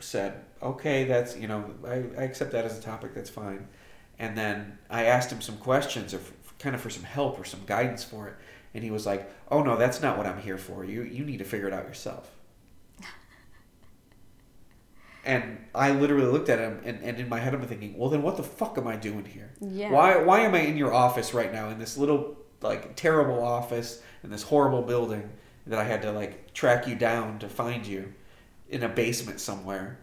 said, 0.00 0.44
"Okay, 0.62 1.04
that's 1.04 1.36
you 1.36 1.48
know 1.48 1.70
I, 1.86 2.04
I 2.18 2.24
accept 2.24 2.52
that 2.52 2.64
as 2.64 2.78
a 2.78 2.82
topic. 2.82 3.14
That's 3.14 3.30
fine." 3.30 3.68
And 4.18 4.36
then 4.36 4.78
I 4.88 5.04
asked 5.04 5.30
him 5.30 5.42
some 5.42 5.58
questions 5.58 6.14
or 6.14 6.18
f- 6.18 6.32
kind 6.58 6.74
of 6.74 6.80
for 6.80 6.88
some 6.88 7.02
help 7.02 7.38
or 7.38 7.44
some 7.44 7.60
guidance 7.66 8.02
for 8.02 8.28
it, 8.28 8.34
and 8.76 8.84
he 8.84 8.90
was 8.90 9.06
like, 9.06 9.28
"Oh 9.50 9.62
no, 9.62 9.76
that's 9.76 10.02
not 10.02 10.18
what 10.18 10.26
I'm 10.26 10.38
here 10.40 10.58
for. 10.58 10.84
You 10.84 11.02
you 11.02 11.24
need 11.24 11.38
to 11.38 11.44
figure 11.44 11.66
it 11.66 11.72
out 11.72 11.88
yourself." 11.88 12.30
and 15.24 15.64
I 15.74 15.92
literally 15.92 16.30
looked 16.30 16.50
at 16.50 16.58
him, 16.58 16.82
and, 16.84 17.02
and 17.02 17.18
in 17.18 17.28
my 17.28 17.40
head 17.40 17.54
I'm 17.54 17.62
thinking, 17.62 17.96
"Well, 17.96 18.10
then 18.10 18.22
what 18.22 18.36
the 18.36 18.42
fuck 18.42 18.76
am 18.76 18.86
I 18.86 18.96
doing 18.96 19.24
here? 19.24 19.50
Yeah. 19.60 19.90
Why 19.90 20.18
why 20.18 20.40
am 20.40 20.54
I 20.54 20.60
in 20.60 20.76
your 20.76 20.92
office 20.92 21.32
right 21.32 21.50
now 21.50 21.70
in 21.70 21.78
this 21.78 21.96
little 21.96 22.36
like 22.60 22.96
terrible 22.96 23.42
office 23.42 24.02
in 24.22 24.30
this 24.30 24.42
horrible 24.42 24.82
building 24.82 25.30
that 25.66 25.78
I 25.78 25.84
had 25.84 26.02
to 26.02 26.12
like 26.12 26.52
track 26.52 26.86
you 26.86 26.94
down 26.94 27.38
to 27.38 27.48
find 27.48 27.86
you 27.86 28.12
in 28.68 28.82
a 28.82 28.88
basement 28.88 29.40
somewhere, 29.40 29.98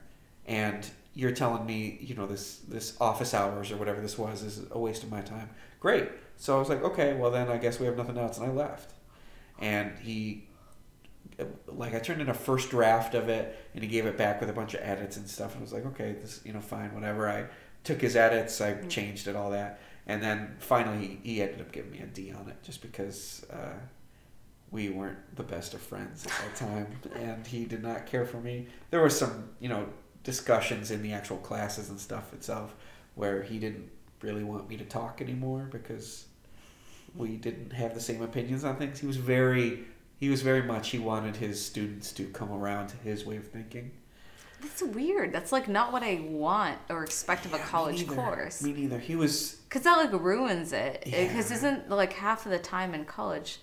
and 0.48 0.90
you're 1.14 1.32
telling 1.32 1.64
me 1.64 2.00
you 2.02 2.16
know 2.16 2.26
this 2.26 2.58
this 2.68 2.98
office 3.00 3.36
hours 3.36 3.72
or 3.72 3.78
whatever 3.78 4.02
this 4.02 4.18
was 4.18 4.42
is 4.42 4.62
a 4.72 4.80
waste 4.80 5.04
of 5.04 5.12
my 5.12 5.22
time. 5.22 5.52
Great. 5.80 6.10
So 6.38 6.56
I 6.56 6.60
was 6.60 6.70
like, 6.70 6.84
okay, 6.84 7.14
well 7.14 7.32
then 7.32 7.50
I 7.50 7.58
guess 7.58 7.80
we 7.80 7.86
have 7.86 7.98
nothing 7.98 8.18
else, 8.18 8.38
and 8.38 8.48
I 8.48 8.52
left. 8.52 8.94
And 9.60 9.98
he 10.00 10.48
like 11.68 11.96
I 11.96 12.00
turned 12.00 12.22
in 12.22 12.30
a 12.30 12.34
first 12.34 12.70
draft 12.70 13.16
of 13.16 13.30
it 13.30 13.58
and 13.74 13.84
he 13.84 13.90
gave 13.90 14.06
it 14.06 14.18
back 14.18 14.40
with 14.40 14.50
a 14.50 14.54
bunch 14.54 14.74
of 14.74 14.82
edits 14.82 15.18
and 15.18 15.30
stuff. 15.30 15.54
And 15.54 15.62
I 15.62 15.64
was 15.64 15.74
like 15.74 15.86
okay 15.88 16.14
this 16.14 16.42
you 16.44 16.54
know 16.54 16.62
fine 16.62 16.94
whatever. 16.94 17.30
I 17.30 17.46
took 17.84 18.02
his 18.02 18.16
edits 18.16 18.60
I 18.62 18.74
changed 18.88 19.28
it 19.28 19.36
all 19.36 19.52
that. 19.52 19.80
And 20.06 20.22
then 20.22 20.56
finally 20.60 21.20
he, 21.24 21.34
he 21.36 21.42
ended 21.42 21.62
up 21.62 21.72
giving 21.72 21.92
me 21.92 22.00
a 22.00 22.06
D 22.06 22.32
on 22.32 22.50
it 22.50 22.62
just 22.64 22.82
because 22.82 23.46
uh, 23.52 23.80
we 24.72 24.90
weren't 24.90 25.36
the 25.36 25.44
best 25.44 25.74
of 25.74 25.82
friends 25.82 26.26
at 26.26 26.32
that 26.32 26.56
time. 26.56 26.88
And 27.16 27.46
he 27.46 27.66
did 27.66 27.84
not 27.84 28.06
care 28.06 28.26
for 28.26 28.38
me. 28.38 28.68
There 28.90 29.00
were 29.00 29.10
some 29.10 29.50
you 29.60 29.70
know 29.70 29.88
discussions 30.24 30.92
in 30.92 31.02
the 31.02 31.14
actual 31.14 31.38
classes 31.38 31.90
and 31.90 32.00
stuff 32.00 32.34
itself 32.34 32.76
where 33.16 33.44
he 33.44 33.60
didn't 33.60 33.90
really 34.24 34.44
want 34.44 34.68
me 34.70 34.78
to 34.78 34.86
talk 34.86 35.22
anymore 35.22 35.68
because 35.72 36.26
we 37.16 37.36
didn't 37.38 37.72
have 37.74 37.94
the 37.94 38.00
same 38.00 38.22
opinions 38.24 38.64
on 38.64 38.78
things 38.78 39.00
he 39.00 39.06
was 39.06 39.18
very 39.18 39.84
he 40.20 40.30
was 40.30 40.42
very 40.42 40.64
much 40.64 40.90
he 40.90 41.00
wanted 41.00 41.36
his 41.36 41.64
students 41.64 42.12
to 42.14 42.26
come 42.26 42.52
around 42.52 42.88
to 42.88 42.96
his 42.98 43.26
way 43.26 43.36
of 43.36 43.48
thinking. 43.50 43.92
That's 44.62 44.82
weird. 44.82 45.34
That's 45.34 45.52
like 45.52 45.68
not 45.68 45.92
what 45.92 46.02
I 46.04 46.22
want 46.30 46.78
or 46.90 47.04
expect 47.04 47.46
of 47.46 47.54
a 47.54 47.58
Yeah, 47.58 47.64
me 47.64 47.70
college 47.70 47.98
neither. 48.08 48.16
course. 48.16 48.62
Me 48.64 48.72
neither. 48.72 48.98
He 49.00 49.16
was 49.18 49.56
Because 49.68 49.82
that 49.82 49.98
like 49.98 50.14
ruins 50.14 50.72
it. 50.72 51.02
Because 51.04 51.50
Yeah. 51.52 51.58
isn't 51.58 51.90
like 51.90 52.14
half 52.14 52.46
of 52.46 52.54
the 52.54 52.60
time 52.60 52.94
in 52.94 53.04
college 53.04 53.60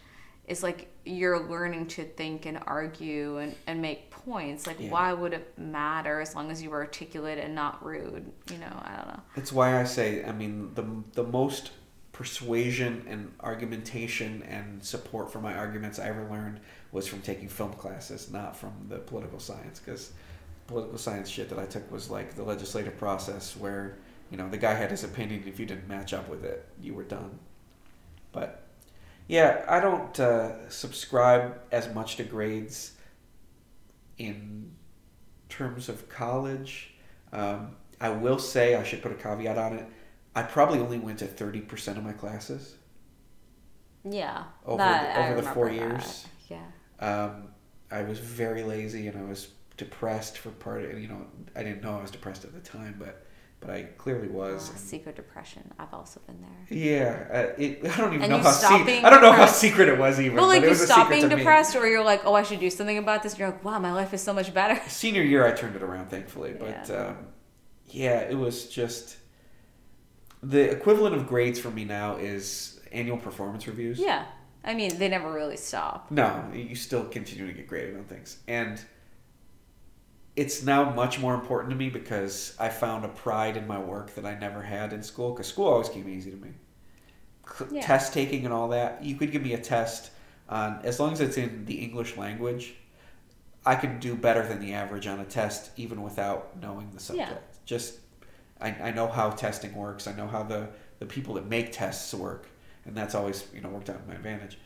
is 0.46 0.62
like 0.62 0.88
you're 1.07 1.40
learning 1.49 1.87
to 1.87 2.05
think 2.05 2.44
and 2.44 2.59
argue 2.66 3.38
and, 3.38 3.55
and 3.66 3.81
make 3.81 4.10
points. 4.24 4.66
Like 4.66 4.80
Yeah. 4.80 4.90
why 4.90 5.12
would 5.12 5.33
it 5.33 5.59
matter 5.59 6.20
as 6.20 6.35
long 6.35 6.50
as 6.50 6.62
you 6.62 6.70
were 6.70 6.80
articulate 6.80 7.38
and 7.38 7.54
not 7.54 7.85
rude? 7.85 8.30
You 8.50 8.59
know, 8.59 8.83
I 8.83 8.96
don't 8.96 9.09
know. 9.09 9.20
That's 9.37 9.52
why 9.52 9.80
I 9.80 9.85
say, 9.85 10.24
I 10.24 10.33
mean, 10.33 10.74
the 10.74 10.85
the 11.12 11.24
most 11.24 11.70
persuasion 12.12 13.04
and 13.09 13.33
argumentation 13.40 14.42
and 14.42 14.85
support 14.85 15.33
for 15.33 15.40
my 15.40 15.54
arguments 15.54 15.98
I 15.98 16.09
ever 16.09 16.28
learned 16.30 16.61
was 16.92 17.06
from 17.06 17.22
taking 17.22 17.48
film 17.48 17.72
classes, 17.72 18.30
not 18.30 18.56
from 18.56 18.72
the 18.88 18.98
political 18.98 19.40
science. 19.40 19.78
Because 19.80 20.12
political 20.66 20.98
science 20.98 21.28
shit 21.28 21.48
that 21.48 21.59
I 21.59 21.64
took 21.66 21.90
was 21.90 22.11
like 22.11 22.35
the 22.35 22.42
legislative 22.42 22.96
process, 22.98 23.56
where 23.56 23.96
you 24.30 24.37
know 24.37 24.48
the 24.48 24.59
guy 24.59 24.74
had 24.74 24.90
his 24.90 25.04
opinion. 25.04 25.44
If 25.46 25.59
you 25.59 25.66
didn't 25.66 25.88
match 25.88 26.12
up 26.12 26.28
with 26.28 26.44
it, 26.44 26.66
you 26.80 26.94
were 26.94 27.04
done. 27.04 27.38
But 28.33 28.62
yeah, 29.26 29.64
I 29.68 29.80
don't 29.80 30.18
uh, 30.20 30.68
subscribe 30.68 31.59
as 31.72 31.92
much 31.94 32.16
to 32.16 32.24
grades 32.24 32.92
in 34.20 34.70
terms 35.48 35.88
of 35.88 36.09
college. 36.09 36.92
Um, 37.33 37.76
I 38.00 38.11
will 38.11 38.38
say 38.38 38.74
I 38.74 38.85
should 38.85 39.02
put 39.02 39.12
a 39.12 39.14
caveat 39.16 39.56
on 39.59 39.74
it. 39.78 39.87
I 40.35 40.42
probably 40.42 40.78
only 40.78 40.98
went 40.98 41.18
to 41.20 41.26
thirty 41.26 41.61
percent 41.61 41.98
of 41.98 42.04
my 42.04 42.12
classes 42.12 42.76
Yeah. 44.04 44.44
over 44.64 44.78
that- 44.78 45.14
the, 45.16 45.33
over 45.33 45.40
the 45.40 45.48
four 45.54 45.66
remember 45.66 45.94
years. 45.94 46.26
Yeah. 46.48 46.64
Um, 47.00 47.48
I 47.90 48.02
was 48.02 48.18
very 48.18 48.62
lazy 48.62 49.09
and 49.09 49.18
I 49.18 49.22
was 49.22 49.48
depressed 49.76 50.38
for 50.38 50.50
part 50.50 50.85
of 50.85 50.90
it. 50.90 50.98
You 50.98 51.09
know, 51.09 51.26
I 51.56 51.62
didn't 51.62 51.83
know 51.83 51.98
I 51.98 52.02
was 52.02 52.11
depressed 52.11 52.44
at 52.44 52.52
the 52.52 52.61
time, 52.61 52.96
but 52.98 53.26
but 53.61 53.70
I 53.70 53.83
clearly 53.99 54.29
was. 54.29 54.70
Oh, 54.73 54.77
secret 54.77 55.16
depression. 55.16 55.70
I've 55.79 55.92
also 55.92 56.20
been 56.27 56.40
there. 56.40 56.79
yeah, 56.79 57.27
uh, 57.31 57.55
it, 57.61 57.85
I 57.85 57.96
don't 57.99 58.14
even 58.14 58.23
And 58.23 58.31
know 58.33 58.38
how 58.38 58.51
se- 58.51 59.03
I 59.03 59.11
don't 59.11 59.23
know 59.23 59.33
how 59.33 59.46
secret 59.46 59.88
it 59.88 59.99
was 59.99 60.18
even. 60.18 60.37
But 60.37 60.46
like 60.46 60.62
it 60.62 60.68
you 60.70 60.75
stop 60.75 61.09
being 61.11 61.29
depressed, 61.29 61.77
or 61.77 61.87
you're 61.87 62.05
like, 62.05 62.25
oh, 62.25 62.35
I 62.35 62.42
should 62.42 62.61
do 62.61 62.70
something 62.70 62.99
about 62.99 63.23
this. 63.23 63.33
And 63.33 63.40
you're 63.40 63.51
like, 63.51 63.64
wow, 63.64 63.79
my 63.79 63.92
life 63.92 64.14
is 64.14 64.23
so 64.23 64.33
much 64.33 64.53
better. 64.55 64.81
Senior 64.88 65.23
year, 65.23 65.46
I 65.46 65.53
turned 65.53 65.77
it 65.77 65.83
around, 65.83 66.09
thankfully. 66.09 66.55
But 66.59 66.88
Yeah. 66.88 66.96
um, 67.09 67.16
yeah, 67.88 68.20
it 68.20 68.37
was 68.38 68.68
just 68.68 69.16
the 70.42 70.70
equivalent 70.70 71.14
of 71.14 71.27
grades 71.27 71.59
for 71.59 71.70
me 71.70 71.85
now 71.85 72.16
is 72.16 72.81
annual 72.92 73.18
performance 73.18 73.66
reviews. 73.66 73.99
Yeah. 73.99 74.25
I 74.64 74.75
mean, 74.75 74.99
they 74.99 75.09
never 75.09 75.33
really 75.33 75.57
stop. 75.57 76.11
No, 76.11 76.51
you 76.55 76.75
still 76.75 77.05
continue 77.05 77.46
to 77.46 77.53
get 77.53 77.66
graded 77.66 77.96
on 77.96 78.05
things. 78.05 78.38
And 78.46 78.81
it's 80.40 80.62
now 80.62 80.88
much 80.88 81.18
more 81.20 81.35
important 81.35 81.68
to 81.68 81.76
me 81.76 81.90
because 81.90 82.57
I 82.59 82.70
found 82.70 83.05
a 83.05 83.09
pride 83.09 83.59
in 83.59 83.66
my 83.66 83.79
work 83.79 84.14
that 84.14 84.24
I 84.24 84.38
never 84.38 84.62
had 84.62 84.94
in 84.94 85.03
school 85.03 85.33
because 85.33 85.48
school 85.48 85.66
always 85.66 85.90
came 85.90 86.09
easy 86.09 86.31
to 86.31 86.37
me. 86.38 86.53
Yeah. 87.70 87.83
Test 87.83 88.14
taking 88.14 88.46
and 88.46 88.55
all 88.55 88.68
that, 88.68 89.05
you 89.05 89.16
could 89.16 89.33
give 89.33 89.42
me 89.42 89.53
a 89.53 89.59
test 89.59 90.12
on, 90.48 90.81
as 90.83 90.98
long 90.98 91.12
as 91.12 91.20
it's 91.20 91.37
in 91.37 91.66
the 91.66 91.74
English 91.74 92.16
language, 92.16 92.72
I 93.66 93.74
could 93.74 94.00
do 94.00 94.14
better 94.14 94.42
than 94.48 94.61
the 94.61 94.72
average 94.72 95.07
on 95.07 95.20
a 95.20 95.26
test 95.26 95.72
even 95.76 96.03
without 96.03 96.59
knowing 96.59 96.87
the 96.88 97.14
Yeah. 97.14 97.26
subject. 97.26 97.66
Just, 97.66 97.98
I, 98.62 98.68
I 98.70 98.90
know 98.92 99.09
how 99.09 99.29
testing 99.29 99.74
works, 99.74 100.07
I 100.07 100.12
know 100.12 100.26
how 100.26 100.42
the, 100.42 100.68
the 101.00 101.07
people 101.07 101.35
that 101.35 101.46
make 101.48 101.70
tests 101.70 102.14
work, 102.14 102.46
and 102.87 102.96
that's 102.96 103.14
always, 103.14 103.46
you 103.55 103.61
know, 103.61 103.68
worked 103.68 103.90
out 103.90 104.00
to 104.03 104.09
my 104.09 104.14
advantage. 104.14 104.57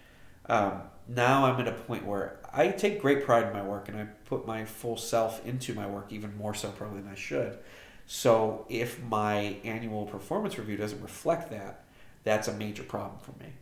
Um, 0.47 0.83
now 1.09 1.47
I'm 1.47 1.59
at 1.61 1.69
a 1.69 1.73
point 1.73 2.07
where 2.07 2.39
I 2.53 2.69
take 2.69 3.01
great 3.01 3.25
pride 3.25 3.47
in 3.47 3.53
my 3.53 3.63
work 3.63 3.89
and 3.89 3.99
I 3.99 4.05
put 4.27 4.47
my 4.47 4.65
full 4.65 4.97
self 4.97 5.45
into 5.47 5.75
my 5.75 5.87
work 5.87 6.13
even 6.13 6.37
more 6.37 6.55
so 6.55 6.71
probably 6.71 7.03
than 7.03 7.11
I 7.11 7.17
should. 7.17 7.59
So 8.07 8.67
if 8.69 9.03
my 9.03 9.57
annual 9.65 10.07
performance 10.07 10.59
review 10.59 10.77
doesn't 10.77 11.03
reflect 11.03 11.51
that, 11.51 11.85
that's 12.23 12.47
a 12.49 12.55
major 12.55 12.83
problem 12.83 13.19
for 13.21 13.33
me. 13.43 13.53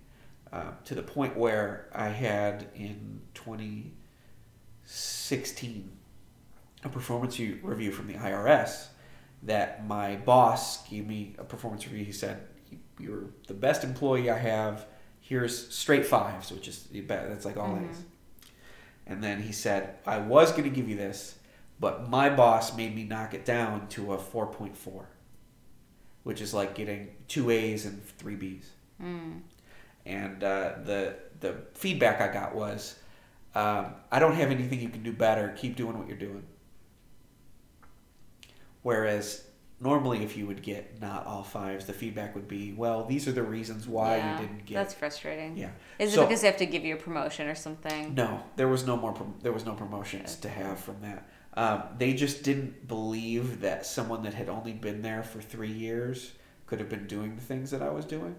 Um, 0.52 0.76
to 0.84 0.94
the 0.94 1.02
point 1.02 1.36
where 1.36 1.88
I 1.94 2.08
had 2.08 2.68
in 2.74 3.20
2016 3.34 5.92
a 6.84 6.88
performance 6.88 7.38
review 7.38 7.92
from 7.92 8.08
the 8.08 8.14
IRS 8.14 8.88
that 9.44 9.86
my 9.86 10.16
boss 10.16 10.84
gave 10.88 11.06
me 11.06 11.36
a 11.38 11.44
performance 11.44 11.86
review. 11.86 12.04
He 12.04 12.10
said, 12.12 12.42
"You're 12.98 13.26
the 13.46 13.54
best 13.54 13.84
employee 13.84 14.28
I 14.30 14.38
have. 14.38 14.86
Here's 15.22 15.68
straight 15.74 16.04
fives, 16.04 16.50
which 16.52 16.68
is 16.68 16.86
that's 16.92 17.44
like 17.46 17.56
all 17.56 17.70
Mhm. 17.76 17.88
A's." 17.90 18.02
And 19.06 19.22
then 19.24 19.42
he 19.42 19.52
said, 19.52 19.96
"I 20.06 20.18
was 20.18 20.50
going 20.52 20.64
to 20.64 20.70
give 20.70 20.88
you 20.88 20.96
this, 20.96 21.38
but 21.80 22.08
my 22.10 22.28
boss 22.28 22.76
made 22.76 22.94
me 22.94 23.04
knock 23.04 23.32
it 23.32 23.44
down 23.44 23.88
to 23.90 24.12
a 24.12 24.18
4.4, 24.18 25.06
which 26.24 26.40
is 26.40 26.52
like 26.52 26.74
getting 26.74 27.14
two 27.28 27.50
A's 27.50 27.86
and 27.86 28.04
three 28.18 28.36
B's." 28.36 28.70
Mm. 29.02 29.40
and 30.04 30.42
uh, 30.44 30.74
the 30.84 31.16
the 31.40 31.54
feedback 31.74 32.20
I 32.20 32.32
got 32.32 32.54
was, 32.54 32.98
um, 33.54 33.94
I 34.10 34.18
don't 34.18 34.34
have 34.34 34.50
anything 34.50 34.80
you 34.80 34.88
can 34.88 35.02
do 35.04 35.12
better. 35.12 35.54
Keep 35.56 35.76
doing 35.76 35.96
what 35.98 36.08
you're 36.08 36.16
doing. 36.16 36.44
Whereas 38.82 39.44
normally, 39.82 40.22
if 40.22 40.36
you 40.36 40.46
would 40.46 40.62
get 40.62 41.00
not 41.00 41.26
all 41.26 41.42
fives, 41.42 41.86
the 41.86 41.92
feedback 41.92 42.34
would 42.34 42.46
be, 42.48 42.72
well, 42.72 43.04
these 43.04 43.26
are 43.26 43.32
the 43.32 43.42
reasons 43.42 43.88
why 43.88 44.16
Yeah, 44.16 44.40
you 44.40 44.46
didn't 44.46 44.64
get. 44.66 44.74
That's 44.76 44.94
frustrating. 44.94 45.56
yeah. 45.56 45.70
Is 45.98 46.14
So- 46.14 46.22
it 46.22 46.28
because 46.28 46.40
they 46.42 46.46
have 46.46 46.56
to 46.58 46.66
give 46.66 46.84
you 46.84 46.94
a 46.94 46.98
promotion 46.98 47.48
or 47.48 47.54
something? 47.54 48.14
No, 48.14 48.42
there 48.56 48.68
was 48.68 48.86
no 48.86 48.96
more. 48.96 49.14
There 49.42 49.52
was 49.52 49.66
no 49.66 49.74
promotions 49.74 50.36
to 50.36 50.48
have 50.48 50.78
from 50.78 51.00
that. 51.02 51.26
Um, 51.54 51.82
they 51.98 52.14
just 52.14 52.44
didn't 52.44 52.88
believe 52.88 53.60
that 53.60 53.84
someone 53.84 54.22
that 54.22 54.34
had 54.34 54.48
only 54.48 54.72
been 54.72 55.02
there 55.02 55.22
for 55.22 55.42
three 55.42 55.70
years 55.72 56.32
could 56.66 56.78
have 56.78 56.88
been 56.88 57.06
doing 57.06 57.34
the 57.36 57.42
things 57.42 57.70
that 57.72 57.82
I 57.82 57.90
was 57.90 58.06
doing, 58.06 58.36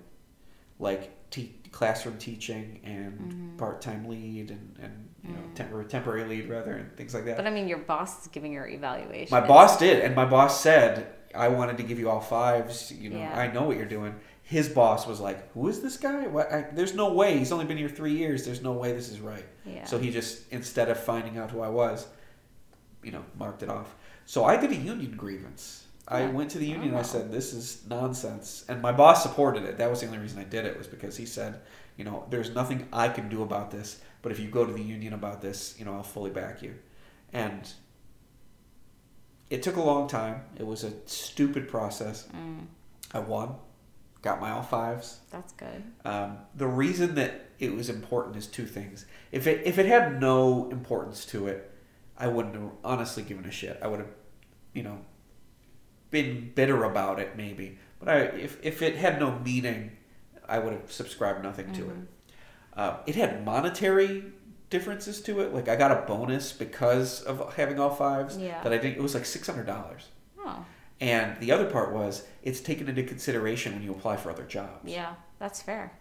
like 0.80 1.30
te- 1.30 1.60
classroom 1.72 2.18
teaching 2.18 2.80
and 2.84 3.20
Mhm. 3.20 3.58
part-time 3.58 4.06
lead 4.08 4.50
and, 4.50 4.76
and 4.82 5.10
you 5.24 5.30
know 5.34 5.40
Mm. 5.40 5.56
temporary 5.56 5.86
temporary 5.86 6.24
lead 6.26 6.50
rather 6.50 6.74
and 6.74 6.96
things 6.98 7.14
like 7.14 7.26
that. 7.26 7.38
But 7.38 7.48
I 7.48 7.50
mean, 7.52 7.68
your 7.68 7.80
boss 7.80 8.22
is 8.24 8.28
giving 8.28 8.52
your 8.52 8.68
evaluation. 8.68 9.30
my 9.32 9.46
boss 9.46 9.78
did, 9.78 10.04
and 10.04 10.16
my 10.16 10.26
boss 10.26 10.62
said, 10.62 11.08
"I 11.34 11.48
wanted 11.48 11.78
to 11.78 11.84
give 11.84 11.98
you 12.00 12.10
all 12.10 12.20
fives. 12.20 12.92
You 12.92 13.10
know, 13.12 13.18
Yeah. 13.18 13.38
I 13.40 13.48
know 13.52 13.64
what 13.64 13.78
you're 13.78 13.86
doing." 13.86 14.16
his 14.46 14.68
boss 14.68 15.08
was 15.08 15.22
like, 15.22 15.50
"Who 15.54 15.70
is 15.70 15.82
this 15.82 15.96
guy? 15.96 16.28
What? 16.28 16.52
I, 16.52 16.66
there's 16.74 16.94
no 16.94 17.14
way. 17.14 17.38
He's 17.38 17.54
only 17.54 17.64
been 17.66 17.78
here 17.78 17.88
three 17.88 18.12
years. 18.18 18.44
There's 18.44 18.62
no 18.62 18.74
way 18.74 18.92
this 18.92 19.10
is 19.10 19.22
right." 19.22 19.46
Yeah. 19.66 19.86
So 19.86 19.98
he 19.98 20.12
just 20.12 20.44
instead 20.52 20.90
of 20.90 21.00
finding 21.00 21.38
out 21.38 21.50
who 21.52 21.62
I 21.62 21.70
was, 21.70 22.08
you 23.02 23.12
know, 23.12 23.24
marked 23.40 23.64
it 23.64 23.70
off. 23.70 23.96
So 24.26 24.44
I 24.44 24.58
did 24.58 24.72
a 24.72 24.76
union 24.76 25.16
grievance. 25.16 25.86
I 26.08 26.26
went 26.26 26.52
to 26.52 26.58
the 26.58 26.66
union. 26.66 26.90
and 26.90 26.98
I 26.98 27.00
Oh. 27.00 27.04
said, 27.04 27.32
"This 27.32 27.54
is 27.54 27.84
nonsense," 27.88 28.66
and 28.68 28.82
my 28.82 28.92
boss 28.92 29.24
supported 29.24 29.64
it. 29.64 29.78
That 29.78 29.90
was 29.90 30.02
the 30.02 30.08
only 30.08 30.20
reason 30.20 30.40
I 30.40 30.44
did 30.44 30.66
it 30.66 30.78
was 30.78 30.88
because 30.88 31.16
he 31.16 31.26
said, 31.26 31.62
"You 31.96 32.04
know, 32.04 32.26
there's 32.30 32.54
nothing 32.54 32.88
I 32.92 33.08
can 33.08 33.30
do 33.30 33.42
about 33.44 33.72
this, 33.72 34.02
but 34.24 34.32
if 34.32 34.40
you 34.40 34.48
go 34.48 34.66
to 34.66 34.74
the 34.74 34.82
union 34.82 35.14
about 35.14 35.42
this, 35.42 35.76
you 35.78 35.86
know, 35.86 35.94
I'll 35.94 36.04
fully 36.04 36.32
back 36.32 36.64
you." 36.64 36.74
And 37.32 37.72
it 39.52 39.62
took 39.62 39.76
a 39.76 39.82
long 39.82 40.08
time. 40.08 40.42
It 40.58 40.66
was 40.66 40.84
a 40.84 40.94
stupid 41.06 41.68
process. 41.68 42.28
Mm, 42.36 42.66
I 43.14 43.20
won, 43.20 43.56
got 44.24 44.42
my 44.42 44.50
all 44.50 44.64
fives. 44.64 45.20
that's 45.30 45.54
good. 45.54 45.84
Um, 46.06 46.38
the 46.56 46.66
reason 46.68 47.14
that 47.16 47.50
it 47.60 47.74
was 47.76 47.90
important 47.90 48.36
is 48.36 48.48
two 48.48 48.66
things. 48.66 49.06
If 49.32 49.46
it 49.46 49.62
if 49.66 49.78
it 49.78 49.86
had 49.86 50.20
no 50.20 50.70
importance 50.72 51.26
to 51.28 51.48
it, 51.48 51.72
I 52.18 52.28
wouldn't 52.28 52.56
have 52.56 52.72
honestly 52.84 53.22
given 53.24 53.46
a 53.46 53.52
shit. 53.52 53.78
I 53.82 53.88
would 53.88 54.00
have, 54.00 54.10
you 54.74 54.84
know, 54.84 55.00
been 56.10 56.52
bitter 56.56 56.84
about 56.84 57.20
it 57.20 57.36
maybe. 57.38 57.78
But 58.00 58.10
I 58.10 58.18
if 58.20 58.58
if 58.64 58.82
it 58.82 58.96
had 58.96 59.20
no 59.20 59.38
meaning, 59.40 59.92
I 60.48 60.60
would 60.60 60.74
have 60.74 60.92
subscribed 60.92 61.44
nothing 61.44 61.72
to 61.74 61.90
it. 61.90 61.96
Uh, 62.76 62.98
it 63.06 63.16
had 63.16 63.46
monetary 63.46 64.24
differences 64.70 65.22
to 65.22 65.42
it. 65.42 65.54
Like 65.54 65.68
I 65.70 65.76
got 65.76 65.92
a 65.92 66.06
bonus 66.08 66.52
because 66.52 67.22
of 67.22 67.54
having 67.56 67.80
all 67.80 67.92
fives. 67.92 68.38
Yeah. 68.38 68.62
That 68.64 68.74
I 68.74 68.80
think 68.80 68.98
it 68.98 69.02
was 69.02 69.14
like 69.14 69.26
six 69.26 69.48
hundred 69.48 69.68
dollars. 69.68 70.08
Oh, 70.40 70.66
And 71.00 71.40
the 71.40 71.52
other 71.52 71.70
part 71.70 71.94
was 71.94 72.24
it's 72.42 72.60
taken 72.60 72.88
into 72.90 73.04
consideration 73.04 73.74
when 73.74 73.84
you 73.84 73.92
apply 73.92 74.18
for 74.18 74.32
other 74.32 74.44
jobs. 74.46 74.92
yeah, 74.92 75.16
that's 75.40 75.62
fair. 75.62 75.98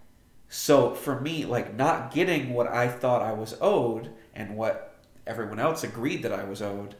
So 0.48 0.94
for 0.94 1.20
me, 1.20 1.44
like 1.46 1.74
not 1.76 2.12
getting 2.12 2.52
what 2.52 2.66
I 2.68 2.88
thought 2.88 3.22
I 3.22 3.32
was 3.32 3.56
owed 3.60 4.10
and 4.34 4.56
what 4.56 4.96
everyone 5.26 5.58
else 5.58 5.84
agreed 5.84 6.22
that 6.24 6.32
I 6.32 6.44
was 6.44 6.60
owed, 6.60 6.94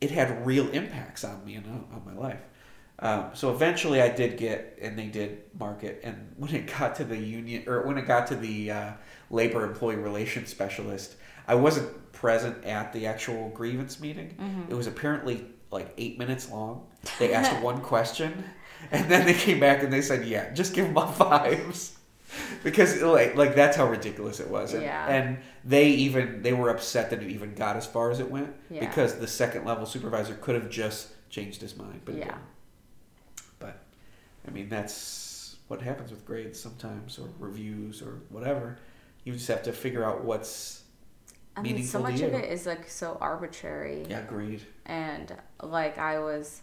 it 0.00 0.10
had 0.10 0.44
real 0.46 0.68
impacts 0.70 1.24
on 1.24 1.44
me 1.44 1.54
and 1.54 1.66
on 1.66 2.02
my 2.04 2.12
life. 2.14 2.40
Um, 3.00 3.30
so 3.34 3.50
eventually, 3.50 4.00
I 4.00 4.08
did 4.08 4.36
get, 4.36 4.78
and 4.80 4.98
they 4.98 5.06
did 5.06 5.42
market. 5.58 6.00
And 6.04 6.32
when 6.36 6.54
it 6.54 6.66
got 6.78 6.94
to 6.96 7.04
the 7.04 7.16
union, 7.16 7.64
or 7.66 7.82
when 7.86 7.98
it 7.98 8.06
got 8.06 8.26
to 8.28 8.36
the 8.36 8.70
uh, 8.70 8.92
labor 9.30 9.64
employee 9.64 9.96
relations 9.96 10.48
specialist, 10.48 11.16
I 11.48 11.56
wasn't 11.56 12.12
present 12.12 12.64
at 12.64 12.92
the 12.92 13.06
actual 13.06 13.48
grievance 13.50 14.00
meeting. 14.00 14.66
It 14.70 14.74
was 14.74 14.86
apparently 14.86 15.44
like 15.70 15.92
eight 15.98 16.18
minutes 16.18 16.50
long. 16.50 16.86
They 17.18 17.34
asked 17.34 17.60
one 17.62 17.80
question, 17.82 18.44
and 18.90 19.10
then 19.10 19.26
they 19.26 19.34
came 19.34 19.60
back 19.60 19.82
and 19.82 19.92
they 19.92 20.00
said, 20.00 20.24
"Yeah, 20.24 20.52
just 20.54 20.72
give 20.72 20.86
them 20.86 20.96
all 20.96 21.12
fives. 21.12 21.98
because 22.62 23.02
like 23.02 23.36
like 23.36 23.54
that's 23.54 23.76
how 23.76 23.86
ridiculous 23.86 24.40
it 24.40 24.48
was. 24.48 24.72
And, 24.72 24.82
Yeah. 24.84 25.06
and 25.08 25.38
they 25.64 25.88
even 25.90 26.42
they 26.42 26.52
were 26.54 26.70
upset 26.70 27.10
that 27.10 27.22
it 27.22 27.28
even 27.30 27.54
got 27.54 27.76
as 27.76 27.86
far 27.86 28.10
as 28.10 28.20
it 28.20 28.30
went 28.30 28.54
Yeah. 28.70 28.80
because 28.80 29.18
the 29.18 29.26
second 29.28 29.64
level 29.66 29.84
supervisor 29.84 30.34
could 30.34 30.54
have 30.54 30.70
just 30.70 31.08
changed 31.28 31.60
his 31.60 31.76
mind, 31.76 32.00
but 32.06 32.14
Yeah. 32.16 32.38
I 34.46 34.50
mean 34.50 34.68
that's 34.68 35.56
what 35.68 35.80
happens 35.80 36.10
with 36.10 36.24
grades 36.26 36.60
sometimes 36.60 37.18
or 37.18 37.28
reviews 37.38 38.02
or 38.02 38.20
whatever. 38.28 38.78
You 39.24 39.32
just 39.32 39.48
have 39.48 39.62
to 39.64 39.72
figure 39.72 40.04
out 40.04 40.24
what's 40.24 40.82
I 41.56 41.62
mean, 41.62 41.84
so 41.84 42.00
much 42.00 42.20
of 42.20 42.34
it 42.34 42.50
is 42.50 42.66
like 42.66 42.88
so 42.90 43.16
arbitrary. 43.20 44.04
yeah, 44.08 44.20
agreed. 44.20 44.62
and 44.86 45.32
like 45.62 45.98
I 45.98 46.18
was 46.18 46.62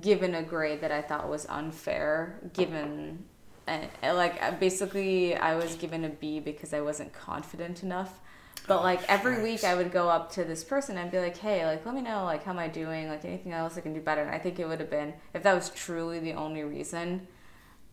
given 0.00 0.34
a 0.34 0.42
grade 0.42 0.82
that 0.82 0.92
I 0.92 1.02
thought 1.02 1.28
was 1.28 1.46
unfair 1.46 2.38
given 2.52 3.24
and 3.66 3.88
like 4.02 4.60
basically 4.60 5.34
I 5.34 5.56
was 5.56 5.74
given 5.74 6.04
a 6.04 6.08
B 6.08 6.40
because 6.40 6.72
I 6.72 6.80
wasn't 6.80 7.12
confident 7.12 7.82
enough 7.82 8.20
but 8.66 8.80
Oh, 8.80 8.82
like 8.82 9.00
every 9.08 9.36
yikes. 9.36 9.42
week 9.42 9.64
I 9.64 9.74
would 9.74 9.90
go 9.92 10.08
up 10.08 10.32
to 10.32 10.44
this 10.44 10.64
person 10.64 10.98
and 10.98 11.10
be 11.10 11.18
like 11.18 11.36
hey 11.36 11.64
like 11.66 11.84
let 11.86 11.94
me 11.94 12.02
know 12.02 12.24
like 12.24 12.44
how 12.44 12.52
am 12.52 12.58
I 12.58 12.68
doing 12.68 13.08
like 13.08 13.24
anything 13.24 13.52
else 13.52 13.76
I 13.78 13.80
can 13.80 13.94
do 13.94 14.00
better 14.00 14.22
and 14.22 14.30
I 14.34 14.38
think 14.38 14.58
it 14.58 14.66
would 14.66 14.80
have 14.80 14.90
been 14.90 15.14
if 15.34 15.42
that 15.42 15.54
was 15.54 15.70
truly 15.70 16.18
the 16.18 16.32
only 16.34 16.62
reason 16.62 17.26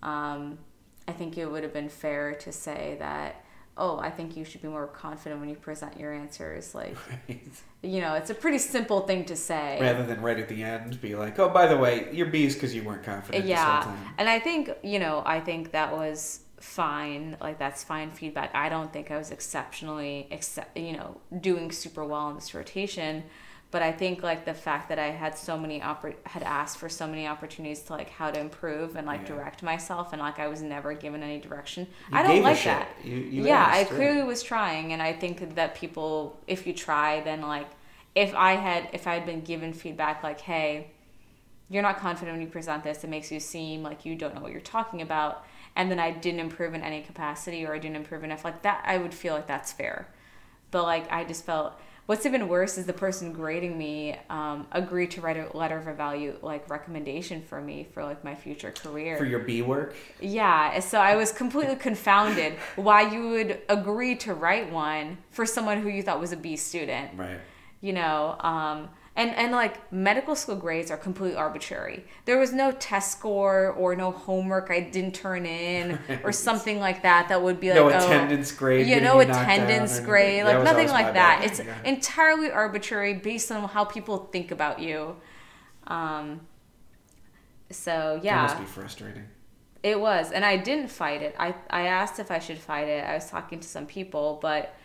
um, 0.04 0.58
I 1.08 1.12
think 1.12 1.38
it 1.38 1.46
would 1.50 1.64
have 1.64 1.74
been 1.74 1.90
fair 1.90 2.34
to 2.36 2.52
say 2.52 2.96
that 3.00 3.44
oh 3.78 4.00
I 4.00 4.10
think 4.10 4.38
you 4.38 4.46
should 4.46 4.62
be 4.62 4.68
more 4.68 4.88
confident 4.88 5.40
when 5.40 5.50
you 5.50 5.56
present 5.56 6.00
your 6.00 6.14
answers 6.14 6.74
like 6.76 6.96
Right. 7.30 7.42
you 7.84 8.02
know, 8.02 8.16
it's 8.16 8.32
a 8.32 8.34
pretty 8.34 8.58
simple 8.58 9.02
thing 9.02 9.26
to 9.26 9.36
say. 9.36 9.78
Rather 9.80 10.04
than 10.06 10.20
right 10.22 10.40
at 10.40 10.50
the 10.50 10.64
end 10.64 11.00
be 11.02 11.14
like, 11.16 11.38
oh, 11.38 11.50
by 11.50 11.68
the 11.68 11.78
way, 11.78 12.10
your 12.12 12.26
B 12.26 12.44
is 12.46 12.56
because 12.56 12.74
you 12.74 12.84
weren't 12.84 13.04
confident 13.04 13.46
yeah. 13.46 13.96
And 14.18 14.28
I 14.28 14.40
think, 14.40 14.72
you 14.82 14.98
know, 14.98 15.22
I 15.24 15.40
think 15.40 15.72
that 15.74 15.92
was 15.92 16.40
fine. 16.66 17.38
Like 17.40 17.60
that's 17.60 17.84
fine 17.84 18.12
feedback. 18.12 18.54
I 18.54 18.70
don't 18.70 18.92
think 18.92 19.12
I 19.12 19.18
was 19.18 19.32
exceptionally 19.32 20.28
except, 20.32 20.76
you 20.78 20.94
know, 20.94 21.18
doing 21.40 21.72
super 21.72 22.04
well 22.04 22.30
in 22.30 22.36
this 22.36 22.54
rotation, 22.54 23.24
but 23.72 23.82
I 23.82 23.92
think 23.92 24.24
like 24.24 24.46
the 24.46 24.54
fact 24.54 24.90
that 24.90 25.00
I 25.00 25.08
had 25.08 25.38
so 25.38 25.58
many 25.58 25.80
oppor- 25.80 26.16
had 26.26 26.44
asked 26.44 26.78
for 26.78 26.90
so 26.90 27.08
many 27.08 27.28
opportunities 27.28 27.82
to 27.84 27.94
like 27.94 28.10
how 28.10 28.32
to 28.32 28.40
improve 28.40 28.96
and 28.96 29.06
like 29.06 29.22
Yeah. 29.22 29.28
direct 29.36 29.64
myself 29.64 30.12
and 30.14 30.22
like 30.22 30.40
I 30.40 30.48
was 30.48 30.62
never 30.62 30.94
given 30.94 31.22
any 31.24 31.40
direction. 31.40 31.88
You 32.12 32.18
I 32.18 32.24
don't 32.24 32.42
like 32.42 32.64
that. 32.64 32.90
You- 33.04 33.16
you 33.18 33.44
yeah, 33.46 33.68
I 33.70 33.84
clearly 33.84 34.24
was 34.24 34.42
trying 34.44 34.94
and 34.94 35.02
I 35.02 35.14
think 35.14 35.56
that 35.56 35.76
people 35.76 36.40
if 36.48 36.66
you 36.68 36.74
try 36.74 37.22
then 37.22 37.42
like 37.42 37.68
if 38.16 38.34
I 38.34 38.54
had 38.54 38.90
if 38.94 39.08
I 39.08 39.14
had 39.16 39.26
been 39.26 39.42
given 39.42 39.74
feedback 39.74 40.24
like, 40.24 40.42
hey, 40.42 40.92
you're 41.70 41.84
not 41.84 41.98
confident 41.98 42.38
when 42.38 42.42
you 42.46 42.52
present 42.52 42.84
this, 42.84 43.04
it 43.04 43.10
makes 43.10 43.32
you 43.32 43.40
seem 43.40 43.82
like 43.84 44.06
you 44.06 44.16
don't 44.16 44.36
know 44.36 44.42
what 44.42 44.52
you're 44.52 44.62
talking 44.62 45.02
about, 45.02 45.44
and 45.76 45.92
then 45.92 46.00
I 46.00 46.12
didn't 46.12 46.40
improve 46.40 46.74
in 46.74 46.82
any 46.82 47.02
capacity 47.02 47.66
or 47.66 47.74
I 47.74 47.80
didn't 47.80 47.98
improve 47.98 48.24
enough, 48.24 48.44
like 48.46 48.62
that 48.64 48.84
I 48.86 48.98
would 48.98 49.14
feel 49.14 49.34
like 49.34 49.48
that's 49.48 49.72
fair. 49.74 50.08
But 50.72 50.84
like 50.84 51.12
I 51.12 51.24
just 51.24 51.46
felt 51.46 51.80
what's 52.06 52.26
even 52.26 52.48
worse 52.48 52.78
is 52.78 52.86
the 52.86 52.94
person 52.94 53.34
grading 53.34 53.78
me 53.78 54.16
um, 54.30 54.68
agreed 54.72 55.10
to 55.12 55.22
write 55.22 55.38
a 55.38 55.56
letter 55.58 55.78
of 55.78 55.98
value 55.98 56.38
like 56.42 56.70
recommendation 56.70 57.42
for 57.42 57.60
me 57.62 57.88
for 57.94 58.04
like 58.04 58.24
my 58.24 58.36
future 58.36 58.72
career. 58.72 59.18
For 59.18 59.26
your 59.26 59.40
B 59.40 59.62
work, 59.62 59.96
Yeah, 60.22 60.80
so 60.80 61.00
I 61.00 61.16
was 61.16 61.32
completely 61.32 61.76
confounded 61.76 62.54
why 62.76 63.02
you 63.14 63.30
would 63.30 63.62
agree 63.70 64.16
to 64.18 64.34
write 64.34 64.72
one 64.72 65.18
for 65.32 65.46
someone 65.46 65.82
who 65.82 65.90
you 65.90 66.04
thought 66.04 66.20
was 66.20 66.32
a 66.32 66.38
B 66.38 66.56
student. 66.56 67.12
right? 67.16 67.40
You 67.82 67.94
know, 67.94 68.38
um, 68.40 68.90
and 69.18 69.32
and 69.32 69.52
like 69.54 69.92
medical 69.94 70.36
school 70.36 70.56
grades 70.58 70.92
are 70.92 70.98
completely 70.98 71.38
arbitrary. 71.38 72.04
There 72.26 72.38
was 72.38 72.52
no 72.52 72.72
test 72.74 73.12
score 73.18 73.70
or 73.70 73.96
no 73.96 74.12
homework 74.12 74.70
I 74.70 74.82
didn't 74.82 75.16
turn 75.16 75.46
in 75.46 75.98
or 76.24 76.32
something 76.32 76.80
like 76.80 77.04
that 77.04 77.30
that 77.30 77.42
would 77.42 77.60
be 77.60 77.70
like 77.70 77.78
no 77.78 77.86
oh, 77.86 77.98
attendance 77.98 78.52
grade. 78.52 78.88
you 78.88 79.00
know, 79.00 79.20
attendance 79.20 80.00
grade, 80.02 80.44
like 80.44 80.64
nothing 80.64 80.90
like 80.90 81.14
that. 81.14 81.40
bad. 81.40 81.46
It's 81.50 81.60
Yeah. 81.60 81.76
entirely 81.86 82.52
arbitrary 82.52 83.14
based 83.14 83.52
on 83.52 83.70
how 83.70 83.86
people 83.86 84.30
think 84.34 84.52
about 84.52 84.80
you. 84.80 85.16
Um, 85.88 86.42
so 87.72 88.16
That 88.22 88.24
yeah, 88.26 88.42
must 88.44 88.60
be 88.60 88.66
frustrating. 88.66 89.26
it 89.82 90.00
was, 90.00 90.32
and 90.32 90.44
I 90.44 90.58
didn't 90.58 90.90
fight 90.90 91.22
it. 91.22 91.36
I 91.40 91.56
I 91.70 91.84
asked 91.88 92.20
if 92.20 92.32
I 92.32 92.40
should 92.40 92.58
fight 92.58 92.88
it. 92.90 93.04
I 93.06 93.14
was 93.16 93.30
talking 93.30 93.60
to 93.62 93.68
some 93.68 93.86
people, 93.86 94.40
but 94.42 94.76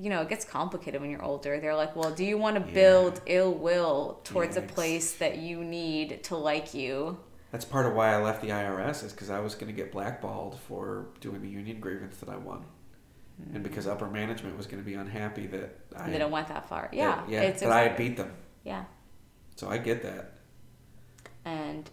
you 0.00 0.08
know, 0.08 0.22
it 0.22 0.30
gets 0.30 0.46
complicated 0.46 0.98
when 1.00 1.10
you're 1.10 1.22
older. 1.22 1.60
They're 1.60 1.76
like, 1.76 1.94
"Well, 1.94 2.10
do 2.10 2.24
you 2.24 2.38
want 2.38 2.56
to 2.56 2.66
Yeah. 2.66 2.74
build 2.74 3.20
ill 3.26 3.52
will 3.52 4.20
towards 4.24 4.56
a 4.56 4.62
place 4.62 5.16
that 5.18 5.36
you 5.38 5.62
need 5.62 6.24
to 6.24 6.36
like 6.36 6.72
you?" 6.72 7.18
That's 7.52 7.64
part 7.66 7.84
of 7.84 7.94
why 7.94 8.14
I 8.14 8.22
left 8.22 8.40
the 8.40 8.48
IRS 8.50 9.02
is 9.02 9.12
because 9.12 9.28
I 9.28 9.40
was 9.40 9.54
going 9.54 9.66
to 9.66 9.72
get 9.74 9.92
blackballed 9.92 10.58
for 10.66 11.08
doing 11.20 11.42
the 11.42 11.48
union 11.48 11.80
grievance 11.80 12.16
that 12.18 12.30
I 12.30 12.36
won, 12.36 12.64
and 13.52 13.62
because 13.62 13.86
upper 13.86 14.06
management 14.08 14.56
was 14.56 14.66
going 14.66 14.82
to 14.82 14.86
be 14.86 14.94
unhappy 14.94 15.46
that 15.48 15.78
I 15.94 16.04
And 16.04 16.14
they 16.14 16.18
don't 16.18 16.30
went 16.30 16.48
that 16.48 16.66
far. 16.68 16.82
that- 16.90 16.94
Yeah, 16.96 17.22
yeah 17.28 17.42
it's 17.42 17.60
that 17.60 17.70
I 17.70 17.88
beat 17.88 18.16
them. 18.16 18.32
Yeah, 18.64 18.84
So 19.56 19.68
I 19.68 19.76
get 19.78 20.02
that. 20.02 20.32
and 21.44 21.90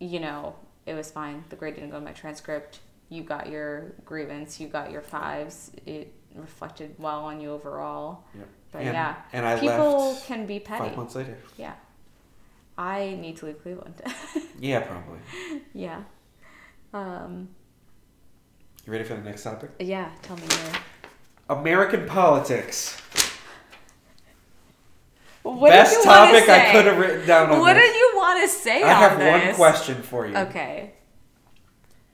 you 0.00 0.20
know, 0.20 0.54
it 0.86 0.94
was 0.94 1.10
fine. 1.10 1.44
The 1.48 1.56
grade 1.56 1.74
didn't 1.74 1.90
go 1.90 1.96
in 1.96 2.04
my 2.04 2.12
transcript. 2.12 2.80
You 3.08 3.22
got 3.22 3.48
your 3.48 3.94
grievance. 4.04 4.60
You 4.60 4.68
got 4.68 4.90
your 4.90 5.00
fives. 5.02 5.70
It 5.86 6.12
reflected 6.34 6.94
well 6.98 7.24
on 7.24 7.40
you 7.40 7.50
overall. 7.52 8.24
Yep. 8.36 8.48
But 8.72 8.82
and, 8.82 8.92
yeah, 8.94 9.14
and 9.32 9.46
I 9.46 9.58
people 9.58 10.10
left 10.12 10.26
can 10.26 10.46
be 10.46 10.58
petty. 10.60 10.84
five 10.88 10.96
months 10.96 11.14
later. 11.14 11.38
Yeah. 11.56 11.72
I 12.76 13.16
need 13.20 13.36
to 13.38 13.46
leave 13.46 13.62
Cleveland. 13.62 14.00
Yeah, 14.60 14.80
probably. 14.80 15.18
yeah. 15.72 16.02
Um, 16.92 17.48
You 18.84 18.92
ready 18.92 19.04
for 19.04 19.14
the 19.14 19.22
next 19.22 19.42
topic? 19.44 19.70
yeah, 19.78 20.10
tell 20.22 20.36
me 20.36 20.42
more. 20.42 21.58
American 21.58 22.06
politics. 22.06 23.00
What 25.42 25.70
Best 25.70 25.94
did 25.94 26.04
you 26.04 26.10
wanna 26.10 26.32
topic 26.32 26.48
I 26.50 26.72
could 26.72 26.84
have 26.86 26.98
written 26.98 27.26
down 27.26 27.50
on 27.50 27.60
What 27.60 27.74
this. 27.74 27.84
did 27.90 27.96
you 27.96 28.12
want 28.16 28.42
to 28.42 28.48
say 28.48 28.82
I 28.82 28.88
have 28.92 29.18
this? 29.18 29.46
one 29.46 29.54
question 29.54 30.02
for 30.02 30.26
you. 30.26 30.36
Okay. 30.36 30.92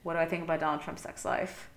What 0.03 0.13
do 0.13 0.19
I 0.19 0.25
think 0.25 0.43
about 0.43 0.59
Donald 0.59 0.81
Trump's 0.81 1.01
sex 1.01 1.25
life? 1.25 1.69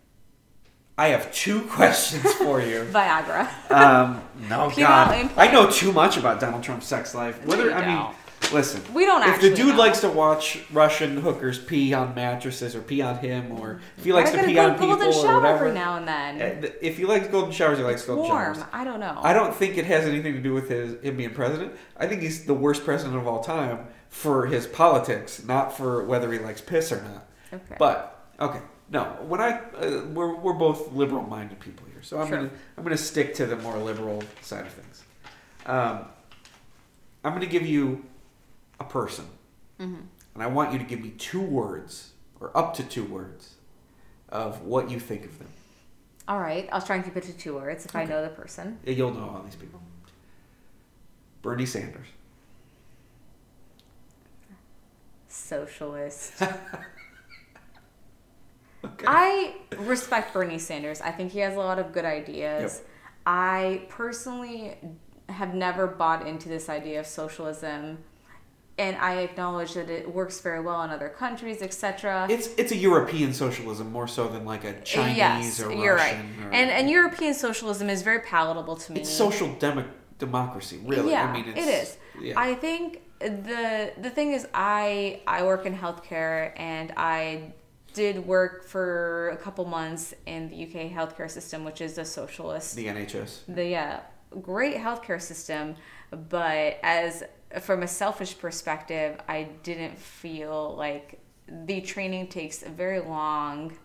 I 0.99 1.09
have 1.09 1.33
two 1.33 1.63
questions 1.71 2.31
for 2.35 2.61
you. 2.61 2.83
Viagra. 2.93 3.49
Um, 3.71 4.21
no, 4.49 4.69
Penile 4.69 4.77
God, 4.77 5.19
implant. 5.21 5.39
I 5.39 5.53
know 5.53 5.71
too 5.71 5.93
much 5.93 6.17
about 6.17 6.41
Donald 6.41 6.63
Trump's 6.63 6.87
sex 6.87 7.15
life. 7.15 7.45
Whether 7.47 7.73
I 7.73 7.87
mean. 7.87 8.15
Listen, 8.53 8.81
We 8.95 9.05
don't 9.05 9.21
actually 9.23 9.31
If 9.31 9.35
actually 9.35 9.51
the 9.51 9.57
dude 9.57 9.69
know. 9.77 9.83
likes 9.83 10.01
to 10.01 10.09
watch 10.09 10.61
Russian 10.73 11.19
hookers 11.19 11.59
pee 11.59 11.93
on 11.93 12.15
mattresses 12.15 12.75
or 12.75 12.81
pee 12.81 13.03
on 13.03 13.19
him, 13.19 13.53
or 13.53 13.81
if 13.99 14.05
he 14.05 14.13
likes 14.13 14.31
I 14.31 14.37
to 14.37 14.37
get 14.39 14.45
a 14.45 14.49
pee 14.49 14.55
good 14.55 14.65
on 14.65 14.79
people 14.79 14.87
golden 14.97 15.09
or 15.09 15.13
shower 15.13 15.41
whatever, 15.41 15.65
every 15.67 15.73
now 15.73 15.97
and 15.97 16.09
then. 16.09 16.65
uh, 16.65 16.69
if 16.81 16.97
he 16.97 17.05
likes 17.05 17.27
golden 17.29 17.51
showers, 17.53 17.79
he 17.79 17.85
likes 17.85 18.07
golden 18.07 18.25
warm. 18.25 18.55
showers. 18.55 18.65
I 18.73 18.85
don't 18.85 19.01
know. 19.01 19.19
I 19.23 19.35
don't 19.35 19.55
think 19.55 19.77
it 19.77 19.85
has 19.87 20.07
anything 20.07 20.33
to 20.35 20.41
do 20.41 20.55
with 20.55 20.69
his 20.71 20.99
him 21.03 21.17
being 21.19 21.35
president. 21.35 21.75
I 21.99 22.07
think 22.07 22.23
he's 22.23 22.47
the 22.47 22.55
worst 22.55 22.85
president 22.85 23.19
of 23.19 23.27
all 23.27 23.43
time 23.43 23.87
for 24.09 24.47
his 24.47 24.67
politics, 24.67 25.45
not 25.45 25.77
for 25.77 26.05
whether 26.05 26.33
he 26.33 26.39
likes 26.39 26.61
piss 26.63 26.91
or 26.93 27.03
not. 27.03 27.27
Okay. 27.53 27.77
But 27.79 28.25
okay, 28.41 28.61
no. 28.91 29.05
When 29.27 29.41
I 29.41 29.61
uh, 29.81 30.05
we're 30.13 30.35
we're 30.37 30.53
both 30.55 30.93
liberal-minded 30.93 31.61
people 31.61 31.87
here, 31.93 32.03
so 32.03 32.21
I'm 32.21 32.29
Sure. 32.29 32.37
gonna 32.39 32.51
I'm 32.77 32.85
gonna 32.85 32.97
stick 32.97 33.35
to 33.35 33.47
the 33.47 33.57
more 33.57 33.77
liberal 33.79 34.23
side 34.43 34.67
of 34.67 34.73
things. 34.73 35.03
Um, 35.67 36.07
I'm 37.25 37.33
gonna 37.33 37.47
give 37.47 37.67
you 37.67 38.05
a 38.81 38.85
person, 38.85 39.27
Mhm. 39.81 40.03
and 40.35 40.43
I 40.43 40.47
want 40.47 40.73
you 40.73 40.79
to 40.79 40.85
give 40.85 41.01
me 41.01 41.11
two 41.11 41.41
words 41.43 42.13
or 42.41 42.57
up 42.57 42.75
to 42.75 42.83
two 42.85 43.05
words 43.05 43.55
of 44.29 44.63
what 44.63 44.91
you 44.91 45.01
think 45.01 45.25
of 45.25 45.39
them. 45.39 45.49
All 46.29 46.39
right. 46.39 46.69
I'll 46.73 46.83
try 46.83 46.97
and 46.97 47.05
keep 47.05 47.17
it 47.17 47.25
to 47.25 47.33
two 47.33 47.55
words 47.55 47.85
if 47.87 47.97
I 47.97 48.05
know 48.05 48.23
the 48.23 48.29
person. 48.29 48.79
Yeah, 48.85 48.93
You'll 48.93 49.15
know 49.15 49.31
all 49.31 49.43
these 49.43 49.57
people. 49.57 49.81
Bernie 51.43 51.65
Sanders. 51.67 52.07
Socialist. 55.29 56.33
Okay. 58.85 59.05
I 59.09 59.55
respect 59.77 60.33
Bernie 60.33 60.59
Sanders. 60.59 61.01
I 61.01 61.11
think 61.11 61.33
he 61.33 61.41
has 61.41 61.55
a 61.55 61.59
lot 61.59 61.79
of 61.79 61.93
good 61.93 62.05
ideas. 62.05 62.81
Yep. 62.81 62.87
I 63.27 63.83
personally 63.89 64.77
have 65.29 65.55
never 65.55 65.87
bought 65.87 66.27
into 66.27 66.49
this 66.49 66.69
idea 66.69 67.01
of 67.01 67.07
socialism, 67.07 67.99
and 68.79 68.97
I 68.97 69.17
acknowledge 69.17 69.75
that 69.75 69.91
it 69.91 70.15
works 70.15 70.41
very 70.41 70.61
well 70.61 70.83
in 70.85 70.91
other 70.91 71.09
countries, 71.09 71.61
etc. 71.61 72.27
It's 72.31 72.49
it's 72.57 72.73
a 72.73 72.77
European 72.77 73.33
socialism 73.35 73.91
more 73.93 74.07
so 74.09 74.29
than 74.29 74.45
like 74.45 74.65
a 74.65 74.81
Chinese 74.83 75.17
yes, 75.17 75.61
or 75.63 75.73
you're 75.73 75.97
right. 75.97 76.15
Or, 76.45 76.51
And 76.53 76.71
and 76.71 76.89
European 76.89 77.35
socialism 77.35 77.91
is 77.91 78.03
very 78.03 78.21
palatable 78.21 78.77
to 78.77 78.93
me. 78.93 79.01
it's 79.01 79.11
social 79.11 79.53
demo- 79.55 79.85
democracy, 80.19 80.81
really. 80.85 81.11
Yeah, 81.11 81.25
I 81.29 81.33
mean, 81.33 81.45
it's, 81.49 81.59
it 81.67 81.71
is. 81.83 81.97
Yeah. 82.21 82.35
I 82.41 82.55
think 82.55 83.03
the 83.21 83.93
the 84.01 84.11
thing 84.11 84.33
is, 84.33 84.47
I 84.55 85.21
I 85.27 85.43
work 85.43 85.67
in 85.67 85.77
healthcare, 85.77 86.53
and 86.57 86.93
I 86.97 87.53
did 87.99 88.25
work 88.25 88.63
for 88.65 89.31
a 89.31 89.37
couple 89.37 89.65
months 89.65 90.15
in 90.25 90.49
the 90.49 90.63
UK 90.63 90.89
healthcare 90.89 91.29
system, 91.29 91.65
which 91.65 91.81
is 91.81 91.99
a 91.99 92.05
socialist. 92.05 92.77
the 92.77 92.87
NHS. 92.87 93.41
the 93.49 93.67
yeah, 93.67 94.01
great 94.41 94.77
healthcare 94.77 95.21
system, 95.21 95.75
but 96.31 96.79
as 96.85 97.25
from 97.61 97.83
a 97.83 97.89
selfish 97.89 98.39
perspective, 98.39 99.21
I 99.29 99.49
didn't 99.65 99.99
feel 99.99 100.77
like 100.77 101.19
the 101.49 101.81
training 101.81 102.29
takes 102.29 102.63
very 102.63 103.01
long, 103.01 103.77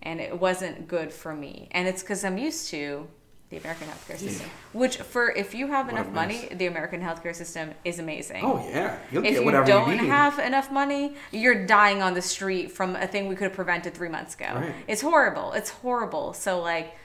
and 0.00 0.20
it 0.20 0.38
wasn't 0.38 0.86
good 0.86 1.10
for 1.10 1.34
me. 1.34 1.68
And 1.70 1.88
it's 1.88 2.02
because 2.02 2.24
I'm 2.26 2.36
used 2.36 2.68
to 2.72 3.08
the 3.50 3.58
American 3.58 3.86
healthcare 3.86 4.18
system, 4.18 4.50
which 4.72 4.96
for 4.96 5.30
if 5.30 5.54
you 5.54 5.68
have 5.68 5.86
What 5.86 5.94
enough 5.94 6.10
money, 6.10 6.48
the 6.52 6.66
American 6.66 7.00
healthcare 7.00 7.34
system 7.34 7.72
is 7.84 7.98
amazing. 8.00 8.44
Oh 8.44 8.66
yeah, 8.68 8.98
you'll 9.12 9.24
If 9.24 9.40
you 9.44 9.50
don't 9.50 9.98
you 9.98 10.06
have 10.08 10.38
enough 10.40 10.72
money, 10.72 11.14
you're 11.30 11.64
dying 11.66 12.02
on 12.02 12.14
the 12.14 12.22
street 12.22 12.72
from 12.72 12.96
a 12.96 13.06
thing 13.06 13.28
we 13.28 13.36
could 13.36 13.44
have 13.44 13.54
prevented 13.54 13.94
three 13.94 14.08
months 14.08 14.34
ago. 14.34 14.52
Right. 14.56 14.74
It's 14.88 15.00
horrible. 15.00 15.52
It's 15.52 15.70
horrible. 15.70 16.32
So 16.32 16.60
like, 16.60 16.96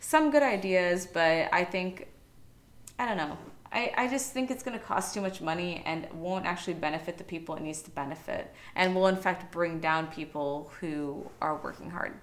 some 0.00 0.30
good 0.30 0.42
ideas, 0.42 1.06
but 1.06 1.48
I 1.52 1.64
think, 1.64 2.08
I 2.98 3.06
don't 3.06 3.16
know. 3.16 3.38
I, 3.72 3.92
I 3.96 4.08
just 4.08 4.32
think 4.32 4.50
it's 4.50 4.62
going 4.62 4.78
to 4.78 4.84
cost 4.84 5.14
too 5.14 5.20
much 5.20 5.40
money 5.40 5.82
and 5.86 6.06
won't 6.12 6.44
actually 6.46 6.74
benefit 6.74 7.18
the 7.18 7.24
people 7.24 7.56
it 7.56 7.62
needs 7.62 7.82
to 7.82 7.90
benefit, 7.90 8.52
and 8.76 8.94
will 8.94 9.08
in 9.08 9.16
fact 9.16 9.50
bring 9.50 9.80
down 9.80 10.08
people 10.08 10.70
who 10.80 11.28
are 11.40 11.56
working 11.56 11.90
hard. 11.90 12.14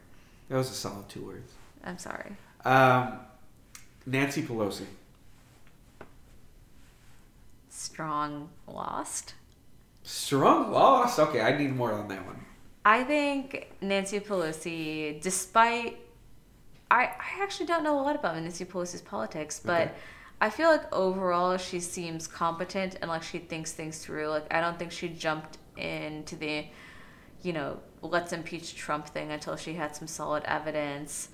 that 0.49 0.57
was 0.57 0.69
a 0.69 0.73
solid 0.73 1.09
two 1.09 1.25
words. 1.25 1.51
I'm 1.83 1.97
sorry. 1.97 2.35
Um, 2.63 3.19
Nancy 4.05 4.41
Pelosi. 4.43 4.85
Strong 7.69 8.49
lost. 8.67 9.33
Strong 10.03 10.71
lost. 10.71 11.19
Okay, 11.19 11.41
I 11.41 11.57
need 11.57 11.75
more 11.75 11.93
on 11.93 12.07
that 12.07 12.25
one. 12.25 12.45
I 12.83 13.03
think 13.03 13.71
Nancy 13.81 14.19
Pelosi, 14.19 15.21
despite 15.21 15.97
I, 16.89 17.03
I 17.03 17.41
actually 17.43 17.67
don't 17.67 17.83
know 17.83 17.99
a 17.99 18.01
lot 18.01 18.15
about 18.15 18.35
Nancy 18.35 18.65
Pelosi's 18.65 19.01
politics, 19.01 19.61
but 19.63 19.81
Okay. 19.89 19.91
I 20.41 20.49
feel 20.49 20.69
like 20.69 20.91
overall 20.93 21.57
she 21.57 21.79
seems 21.79 22.27
competent 22.27 22.97
and 23.01 23.09
like 23.09 23.23
she 23.23 23.37
thinks 23.37 23.71
things 23.71 23.99
through. 23.99 24.27
Like 24.27 24.51
I 24.51 24.59
don't 24.59 24.77
think 24.79 24.91
she 24.91 25.07
jumped 25.09 25.57
into 25.77 26.35
the, 26.35 26.65
you 27.43 27.53
know, 27.53 27.79
let's 28.01 28.33
impeach 28.33 28.75
Trump 28.75 29.07
thing 29.07 29.31
until 29.31 29.55
she 29.55 29.75
had 29.75 29.95
some 29.95 30.07
solid 30.07 30.43
evidence. 30.45 31.29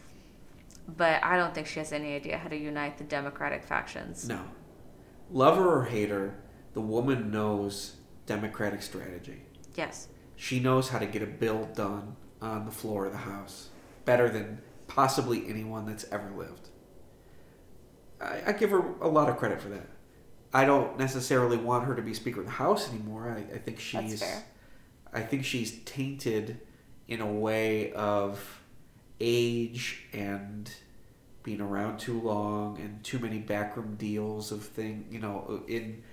But 0.87 1.23
I 1.23 1.35
don't 1.35 1.53
think 1.53 1.67
she 1.67 1.79
has 1.79 1.91
any 1.91 2.15
idea 2.15 2.37
how 2.37 2.47
to 2.47 2.55
unite 2.55 2.97
the 2.97 3.03
Democratic 3.03 3.63
factions. 3.63 4.27
No. 4.27 4.41
Lover 5.29 5.79
or 5.79 5.85
hater, 5.85 6.39
the 6.73 6.81
woman 6.81 7.29
knows 7.29 7.97
Democratic 8.25 8.81
strategy. 8.81 9.41
Yes. 9.75 10.07
She 10.35 10.59
knows 10.59 10.89
how 10.89 10.99
to 10.99 11.05
get 11.05 11.21
a 11.21 11.27
bill 11.27 11.69
done 11.75 12.15
on 12.41 12.65
the 12.65 12.71
floor 12.71 13.05
of 13.05 13.11
the 13.11 13.17
House 13.17 13.69
better 14.05 14.29
than 14.29 14.61
possibly 14.87 15.47
anyone 15.49 15.85
that's 15.85 16.05
ever 16.11 16.31
lived. 16.35 16.69
I, 18.21 18.41
I 18.47 18.51
give 18.53 18.69
her 18.69 18.95
a 19.01 19.07
lot 19.07 19.29
of 19.29 19.37
credit 19.37 19.61
for 19.61 19.69
that. 19.69 19.87
I 20.53 20.65
don't 20.65 20.97
necessarily 20.97 21.57
want 21.57 21.85
her 21.85 21.95
to 21.95 22.01
be 22.01 22.13
Speaker 22.13 22.39
of 22.39 22.45
the 22.45 22.53
House 22.53 22.89
anymore. 22.89 23.29
I, 23.29 23.55
I 23.55 23.57
think 23.57 23.77
That's 23.77 23.81
she's, 23.81 24.21
fair. 24.21 24.43
I 25.13 25.21
think 25.21 25.43
she's 25.43 25.79
tainted 25.83 26.61
in 27.07 27.21
a 27.21 27.31
way 27.31 27.91
of 27.93 28.56
age 29.19 30.03
and 30.13 30.71
being 31.43 31.61
around 31.61 31.97
too 31.97 32.19
long 32.21 32.77
and 32.79 33.03
too 33.03 33.19
many 33.19 33.39
backroom 33.39 33.95
deals 33.95 34.51
of 34.51 34.63
thing. 34.63 35.05
You 35.11 35.19
know, 35.19 35.45
uh, 35.63 35.65
in 35.71 36.03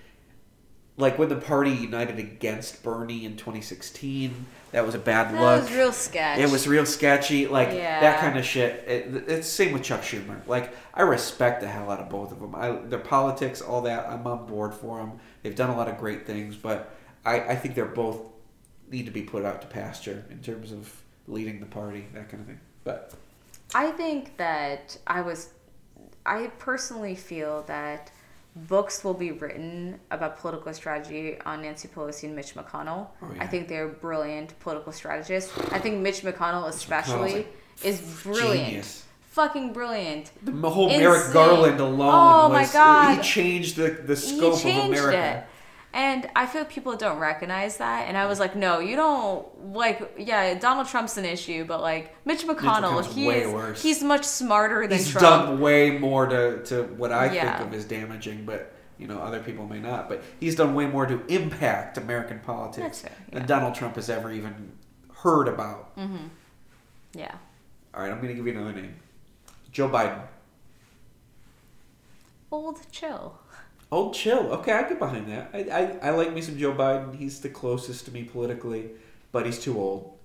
like 0.96 1.18
when 1.18 1.28
the 1.28 1.34
party 1.36 1.72
united 1.72 2.20
against 2.20 2.84
Bernie 2.84 3.24
in 3.24 3.32
2016, 3.36 4.46
that 4.70 4.86
was 4.86 4.94
a 4.94 4.98
bad 4.98 5.34
That 5.34 5.40
look. 5.40 5.62
was 5.62 5.72
real 5.72 5.90
sketchy. 5.92 6.42
It 6.42 6.50
was 6.50 6.68
real 6.68 6.86
sketchy, 6.86 7.48
like 7.48 7.70
Yeah. 7.70 8.00
that 8.00 8.20
kind 8.20 8.38
of 8.38 8.44
shit. 8.44 8.84
It, 8.86 9.24
it's 9.28 9.48
same 9.48 9.72
with 9.72 9.82
Chuck 9.82 10.02
Schumer. 10.02 10.46
Like 10.46 10.72
I 10.94 11.02
respect 11.02 11.60
the 11.62 11.66
hell 11.66 11.90
out 11.90 11.98
of 11.98 12.08
both 12.08 12.30
of 12.30 12.38
them. 12.38 12.54
I, 12.54 12.70
their 12.70 13.00
politics, 13.00 13.60
all 13.60 13.82
that, 13.82 14.08
I'm 14.08 14.24
on 14.26 14.46
board 14.46 14.72
for 14.72 14.98
them. 14.98 15.18
They've 15.42 15.56
done 15.56 15.70
a 15.70 15.76
lot 15.76 15.88
of 15.88 15.98
great 15.98 16.26
things, 16.28 16.54
but 16.56 16.94
I, 17.24 17.40
I 17.40 17.56
think 17.56 17.74
they're 17.74 17.86
both 17.86 18.20
need 18.88 19.06
to 19.06 19.10
be 19.12 19.22
put 19.22 19.44
out 19.44 19.62
to 19.62 19.66
pasture 19.66 20.24
in 20.30 20.40
terms 20.42 20.70
of 20.70 20.94
leading 21.26 21.58
the 21.58 21.66
party, 21.66 22.06
that 22.14 22.28
kind 22.28 22.40
of 22.42 22.46
thing. 22.46 22.60
But 22.84 23.12
I 23.74 23.90
think 23.92 24.36
that 24.36 24.96
I 25.06 25.20
was, 25.22 25.50
I 26.26 26.48
personally 26.58 27.14
feel 27.14 27.62
that 27.62 28.10
books 28.56 29.02
will 29.02 29.14
be 29.14 29.32
written 29.32 29.98
about 30.10 30.38
political 30.38 30.72
strategy 30.74 31.38
on 31.44 31.62
Nancy 31.62 31.88
Pelosi 31.88 32.24
and 32.24 32.36
Mitch 32.36 32.54
McConnell. 32.54 33.08
Oh, 33.22 33.30
yeah. 33.34 33.42
I 33.42 33.46
think 33.46 33.68
they're 33.68 33.88
brilliant 33.88 34.58
political 34.60 34.92
strategists. 34.92 35.52
I 35.72 35.78
think 35.80 36.00
Mitch 36.00 36.22
McConnell, 36.22 36.68
especially, 36.68 37.46
is 37.82 38.00
brilliant. 38.22 38.66
genius. 38.68 39.04
Fucking 39.30 39.72
brilliant. 39.72 40.30
The 40.44 40.70
whole 40.70 40.86
Insane. 40.86 41.00
Merrick 41.00 41.32
Garland 41.32 41.80
alone 41.80 42.12
Oh, 42.14 42.48
my 42.48 42.66
God. 42.72 43.16
he 43.16 43.22
changed 43.22 43.74
the, 43.74 43.90
the 43.90 44.14
He 44.14 44.36
scope 44.36 44.54
of 44.54 44.64
America. 44.64 45.38
it. 45.38 45.53
And 45.94 46.28
I 46.34 46.46
feel 46.46 46.64
people 46.64 46.96
don't 46.96 47.20
recognize 47.20 47.76
that. 47.76 48.08
And 48.08 48.16
I 48.16 48.26
was 48.26 48.40
like, 48.40 48.56
no, 48.56 48.80
you 48.80 48.96
don't 48.96 49.72
like. 49.72 50.14
Yeah, 50.18 50.58
Donald 50.58 50.88
Trump's 50.88 51.16
an 51.18 51.24
issue, 51.24 51.64
but 51.64 51.80
like 51.80 52.12
Mitch 52.26 52.44
McConnell, 52.44 53.04
he's 53.06 53.46
worse. 53.46 53.80
he's 53.80 54.02
much 54.02 54.24
smarter 54.24 54.88
than 54.88 54.98
Trump. 54.98 55.00
He's 55.04 55.12
Trump. 55.12 55.46
done 55.50 55.60
way 55.60 55.96
more 55.96 56.26
to, 56.26 56.64
to 56.64 56.82
what 56.82 57.12
I 57.12 57.32
Yeah. 57.32 57.58
think 57.58 57.68
of 57.68 57.74
as 57.74 57.84
damaging, 57.84 58.44
but 58.44 58.72
you 58.98 59.06
know 59.06 59.18
other 59.20 59.38
people 59.40 59.68
may 59.68 59.78
not. 59.78 60.08
But 60.08 60.24
he's 60.40 60.56
done 60.56 60.74
way 60.74 60.86
more 60.86 61.06
to 61.06 61.24
impact 61.28 61.96
American 61.96 62.40
politics 62.40 63.02
fair, 63.02 63.12
than. 63.30 63.46
Donald 63.46 63.76
Trump 63.76 63.94
has 63.94 64.10
ever 64.10 64.32
even 64.32 64.72
heard 65.14 65.46
about. 65.46 65.96
Mm-hmm. 65.96 66.26
Yeah. 67.12 67.36
All 67.94 68.02
right, 68.02 68.10
I'm 68.10 68.16
going 68.16 68.28
to 68.30 68.34
give 68.34 68.44
you 68.48 68.52
another 68.60 68.72
name: 68.72 68.96
Joe 69.70 69.88
Biden. 69.88 70.20
Old 72.50 72.80
chill. 72.90 73.38
Old 73.94 74.12
chill. 74.12 74.52
Okay, 74.54 74.72
I 74.72 74.88
get 74.88 74.98
behind 74.98 75.28
that. 75.28 75.50
I, 75.54 75.58
I, 75.58 76.08
I 76.08 76.10
like 76.10 76.32
me 76.32 76.40
some 76.40 76.58
Joe 76.58 76.72
Biden. 76.72 77.14
He's 77.14 77.38
the 77.38 77.48
closest 77.48 78.06
to 78.06 78.10
me 78.10 78.24
politically, 78.24 78.90
but 79.30 79.46
he's 79.46 79.60
too 79.60 79.78
old. 79.78 80.18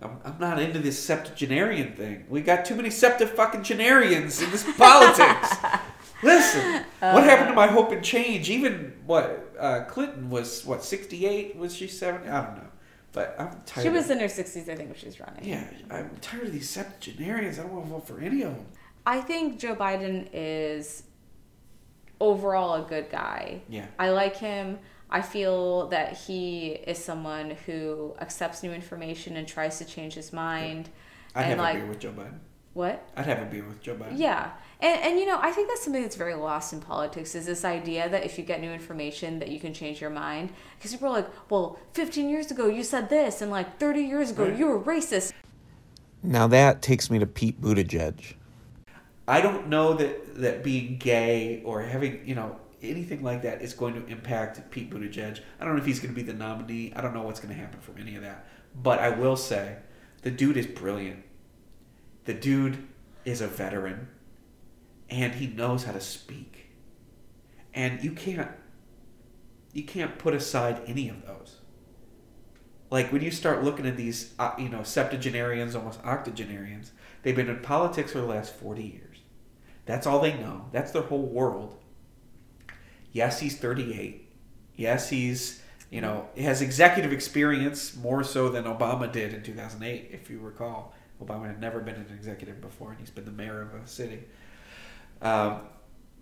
I'm, 0.00 0.18
I'm 0.24 0.38
not 0.40 0.58
into 0.58 0.78
this 0.78 0.98
septuagenarian 0.98 1.92
thing. 1.92 2.24
We 2.30 2.40
got 2.40 2.64
too 2.64 2.74
many 2.74 2.88
septa 2.88 3.26
fucking 3.26 3.60
genarians 3.60 4.42
in 4.42 4.50
this 4.50 4.64
politics. 4.78 5.54
Listen, 6.22 6.82
what 7.00 7.24
happened 7.24 7.48
to 7.48 7.54
my 7.54 7.66
hope 7.66 7.92
and 7.92 8.02
change? 8.02 8.48
Even 8.48 8.94
what 9.04 9.54
uh, 9.58 9.84
Clinton 9.84 10.30
was 10.30 10.64
what 10.64 10.82
68? 10.82 11.56
Was 11.56 11.76
she 11.76 11.88
70? 11.88 12.26
I 12.26 12.46
don't 12.46 12.56
know. 12.56 12.70
But 13.12 13.36
I'm 13.38 13.50
tired. 13.66 13.82
She 13.82 13.88
of- 13.88 13.94
was 13.96 14.08
in 14.08 14.18
her 14.20 14.28
60s, 14.28 14.66
I 14.66 14.76
think, 14.76 14.88
when 14.88 14.94
she 14.94 15.04
was 15.04 15.20
running. 15.20 15.44
Yeah, 15.44 15.64
I'm 15.90 16.10
tired 16.22 16.46
of 16.46 16.52
these 16.52 16.70
septuagenarians. 16.70 17.58
I 17.58 17.64
don't 17.64 17.72
want 17.72 17.84
to 17.84 17.90
vote 17.90 18.06
for 18.06 18.18
any 18.18 18.40
of 18.42 18.54
them. 18.54 18.66
I 19.04 19.20
think 19.20 19.58
Joe 19.58 19.76
Biden 19.76 20.28
is 20.32 21.02
overall 22.20 22.84
a 22.84 22.88
good 22.88 23.10
guy. 23.10 23.62
Yeah. 23.68 23.86
I 23.98 24.10
like 24.10 24.36
him. 24.36 24.78
I 25.10 25.22
feel 25.22 25.88
that 25.88 26.12
he 26.16 26.68
is 26.68 27.02
someone 27.02 27.56
who 27.66 28.14
accepts 28.20 28.62
new 28.62 28.72
information 28.72 29.36
and 29.36 29.48
tries 29.48 29.78
to 29.78 29.84
change 29.84 30.14
his 30.14 30.32
mind. 30.32 30.88
I'd 31.34 31.42
and 31.42 31.50
have 31.50 31.58
like 31.58 31.76
a 31.76 31.78
beer 31.80 31.86
with 31.88 31.98
Joe 31.98 32.12
Biden. 32.12 32.38
what? 32.74 33.08
I'd 33.16 33.26
have 33.26 33.42
a 33.42 33.46
beer 33.46 33.64
with 33.66 33.80
Joe 33.82 33.96
Biden. 33.96 34.12
Yeah. 34.18 34.50
And, 34.80 35.00
and 35.02 35.18
you 35.18 35.26
know, 35.26 35.38
I 35.42 35.50
think 35.50 35.68
that's 35.68 35.82
something 35.82 36.02
that's 36.02 36.16
very 36.16 36.34
lost 36.34 36.72
in 36.72 36.80
politics 36.80 37.34
is 37.34 37.44
this 37.46 37.64
idea 37.64 38.08
that 38.08 38.24
if 38.24 38.38
you 38.38 38.44
get 38.44 38.60
new 38.60 38.70
information 38.70 39.38
that 39.40 39.48
you 39.48 39.58
can 39.58 39.74
change 39.74 40.00
your 40.00 40.10
mind. 40.10 40.52
Because 40.78 40.92
people 40.92 41.08
are 41.08 41.12
like, 41.12 41.50
well, 41.50 41.78
15 41.94 42.28
years 42.30 42.50
ago 42.52 42.66
you 42.68 42.84
said 42.84 43.08
this, 43.10 43.42
and 43.42 43.50
like 43.50 43.78
30 43.80 44.02
years 44.02 44.30
ago 44.30 44.44
Right. 44.44 44.56
you 44.58 44.66
were 44.66 44.80
racist. 44.80 45.32
Now 46.22 46.46
that 46.48 46.82
takes 46.82 47.10
me 47.10 47.18
to 47.18 47.26
Pete 47.26 47.60
Buttigieg. 47.60 48.34
I 49.28 49.40
don't 49.40 49.68
know 49.68 49.94
that 49.94 50.40
that 50.40 50.64
being 50.64 50.98
gay 50.98 51.62
or 51.64 51.82
having 51.82 52.26
you 52.26 52.34
know 52.34 52.58
anything 52.82 53.22
like 53.22 53.42
that 53.42 53.62
is 53.62 53.74
going 53.74 53.94
to 53.94 54.06
impact 54.10 54.70
Pete 54.70 54.90
Buttigieg. 54.90 55.40
I 55.58 55.64
don't 55.64 55.74
know 55.74 55.80
if 55.80 55.86
he's 55.86 56.00
going 56.00 56.14
to 56.14 56.20
be 56.20 56.26
the 56.26 56.36
nominee. 56.36 56.92
I 56.94 57.00
don't 57.00 57.14
know 57.14 57.22
what's 57.22 57.40
going 57.40 57.54
to 57.54 57.60
happen 57.60 57.80
from 57.80 57.98
any 57.98 58.16
of 58.16 58.22
that. 58.22 58.46
But 58.74 59.00
I 59.00 59.10
will 59.10 59.36
say, 59.36 59.76
the 60.22 60.30
dude 60.30 60.56
is 60.56 60.66
brilliant. 60.66 61.24
The 62.24 62.34
dude 62.34 62.86
is 63.24 63.40
a 63.40 63.46
veteran, 63.46 64.08
and 65.08 65.34
he 65.34 65.46
knows 65.46 65.84
how 65.84 65.92
to 65.92 66.00
speak. 66.00 66.70
And 67.74 68.02
you 68.02 68.12
can't 68.12 68.50
you 69.72 69.84
can't 69.84 70.18
put 70.18 70.34
aside 70.34 70.82
any 70.86 71.08
of 71.08 71.24
those. 71.26 71.56
Like 72.90 73.12
when 73.12 73.22
you 73.22 73.30
start 73.30 73.62
looking 73.62 73.86
at 73.86 73.96
these, 73.96 74.34
uh, 74.38 74.52
you 74.58 74.68
know, 74.68 74.82
septuagenarians, 74.82 75.76
almost 75.76 76.04
octogenarians, 76.04 76.90
they've 77.22 77.36
been 77.36 77.48
in 77.48 77.60
politics 77.60 78.12
for 78.12 78.18
the 78.18 78.26
last 78.26 78.52
40 78.54 78.82
years. 78.82 79.09
That's 79.90 80.06
all 80.06 80.20
they 80.20 80.34
know. 80.34 80.66
That's 80.70 80.92
their 80.92 81.02
whole 81.02 81.26
world. 81.26 81.76
Yes, 83.12 83.40
he's 83.40 83.58
38. 83.58 84.32
Yes, 84.76 85.10
he's, 85.10 85.60
you 85.90 86.00
know, 86.00 86.28
he 86.36 86.42
has 86.42 86.62
executive 86.62 87.12
experience 87.12 87.96
more 87.96 88.22
so 88.22 88.48
than 88.48 88.64
Obama 88.64 89.10
did 89.10 89.34
in 89.34 89.42
2008, 89.42 90.10
if 90.12 90.30
you 90.30 90.38
recall. 90.38 90.94
Obama 91.20 91.48
had 91.48 91.60
never 91.60 91.80
been 91.80 91.96
an 91.96 92.06
executive 92.14 92.60
before, 92.60 92.90
and 92.90 93.00
he's 93.00 93.10
been 93.10 93.24
the 93.24 93.32
mayor 93.32 93.62
of 93.62 93.74
a 93.74 93.84
city. 93.88 94.20
Um, 95.22 95.62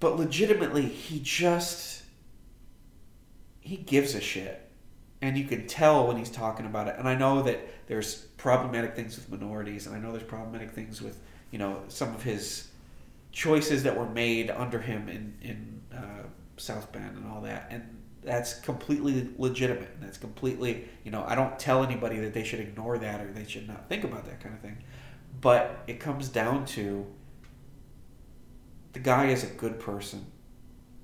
but 0.01 0.16
legitimately, 0.16 0.87
he 0.87 1.21
just 1.21 2.05
he 3.61 3.77
gives 3.77 4.14
a 4.14 4.21
shit 4.21 4.66
and 5.21 5.37
you 5.37 5.45
can 5.45 5.66
tell 5.66 6.07
when 6.07 6.16
he's 6.16 6.31
talking 6.31 6.64
about 6.64 6.89
it 6.89 6.95
and 6.99 7.07
i 7.07 7.14
know 7.14 7.43
that 7.43 7.61
there's 7.87 8.14
problematic 8.39 8.97
things 8.97 9.14
with 9.14 9.29
minorities 9.31 9.87
and 9.87 9.95
i 9.95 9.99
know 9.99 10.11
there's 10.11 10.23
problematic 10.23 10.71
things 10.71 11.03
with 11.03 11.21
you 11.51 11.59
know 11.59 11.83
some 11.89 12.14
of 12.14 12.23
his 12.23 12.69
choices 13.39 13.82
that 13.84 13.97
were 13.97 14.09
made 14.09 14.51
under 14.51 14.80
him 14.80 15.09
in 15.09 15.36
in 15.41 15.80
uh, 15.97 16.22
south 16.57 16.91
bend 16.91 17.16
and 17.16 17.30
all 17.30 17.41
that 17.41 17.68
and 17.70 17.82
that's 18.22 18.59
completely 18.61 19.28
legitimate 19.39 19.91
that's 20.01 20.18
completely 20.18 20.89
you 21.05 21.11
know 21.11 21.24
i 21.28 21.34
don't 21.36 21.57
tell 21.57 21.84
anybody 21.84 22.18
that 22.18 22.34
they 22.34 22.43
should 22.43 22.59
ignore 22.59 22.99
that 22.99 23.20
or 23.20 23.32
they 23.32 23.45
should 23.45 23.68
not 23.68 23.89
think 23.89 24.03
about 24.03 24.24
that 24.24 24.41
kind 24.41 24.55
of 24.55 24.61
thing 24.61 24.76
but 25.41 25.84
it 25.86 26.01
comes 26.01 26.28
down 26.28 26.64
to 26.66 27.07
the 28.93 28.99
guy 28.99 29.26
is 29.26 29.45
a 29.45 29.55
good 29.55 29.78
person 29.78 30.26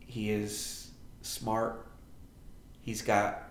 he 0.01 0.31
is 0.31 0.91
smart 1.23 1.87
he's 2.81 3.01
got 3.01 3.45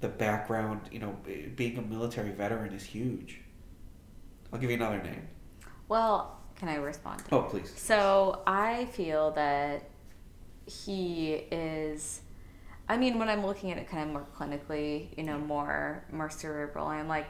the 0.00 0.08
background 0.08 0.80
you 0.92 1.00
know 1.00 1.16
being 1.56 1.76
a 1.78 1.82
military 1.82 2.30
veteran 2.30 2.72
is 2.72 2.84
huge. 2.84 3.40
I'll 4.52 4.58
give 4.58 4.70
you 4.70 4.76
another 4.76 5.02
name. 5.02 5.28
Well, 5.88 6.37
can 6.58 6.68
I 6.68 6.76
respond? 6.76 7.22
oh 7.32 7.42
please 7.42 7.72
So 7.76 8.42
I 8.46 8.86
feel 8.86 9.30
that 9.32 9.88
he 10.66 11.32
is. 11.50 12.20
I 12.88 12.96
mean, 12.96 13.18
when 13.18 13.28
I'm 13.28 13.44
looking 13.44 13.70
at 13.70 13.78
it 13.78 13.88
kind 13.88 14.02
of 14.02 14.08
more 14.10 14.26
clinically, 14.36 15.16
you 15.16 15.24
know, 15.24 15.38
more 15.38 16.04
more 16.10 16.30
cerebral, 16.30 16.86
I'm 16.86 17.08
like, 17.08 17.26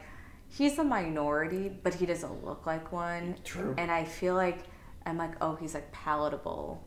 he's 0.49 0.79
a 0.79 0.85
minority, 0.85 1.71
but 1.83 1.95
he 1.95 2.07
doesn't 2.07 2.45
look 2.45 2.67
like 2.67 2.93
one. 2.93 3.37
True. 3.45 3.75
And 3.77 3.91
I 3.91 4.05
feel 4.05 4.35
like 4.35 4.65
I'm 5.07 5.19
like, 5.19 5.33
oh, 5.41 5.57
he's 5.57 5.75
like 5.75 5.91
palatable. 5.93 6.85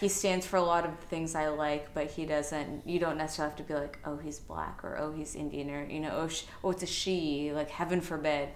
He 0.00 0.08
stands 0.08 0.46
for 0.46 0.56
a 0.56 0.62
lot 0.62 0.86
of 0.86 0.98
things 1.10 1.34
I 1.34 1.48
like, 1.48 1.92
but 1.92 2.10
he 2.10 2.24
doesn't. 2.24 2.88
You 2.88 2.98
don't 2.98 3.18
necessarily 3.18 3.50
have 3.50 3.58
to 3.58 3.64
be 3.64 3.74
like, 3.74 3.98
oh, 4.04 4.16
he's 4.16 4.38
black 4.38 4.82
or 4.84 4.98
oh, 4.98 5.12
he's 5.12 5.34
Indian 5.34 5.70
or 5.70 5.84
you 5.84 6.00
know, 6.00 6.12
oh, 6.14 6.28
sh- 6.28 6.44
oh 6.64 6.70
it's 6.70 6.82
a 6.82 6.86
she. 6.86 7.52
Like 7.52 7.70
heaven 7.70 8.00
forbid. 8.00 8.50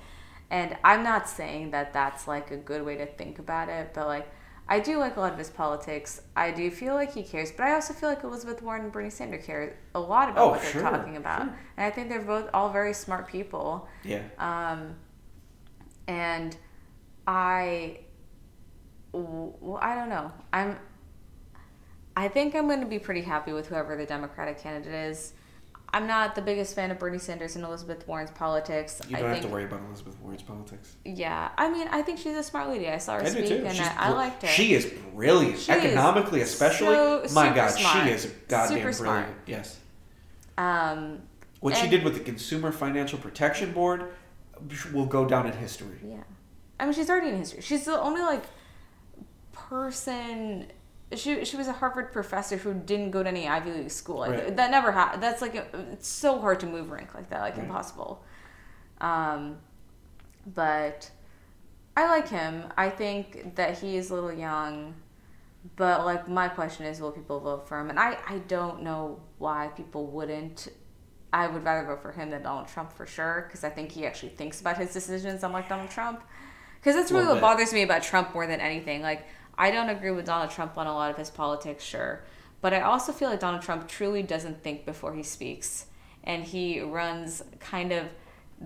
And 0.51 0.77
I'm 0.85 1.03
not 1.03 1.29
saying 1.29 1.73
that 1.73 1.93
that's 1.93 2.29
like 2.29 2.51
a 2.51 2.57
good 2.57 2.85
way 2.85 2.97
to 2.97 3.07
think 3.07 3.39
about 3.39 3.69
it, 3.69 3.91
but 3.95 4.07
like 4.07 4.29
I 4.69 4.81
do 4.81 4.99
like 4.99 5.17
a 5.17 5.21
lot 5.21 5.33
of 5.33 5.39
his 5.39 5.51
politics. 5.51 6.21
I 6.37 6.51
do 6.51 6.71
feel 6.71 6.95
like 6.95 7.13
he 7.15 7.23
cares, 7.23 7.53
but 7.53 7.65
I 7.67 7.75
also 7.75 7.95
feel 7.95 8.09
like 8.09 8.25
Elizabeth 8.25 8.63
Warren 8.63 8.83
and 8.83 8.93
Bernie 8.93 9.11
Sanders 9.11 9.45
care 9.47 9.79
a 9.95 10.01
lot 10.01 10.29
about 10.29 10.45
Oh, 10.45 10.51
what 10.51 10.63
sure, 10.63 10.83
they're 10.83 10.91
talking 10.91 11.17
about. 11.17 11.43
sure. 11.43 11.59
And 11.77 11.87
I 11.87 11.91
think 11.91 12.09
they're 12.09 12.21
both 12.23 12.49
all 12.55 12.71
very 12.71 12.93
smart 12.93 13.29
people. 13.29 13.89
yeah 14.05 14.23
Um, 14.39 14.95
and 16.09 16.57
I, 17.29 18.01
well, 19.13 19.79
I 19.81 19.95
don't 19.95 20.09
know. 20.09 20.33
I'm, 20.53 20.79
I 22.17 22.29
think 22.29 22.55
I'm 22.55 22.67
going 22.67 22.81
to 22.81 22.87
be 22.87 22.99
pretty 22.99 23.23
happy 23.23 23.53
with 23.53 23.67
whoever 23.69 23.97
the 23.97 24.07
Democratic 24.07 24.59
candidate 24.61 24.95
is. 24.95 25.33
I'm 25.95 26.07
not 26.07 26.35
the 26.35 26.43
biggest 26.43 26.75
fan 26.75 26.91
of 26.91 26.99
Bernie 26.99 27.19
Sanders 27.19 27.57
and 27.57 27.65
Elizabeth 27.65 28.07
Warren's 28.09 28.31
politics. 28.33 29.01
you 29.09 29.17
I 29.17 29.21
don't 29.21 29.31
think, 29.31 29.43
have 29.43 29.51
to 29.51 29.55
worry 29.55 29.65
about 29.65 29.81
elizabeth 29.89 30.19
warren's 30.21 30.43
politics 30.43 30.97
Yeah, 31.05 31.51
I 31.57 31.71
mean, 31.71 31.89
I 31.91 32.03
think 32.03 32.19
she's 32.19 32.37
a 32.37 32.43
smart 32.43 32.69
lady. 32.69 32.89
I 32.89 32.99
saw 32.99 33.15
her 33.15 33.23
I 33.23 33.29
speak, 33.29 33.51
and 33.51 33.75
She's 33.77 33.87
I, 33.87 34.09
I 34.09 34.11
br- 34.11 34.17
liked 34.17 34.43
her. 34.43 34.49
She 34.49 34.75
is 34.75 34.93
brilliant, 35.15 35.59
She 35.59 35.73
is 35.73 35.85
economically 35.85 36.41
especially. 36.43 36.95
so 36.95 37.25
My 37.35 37.55
God, 37.55 37.71
smart. 37.71 38.05
she 38.07 38.13
is 38.13 38.27
goddamn 38.49 38.79
Super 38.79 38.93
brilliant. 38.93 38.97
smart. 38.97 39.29
Yes, 39.47 39.79
Um, 40.59 41.23
what 41.61 41.77
she 41.77 41.89
did 41.89 42.05
with 42.05 42.15
the 42.15 42.21
Consumer 42.21 42.73
Financial 42.73 43.19
Protection 43.19 43.73
Board 43.73 44.13
will 44.93 45.07
go 45.07 45.25
down 45.27 45.47
in 45.47 45.53
history. 45.55 45.99
Yeah. 46.05 46.17
I 46.79 46.85
mean, 46.85 46.93
she's 46.95 47.09
already 47.09 47.29
in 47.31 47.39
history. 47.39 47.63
She's 47.63 47.85
the 47.87 47.99
only 47.99 48.21
like 48.21 48.45
person. 49.53 50.67
She 51.15 51.45
she 51.45 51.57
was 51.57 51.69
a 51.69 51.73
Harvard 51.73 52.13
professor 52.13 52.57
who 52.57 52.75
didn't 52.75 53.13
go 53.13 53.23
to 53.23 53.29
any 53.29 53.47
Ivy 53.47 53.71
League 53.71 53.91
school. 53.91 54.21
Right. 54.27 54.57
that 54.57 54.71
never 54.71 54.91
happened. 54.91 55.23
That's 55.23 55.41
like 55.41 55.55
a, 55.55 55.67
it's 55.93 56.09
so 56.09 56.41
hard 56.41 56.59
to 56.61 56.67
move 56.67 56.91
rank 56.91 57.15
like 57.15 57.31
that. 57.31 57.41
Like 57.43 57.57
Right. 57.57 57.65
impossible. 57.65 58.25
Um, 59.01 59.59
but 60.47 61.11
I 61.97 62.09
like 62.09 62.29
him. 62.29 62.65
I 62.77 62.91
think 62.91 63.55
that 63.57 63.79
he 63.79 63.97
is 63.97 64.11
a 64.11 64.15
little 64.15 64.33
young. 64.33 64.95
But 65.77 66.05
like 66.05 66.29
my 66.29 66.49
question 66.49 66.87
is, 66.87 67.01
will 67.01 67.13
people 67.13 67.41
vote 67.41 67.69
for 67.69 67.79
him? 67.81 67.91
And 67.91 67.99
I 67.99 68.19
I 68.29 68.39
don't 68.49 68.83
know 68.83 69.21
why 69.39 69.69
people 69.77 70.07
wouldn't. 70.07 70.69
I 71.33 71.49
would 71.49 71.65
rather 71.65 71.87
vote 71.87 72.03
for 72.03 72.13
him 72.13 72.31
than 72.31 72.43
Donald 72.43 72.69
Trump 72.69 72.93
for 72.93 73.07
sure 73.07 73.45
because 73.47 73.63
I 73.65 73.69
think 73.71 73.93
he 73.93 74.07
actually 74.07 74.31
thinks 74.31 74.61
about 74.61 74.79
his 74.79 74.93
decisions 74.93 75.43
unlike 75.45 75.69
Donald 75.69 75.91
Trump. 75.91 76.23
Because 76.81 76.95
that's 76.95 77.11
really 77.11 77.27
what 77.27 77.41
bothers 77.41 77.73
me 77.73 77.83
about 77.83 78.03
Trump 78.03 78.33
more 78.33 78.47
than 78.47 78.61
anything. 78.61 79.03
Like 79.03 79.27
I 79.59 79.71
don't 79.71 79.89
agree 79.89 80.11
with 80.11 80.27
Donald 80.27 80.51
Trump 80.51 80.77
on 80.77 80.87
a 80.87 80.93
lot 80.93 81.11
of 81.11 81.17
his 81.17 81.31
politics, 81.31 81.83
sure, 81.85 82.23
but 82.61 82.73
I 82.75 82.81
also 82.81 83.13
feel 83.13 83.31
like 83.31 83.41
Donald 83.41 83.63
Trump 83.63 83.89
truly 83.89 84.23
doesn't 84.23 84.63
think 84.63 84.85
before 84.85 85.15
he 85.15 85.23
speaks, 85.23 85.87
and 86.25 86.45
he 86.45 86.81
runs 86.81 87.43
kind 87.61 87.93
of 87.93 88.07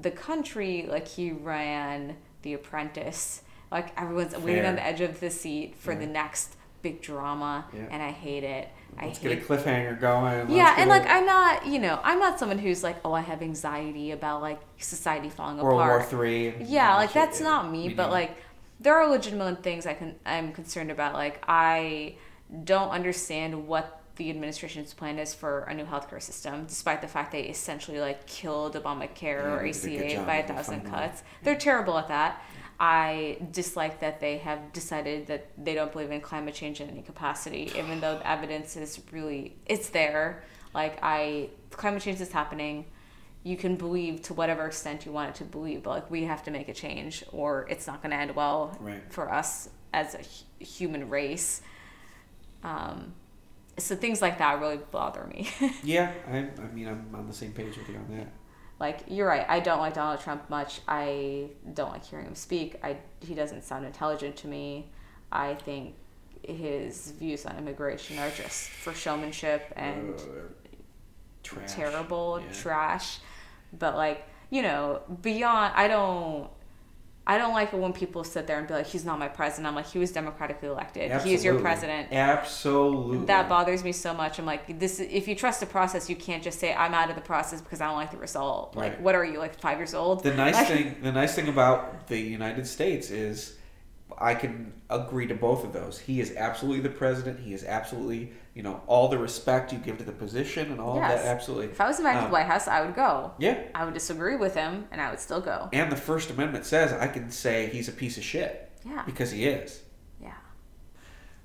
the 0.01 0.11
country 0.11 0.87
like 0.89 1.07
he 1.09 1.33
ran 1.33 2.17
The 2.43 2.55
Apprentice. 2.55 3.43
Like 3.71 3.93
everyone's 4.01 4.37
waiting 4.37 4.65
on 4.65 4.75
the 4.77 4.85
edge 4.85 5.01
of 5.01 5.21
the 5.21 5.31
seat 5.31 5.77
for 5.77 5.95
the 5.95 6.07
next 6.07 6.57
big 6.83 7.03
drama, 7.03 7.67
Yeah. 7.75 7.87
and 7.91 8.03
I 8.03 8.11
hate 8.11 8.43
it. 8.43 8.69
Let's 9.01 9.21
I 9.21 9.23
get 9.23 9.39
a 9.39 9.41
cliffhanger 9.41 10.01
going. 10.01 10.39
Let's 10.41 10.51
yeah, 10.51 10.75
and 10.79 10.91
a- 10.91 10.93
like 10.95 11.07
I'm 11.07 11.25
not, 11.27 11.67
you 11.67 11.79
know, 11.79 12.01
I'm 12.03 12.19
not 12.19 12.39
someone 12.41 12.59
who's 12.59 12.83
like, 12.83 12.97
oh, 13.05 13.13
I 13.13 13.21
have 13.21 13.43
anxiety 13.43 14.11
about 14.13 14.41
like 14.43 14.59
society 14.79 15.29
falling 15.29 15.59
apart. 15.59 15.75
World 15.75 15.87
War 15.87 15.97
apart. 15.99 16.11
Three. 16.11 16.55
Yeah, 16.65 16.97
like 16.97 17.13
that's 17.13 17.39
shit, 17.39 17.45
yeah. 17.45 17.51
not 17.51 17.71
me, 17.71 17.89
but 17.91 18.05
neither. 18.05 18.13
like 18.13 18.37
there 18.81 18.97
are 18.97 19.09
legitimate 19.09 19.63
things 19.63 19.87
I 19.87 19.95
can 19.95 20.17
I'm 20.25 20.53
concerned 20.53 20.91
about. 20.91 21.15
Like 21.15 21.45
I 21.47 22.17
don't 22.65 22.91
understand 22.91 23.69
what 23.69 24.01
the 24.17 24.31
administration's 24.31 24.93
plan 24.93 25.19
is 25.19 25.33
for 25.33 25.61
a 25.61 25.75
new 25.75 25.85
healthcare 25.85 26.21
system, 26.21 26.67
despite 26.67 27.01
the 27.01 27.09
fact 27.09 27.33
they 27.33 27.43
essentially 27.43 28.01
like 28.01 28.27
killed 28.27 28.75
Obamacare 28.75 29.23
Yeah, 29.23 29.55
or 29.55 29.63
they 29.63 29.73
did 29.73 29.85
a 29.85 30.09
good 30.09 30.17
ACA 30.19 30.27
by 30.27 30.37
a 30.37 30.47
thousand 30.47 30.83
cuts. 30.83 31.23
They're 31.43 31.57
terrible 31.57 31.97
at 31.97 32.09
that. 32.09 32.43
I 32.79 33.37
dislike 33.53 34.01
that 34.01 34.21
they 34.21 34.39
have 34.39 34.73
decided 34.73 35.27
that 35.27 35.49
they 35.63 35.75
don't 35.75 35.93
believe 35.93 36.11
in 36.11 36.23
climate 36.23 36.55
change 36.55 36.81
in 36.81 36.89
any 36.89 37.03
capacity, 37.03 37.71
even 37.77 38.01
though 38.01 38.17
the 38.17 38.29
evidence 38.29 38.77
is 38.77 39.01
really 39.13 39.57
it's 39.67 39.91
there. 39.91 40.43
Like 40.75 40.99
I, 41.03 41.51
climate 41.71 42.03
change 42.03 42.21
is 42.21 42.33
happening. 42.33 42.87
You 43.43 43.57
can 43.57 43.77
believe 43.77 44.23
to 44.23 44.35
whatever 44.35 44.67
extent 44.67 45.07
you 45.07 45.13
want 45.13 45.31
it 45.31 45.35
to 45.37 45.45
believe, 45.45 45.83
but 45.83 45.91
like 45.91 46.11
we 46.11 46.25
have 46.25 46.43
to 46.45 46.51
make 46.51 46.69
a 46.69 46.75
change, 46.75 47.25
or 47.33 47.67
it's 47.71 47.87
not 47.87 48.03
going 48.03 48.11
to 48.11 48.17
end 48.17 48.35
well 48.37 48.77
Right. 48.81 49.03
for 49.11 49.33
us 49.33 49.69
as 49.95 50.15
a 50.15 50.65
human 50.65 51.09
race. 51.09 51.63
Um, 52.63 53.15
so 53.79 53.97
things 53.97 54.21
like 54.21 54.39
that 54.39 54.61
really 54.61 54.79
bother 54.91 55.25
me. 55.25 55.49
Yeah, 55.83 56.13
I, 56.29 56.37
I 56.39 56.67
mean, 56.75 56.87
I'm 56.89 57.09
on 57.15 57.27
the 57.27 57.33
same 57.33 57.53
page 57.53 57.77
with 57.79 57.89
you 57.89 57.97
on 57.97 58.07
that. 58.19 58.29
like 58.79 59.01
you're 59.09 59.27
right 59.29 59.45
i 59.49 59.61
don't 59.61 59.79
like 59.79 59.93
donald 59.95 60.21
trump 60.21 60.49
much 60.49 60.81
i 60.89 61.49
don't 61.75 61.91
like 61.93 62.05
hearing 62.05 62.25
him 62.27 62.35
speak 62.35 62.77
i 62.83 62.97
he 63.21 63.35
doesn't 63.35 63.63
sound 63.63 63.85
intelligent 63.85 64.35
to 64.37 64.47
me 64.49 64.91
i 65.31 65.53
think 65.55 65.95
his 66.43 67.11
views 67.21 67.45
on 67.45 67.59
immigration 67.59 68.19
are 68.19 68.31
just 68.31 68.71
for 68.71 68.93
showmanship 68.95 69.71
and 69.77 70.15
Uh, 70.15 70.25
Trash. 71.51 71.73
terrible 71.75 72.41
Yeah. 72.41 72.53
trash. 72.53 73.19
But 73.79 73.97
like 73.97 74.27
you 74.51 74.63
know, 74.63 75.03
beyond, 75.23 75.73
I 75.77 75.87
don't. 75.89 76.49
I 77.27 77.39
don't 77.39 77.53
like 77.53 77.73
it 77.73 77.79
when 77.79 77.93
people 77.93 78.25
sit 78.25 78.49
there 78.49 78.59
and 78.59 78.67
be 78.67 78.75
like, 78.75 78.87
"He's 78.87 79.05
not 79.05 79.19
my 79.19 79.29
president." 79.29 79.69
I'm 79.69 79.77
like, 79.77 79.87
"He 79.87 80.01
was 80.01 80.11
democratically 80.11 80.69
elected. 80.69 81.13
He's 81.23 81.45
your 81.45 81.61
president." 81.61 82.09
Absolutely. 82.13 83.27
That 83.27 83.49
bothers 83.49 83.85
me 83.85 83.93
so 83.93 84.13
much. 84.13 84.41
I'm 84.41 84.47
like, 84.47 84.81
this. 84.81 84.99
If 84.99 85.29
you 85.29 85.37
trust 85.37 85.61
the 85.61 85.67
process, 85.67 86.11
you 86.11 86.17
can't 86.17 86.43
just 86.43 86.59
say, 86.59 86.75
"I'm 86.75 86.95
out 86.95 87.09
of 87.11 87.15
the 87.15 87.23
process 87.23 87.61
because 87.61 87.81
I 87.81 87.87
don't 87.87 87.97
like 87.97 88.11
the 88.11 88.17
result." 88.17 88.75
Like, 88.75 88.99
what 89.01 89.15
are 89.15 89.25
you 89.25 89.39
like 89.39 89.55
five 89.61 89.79
years 89.79 89.95
old? 89.95 90.25
The 90.25 90.35
nice 90.35 90.55
Like- 90.57 90.67
thing, 90.67 90.97
the 91.03 91.13
nice 91.13 91.35
thing 91.37 91.47
about 91.49 92.09
the 92.09 92.19
United 92.19 92.67
States 92.67 93.11
is, 93.11 93.57
I 94.21 94.35
can 94.35 94.73
agree 94.91 95.27
to 95.29 95.35
both 95.35 95.65
of 95.65 95.73
those. 95.73 95.99
He 95.99 96.21
is 96.21 96.35
absolutely 96.37 96.81
the 96.83 96.91
president. 96.95 97.41
He 97.41 97.55
is 97.55 97.65
absolutely, 97.65 98.33
you 98.55 98.63
know, 98.63 98.83
all 98.87 99.09
the 99.09 99.17
respect 99.19 99.73
you 99.73 99.79
give 99.79 99.97
to 99.99 100.05
the 100.05 100.13
position 100.13 100.71
and 100.71 100.81
all 100.81 100.97
of 100.97 101.01
that. 101.03 101.25
Absolutely. 101.25 101.67
If 101.67 101.81
I 101.81 101.87
was 101.87 101.99
invited 101.99 102.19
to 102.19 102.25
Um, 102.25 102.31
the 102.31 102.33
White 102.35 102.47
House, 102.47 102.69
I 102.69 102.83
would 102.85 102.95
go. 102.95 103.33
Yeah. 103.39 103.59
I 103.75 103.85
would 103.85 103.95
disagree 103.95 104.37
with 104.37 104.55
him, 104.55 104.87
and 104.93 105.01
I 105.01 105.09
would 105.11 105.21
still 105.21 105.41
go. 105.41 105.69
And 105.73 105.91
the 105.91 105.97
First 105.97 106.31
Amendment 106.31 106.67
says 106.67 106.93
I 106.93 107.07
can 107.09 107.31
say 107.31 107.69
he's 107.69 107.89
a 107.89 107.93
piece 107.93 108.19
of 108.19 108.23
shit 108.25 108.71
Yeah. 108.85 109.03
because 109.07 109.31
he 109.31 109.47
is. 109.47 109.81
Yeah. 110.21 110.35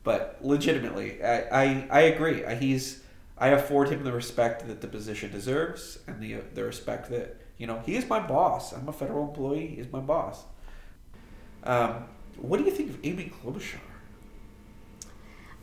But 0.03 0.39
legitimately, 0.41 1.23
I, 1.23 1.63
I, 1.63 1.87
I 1.89 2.01
agree. 2.01 2.43
I- 2.45 2.55
He's 2.55 3.03
I 3.37 3.49
afford 3.49 3.89
him 3.89 4.03
the 4.05 4.13
respect 4.13 4.65
that 4.67 4.79
the 4.81 4.87
position 4.87 5.29
deserves 5.31 5.99
and 6.07 6.21
the 6.21 6.35
the 6.53 6.63
respect 6.63 7.09
that 7.09 7.35
you 7.57 7.67
know 7.67 7.79
he 7.85 7.95
is 7.97 8.07
my 8.09 8.19
boss. 8.25 8.71
I'm 8.73 8.87
a 8.87 8.93
federal 8.93 9.27
employee. 9.27 9.67
He's 9.75 9.91
my 9.91 9.99
boss. 9.99 10.43
Um, 11.63 12.05
what 12.37 12.57
do 12.57 12.63
you 12.65 12.71
think 12.71 12.89
of 12.89 12.99
Amy 13.03 13.31
Klobuchar? 13.43 13.79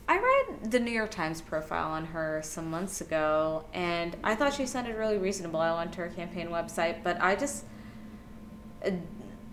I 0.07 0.17
read 0.19 0.71
the 0.71 0.79
New 0.79 0.91
York 0.91 1.11
Times 1.11 1.41
profile 1.41 1.91
on 1.91 2.05
her 2.07 2.41
some 2.43 2.69
months 2.69 2.99
ago, 2.99 3.63
and 3.73 4.17
I 4.23 4.35
thought 4.35 4.53
she 4.53 4.65
sounded 4.65 4.95
really 4.97 5.17
reasonable. 5.17 5.59
I 5.61 5.73
went 5.75 5.93
to 5.93 5.99
her 6.01 6.09
campaign 6.09 6.47
website, 6.49 7.03
but 7.03 7.21
I 7.21 7.35
just. 7.35 7.65
uh, 8.85 8.91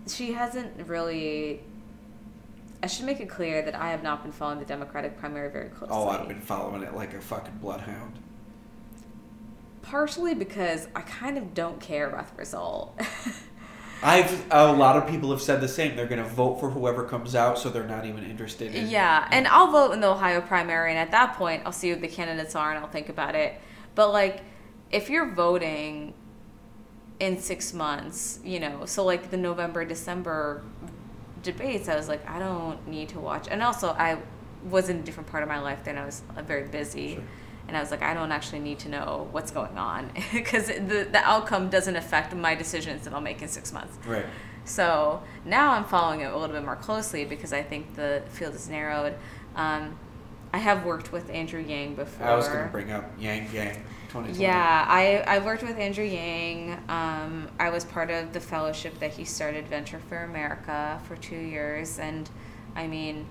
She 0.07 0.33
hasn't 0.33 0.87
really. 0.87 1.61
I 2.83 2.87
should 2.87 3.05
make 3.05 3.19
it 3.21 3.29
clear 3.29 3.61
that 3.61 3.75
I 3.75 3.91
have 3.91 4.01
not 4.03 4.23
been 4.23 4.31
following 4.31 4.59
the 4.59 4.65
Democratic 4.65 5.17
primary 5.17 5.49
very 5.51 5.69
closely. 5.69 5.95
Oh, 5.95 6.09
I've 6.09 6.27
been 6.27 6.41
following 6.41 6.81
it 6.83 6.95
like 6.95 7.13
a 7.13 7.21
fucking 7.21 7.59
bloodhound. 7.61 8.17
Partially 9.83 10.33
because 10.33 10.87
I 10.95 11.01
kind 11.01 11.37
of 11.37 11.53
don't 11.53 11.79
care 11.79 12.09
about 12.09 12.27
the 12.29 12.35
result. 12.37 12.99
I've 14.03 14.45
a 14.51 14.71
lot 14.71 14.97
of 14.97 15.07
people 15.07 15.29
have 15.31 15.41
said 15.41 15.61
the 15.61 15.67
same. 15.67 15.95
They're 15.95 16.07
going 16.07 16.23
to 16.23 16.29
vote 16.29 16.59
for 16.59 16.69
whoever 16.69 17.03
comes 17.03 17.35
out, 17.35 17.59
so 17.59 17.69
they're 17.69 17.83
not 17.83 18.05
even 18.05 18.23
interested. 18.23 18.73
In, 18.73 18.89
Yeah, 18.89 19.27
and 19.31 19.47
I'll 19.47 19.71
vote 19.71 19.91
in 19.91 20.01
the 20.01 20.07
Ohio 20.07 20.41
primary, 20.41 20.91
and 20.91 20.99
at 20.99 21.11
that 21.11 21.35
point, 21.35 21.63
I'll 21.65 21.71
see 21.71 21.89
who 21.89 21.95
the 21.95 22.07
candidates 22.07 22.55
are 22.55 22.71
and 22.71 22.79
I'll 22.79 22.89
think 22.89 23.09
about 23.09 23.35
it. 23.35 23.59
But 23.93 24.11
like, 24.11 24.41
if 24.91 25.09
you're 25.09 25.31
voting 25.31 26.13
in 27.19 27.39
six 27.39 27.73
months, 27.73 28.39
you 28.43 28.59
know, 28.59 28.85
so 28.85 29.05
like 29.05 29.29
the 29.29 29.37
November 29.37 29.85
December 29.85 30.63
debates, 31.43 31.87
I 31.87 31.95
was 31.95 32.07
like, 32.07 32.27
I 32.27 32.39
don't 32.39 32.87
need 32.87 33.09
to 33.09 33.19
watch. 33.19 33.47
And 33.49 33.61
also, 33.61 33.89
I 33.89 34.17
was 34.69 34.89
in 34.89 34.97
a 34.97 35.01
different 35.01 35.29
part 35.29 35.43
of 35.43 35.49
my 35.49 35.59
life 35.59 35.83
then. 35.83 35.97
I 35.97 36.05
was 36.05 36.23
uh, 36.35 36.41
very 36.41 36.67
busy. 36.67 37.15
Sure. 37.15 37.23
And 37.71 37.77
I 37.77 37.79
was 37.79 37.89
like, 37.89 38.01
I 38.01 38.13
don't 38.13 38.33
actually 38.33 38.59
need 38.59 38.79
to 38.79 38.89
know 38.89 39.29
what's 39.31 39.49
going 39.49 39.77
on 39.77 40.11
because 40.33 40.67
the, 40.67 41.07
the 41.09 41.19
outcome 41.23 41.69
doesn't 41.69 41.95
affect 41.95 42.35
my 42.35 42.53
decisions 42.53 43.05
that 43.05 43.13
I'll 43.13 43.21
make 43.21 43.41
in 43.41 43.47
six 43.47 43.71
months. 43.71 43.97
right. 44.05 44.25
So 44.65 45.23
now 45.45 45.71
I'm 45.71 45.85
following 45.85 46.19
it 46.19 46.33
a 46.33 46.37
little 46.37 46.53
bit 46.53 46.65
more 46.65 46.75
closely 46.75 47.23
because 47.23 47.53
I 47.53 47.63
think 47.63 47.95
the 47.95 48.23
field 48.27 48.55
is 48.55 48.67
narrowed. 48.67 49.15
Um, 49.55 49.97
I 50.51 50.57
have 50.57 50.83
worked 50.83 51.13
with 51.13 51.29
Andrew 51.29 51.61
Yang 51.61 51.95
before. 51.95 52.27
I 52.27 52.35
was 52.35 52.49
going 52.49 52.65
to 52.65 52.69
bring 52.69 52.91
up 52.91 53.09
Yang 53.17 53.53
Yang 53.53 53.85
Yeah, 54.37 54.85
I, 54.85 55.23
I 55.25 55.39
worked 55.39 55.63
with 55.63 55.77
Andrew 55.77 56.03
Yang. 56.03 56.73
Um, 56.89 57.47
I 57.57 57.69
was 57.69 57.85
part 57.85 58.11
of 58.11 58.33
the 58.33 58.41
fellowship 58.41 58.99
that 58.99 59.11
he 59.11 59.23
started, 59.23 59.65
Venture 59.69 60.01
for 60.09 60.25
America, 60.25 61.01
for 61.07 61.15
two 61.15 61.39
years. 61.39 61.99
And 61.99 62.29
I 62.75 62.85
mean, 62.85 63.27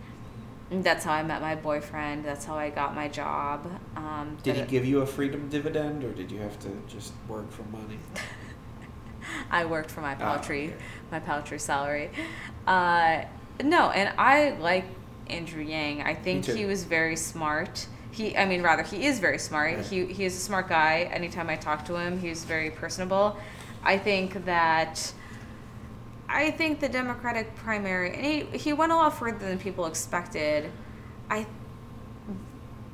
that's 0.71 1.05
how 1.05 1.13
I 1.13 1.23
met 1.23 1.41
my 1.43 1.55
boyfriend. 1.57 2.25
That's 2.25 2.45
how 2.45 2.55
I 2.57 2.71
got 2.71 2.95
my 2.95 3.09
job. 3.09 3.69
Um, 3.97 4.39
Did 4.43 4.57
he 4.57 4.63
give 4.63 4.85
you 4.85 5.01
a 5.01 5.07
freedom 5.07 5.49
dividend, 5.49 6.05
or 6.05 6.13
did 6.13 6.31
you 6.31 6.39
have 6.41 6.59
to 6.61 6.69
just 6.89 7.13
work 7.29 7.51
for 7.51 7.63
money? 7.65 7.99
I 9.51 9.65
worked 9.65 9.91
for 9.91 10.01
my 10.01 10.13
Ah, 10.15 10.17
paltry, 10.17 10.69
okay. 10.69 10.77
my 11.11 11.21
paltry 11.21 11.59
salary. 11.59 12.11
Uh, 12.67 13.23
no, 13.63 13.91
and 13.91 14.13
I 14.19 14.51
like 14.61 14.85
Andrew 15.29 15.63
Yang. 15.63 16.03
I 16.03 16.15
think 16.15 16.47
he 16.47 16.65
was 16.65 16.85
very 16.85 17.17
smart. 17.17 17.87
He, 18.13 18.37
I 18.37 18.45
mean, 18.47 18.63
rather, 18.63 18.83
he 18.83 19.07
is 19.07 19.21
very 19.21 19.39
smart. 19.39 19.77
Yeah. 19.77 19.83
He 19.83 20.07
he 20.07 20.25
is 20.25 20.37
a 20.37 20.41
smart 20.41 20.69
guy. 20.69 21.09
Anytime 21.13 21.49
I 21.51 21.57
talk 21.57 21.85
to 21.87 21.97
him, 21.97 22.19
he's 22.21 22.45
very 22.45 22.71
personable. 22.71 23.37
I 23.83 23.99
think 23.99 24.45
that. 24.47 25.13
I 26.33 26.53
think 26.53 26.79
the 26.79 26.89
Democratic 26.89 27.55
primary, 27.57 28.15
and 28.15 28.25
he, 28.25 28.41
he 28.57 28.73
went 28.73 28.93
a 28.93 28.97
lot 28.97 29.19
further 29.19 29.39
than 29.39 29.59
people 29.59 29.87
expected. 29.87 30.71
I 31.29 31.47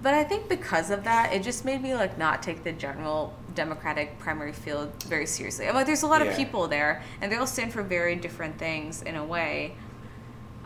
but 0.03 0.15
I 0.15 0.25
think 0.25 0.49
because 0.49 0.91
of 0.91 1.05
that, 1.05 1.33
it 1.33 1.43
just 1.43 1.65
made 1.65 1.83
me 1.83 1.95
like 1.95 2.17
not 2.17 2.43
take 2.43 2.63
the 2.65 2.73
general 2.73 3.35
Democratic 3.55 4.19
primary 4.19 4.53
field 4.53 5.03
very 5.05 5.27
seriously. 5.27 5.67
I'm 5.67 5.75
like, 5.75 5.87
there's 5.87 6.03
a 6.03 6.07
lot 6.07 6.25
Yeah. 6.25 6.31
of 6.31 6.37
people 6.37 6.69
there, 6.69 7.03
and 7.21 7.31
they 7.31 7.37
all 7.37 7.47
stand 7.47 7.73
for 7.73 7.83
very 7.83 8.15
different 8.15 8.59
things 8.59 9.03
in 9.03 9.17
a 9.17 9.25
way. 9.25 9.75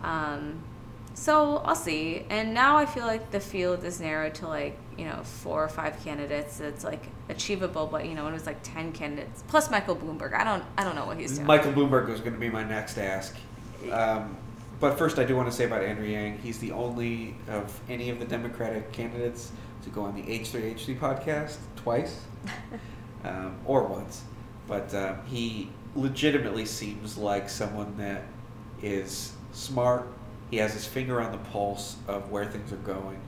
Um, 0.03 0.63
so 1.15 1.59
I'll 1.59 1.75
see. 1.77 2.27
And 2.29 2.55
now 2.55 2.77
I 2.77 2.87
feel 2.87 3.07
like 3.07 3.31
the 3.31 3.41
field 3.41 3.85
is 3.85 4.01
narrowed 4.01 4.35
to 4.37 4.49
like 4.49 4.77
you 5.01 5.07
know 5.07 5.23
four 5.23 5.65
or 5.65 5.69
five 5.69 5.99
candidates. 6.05 6.61
It's 6.61 6.85
like 6.85 7.03
achievable, 7.31 7.87
but 7.87 8.05
you 8.05 8.15
know 8.15 8.25
when 8.25 8.35
it 8.35 8.37
was 8.37 8.45
like 8.45 8.63
ten 8.63 8.93
candidates 8.93 9.43
plus 9.49 9.71
Michael 9.71 9.97
Bloomberg. 9.97 10.35
I 10.35 10.45
don't 10.45 10.63
I 10.77 10.85
don't 10.85 10.95
know 10.95 11.07
what 11.07 11.19
he's 11.19 11.37
doing. 11.37 11.47
Michael 11.47 11.73
Bloomberg 11.73 12.09
was 12.09 12.21
going 12.21 12.35
to 12.35 12.39
be 12.39 12.51
my 12.51 12.63
next 12.63 12.99
ask. 12.99 13.35
Um, 13.91 14.37
but 14.79 14.99
first, 14.99 15.19
I 15.19 15.25
do 15.25 15.35
want 15.37 15.51
to 15.51 15.57
say 15.57 15.65
about 15.65 15.83
Andrew 15.83 16.07
Yang. 16.07 16.39
He's 16.39 16.59
the 16.59 16.73
only 16.73 17.35
of 17.49 17.81
any 17.89 18.11
of 18.11 18.19
the 18.19 18.27
Democratic 18.27 18.93
candidates 18.93 19.53
to 19.85 19.91
go 19.91 20.03
on 20.03 20.15
the 20.15 20.23
H3H3 20.23 20.99
podcast 20.99 21.57
twice, 21.77 22.21
um, 23.25 23.57
or 23.65 23.85
once. 23.85 24.23
But 24.69 24.95
um, 24.95 25.19
he 25.25 25.71
legitimately 25.95 26.67
seems 26.67 27.17
like 27.17 27.49
someone 27.49 27.97
that 27.97 28.25
is 28.83 29.33
smart. 29.53 30.09
He 30.51 30.59
has 30.59 30.75
his 30.75 30.85
finger 30.85 31.23
on 31.23 31.33
the 31.33 31.39
pulse 31.39 31.97
of 32.07 32.31
where 32.31 32.45
things 32.45 32.71
are 32.71 32.77
going. 32.77 33.19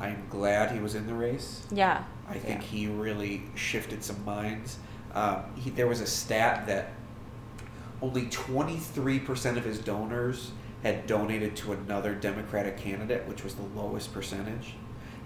I'm 0.00 0.24
glad 0.30 0.72
he 0.72 0.80
was 0.80 0.94
in 0.94 1.06
the 1.06 1.14
race. 1.14 1.62
yeah. 1.70 2.04
I 2.28 2.34
think 2.34 2.60
Yeah. 2.62 2.66
he 2.68 2.86
really 2.86 3.42
shifted 3.56 4.04
some 4.04 4.24
minds. 4.24 4.78
Um, 5.14 5.42
he, 5.56 5.70
there 5.70 5.88
was 5.88 6.00
a 6.00 6.06
stat 6.06 6.66
that 6.68 6.92
only 8.00 8.26
23% 8.26 9.56
of 9.56 9.64
his 9.64 9.78
donors 9.80 10.52
had 10.84 11.06
donated 11.08 11.56
to 11.56 11.72
another 11.72 12.14
Democratic 12.14 12.78
candidate, 12.78 13.26
which 13.26 13.42
was 13.44 13.54
the 13.56 13.64
lowest 13.74 14.14
percentage. 14.14 14.74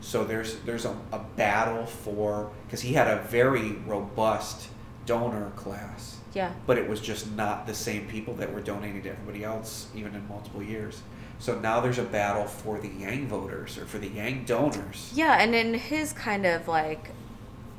So 0.01 0.25
there's 0.25 0.57
there's 0.61 0.85
a, 0.87 0.97
a 1.13 1.19
battle 1.37 1.87
for 1.87 2.51
because 2.67 2.81
he 2.81 2.95
had 2.95 3.07
a 3.09 3.23
very 3.25 3.73
robust 3.87 4.69
donor 5.07 5.51
class, 5.57 6.19
Yeah. 6.35 6.53
but 6.67 6.79
it 6.79 6.89
was 6.89 7.01
just 7.01 7.31
not 7.33 7.67
the 7.67 7.75
same 7.75 8.07
people 8.07 8.35
that 8.35 8.53
were 8.53 8.61
donating 8.61 9.03
to 9.03 9.11
everybody 9.11 9.45
else, 9.45 9.89
even 9.95 10.15
in 10.15 10.27
multiple 10.27 10.63
years. 10.63 11.03
So 11.45 11.61
now 11.61 11.79
there's 11.81 11.99
a 11.99 12.05
battle 12.05 12.47
for 12.47 12.79
the 12.79 12.89
Yang 12.89 13.29
voters 13.29 13.77
or 13.77 13.85
for 13.85 13.99
the 13.99 14.09
Yang 14.09 14.47
donors. 14.47 15.13
Yeah, 15.15 15.43
and 15.43 15.55
in 15.55 15.75
his 15.75 16.15
kind 16.15 16.47
of 16.47 16.67
like, 16.69 17.11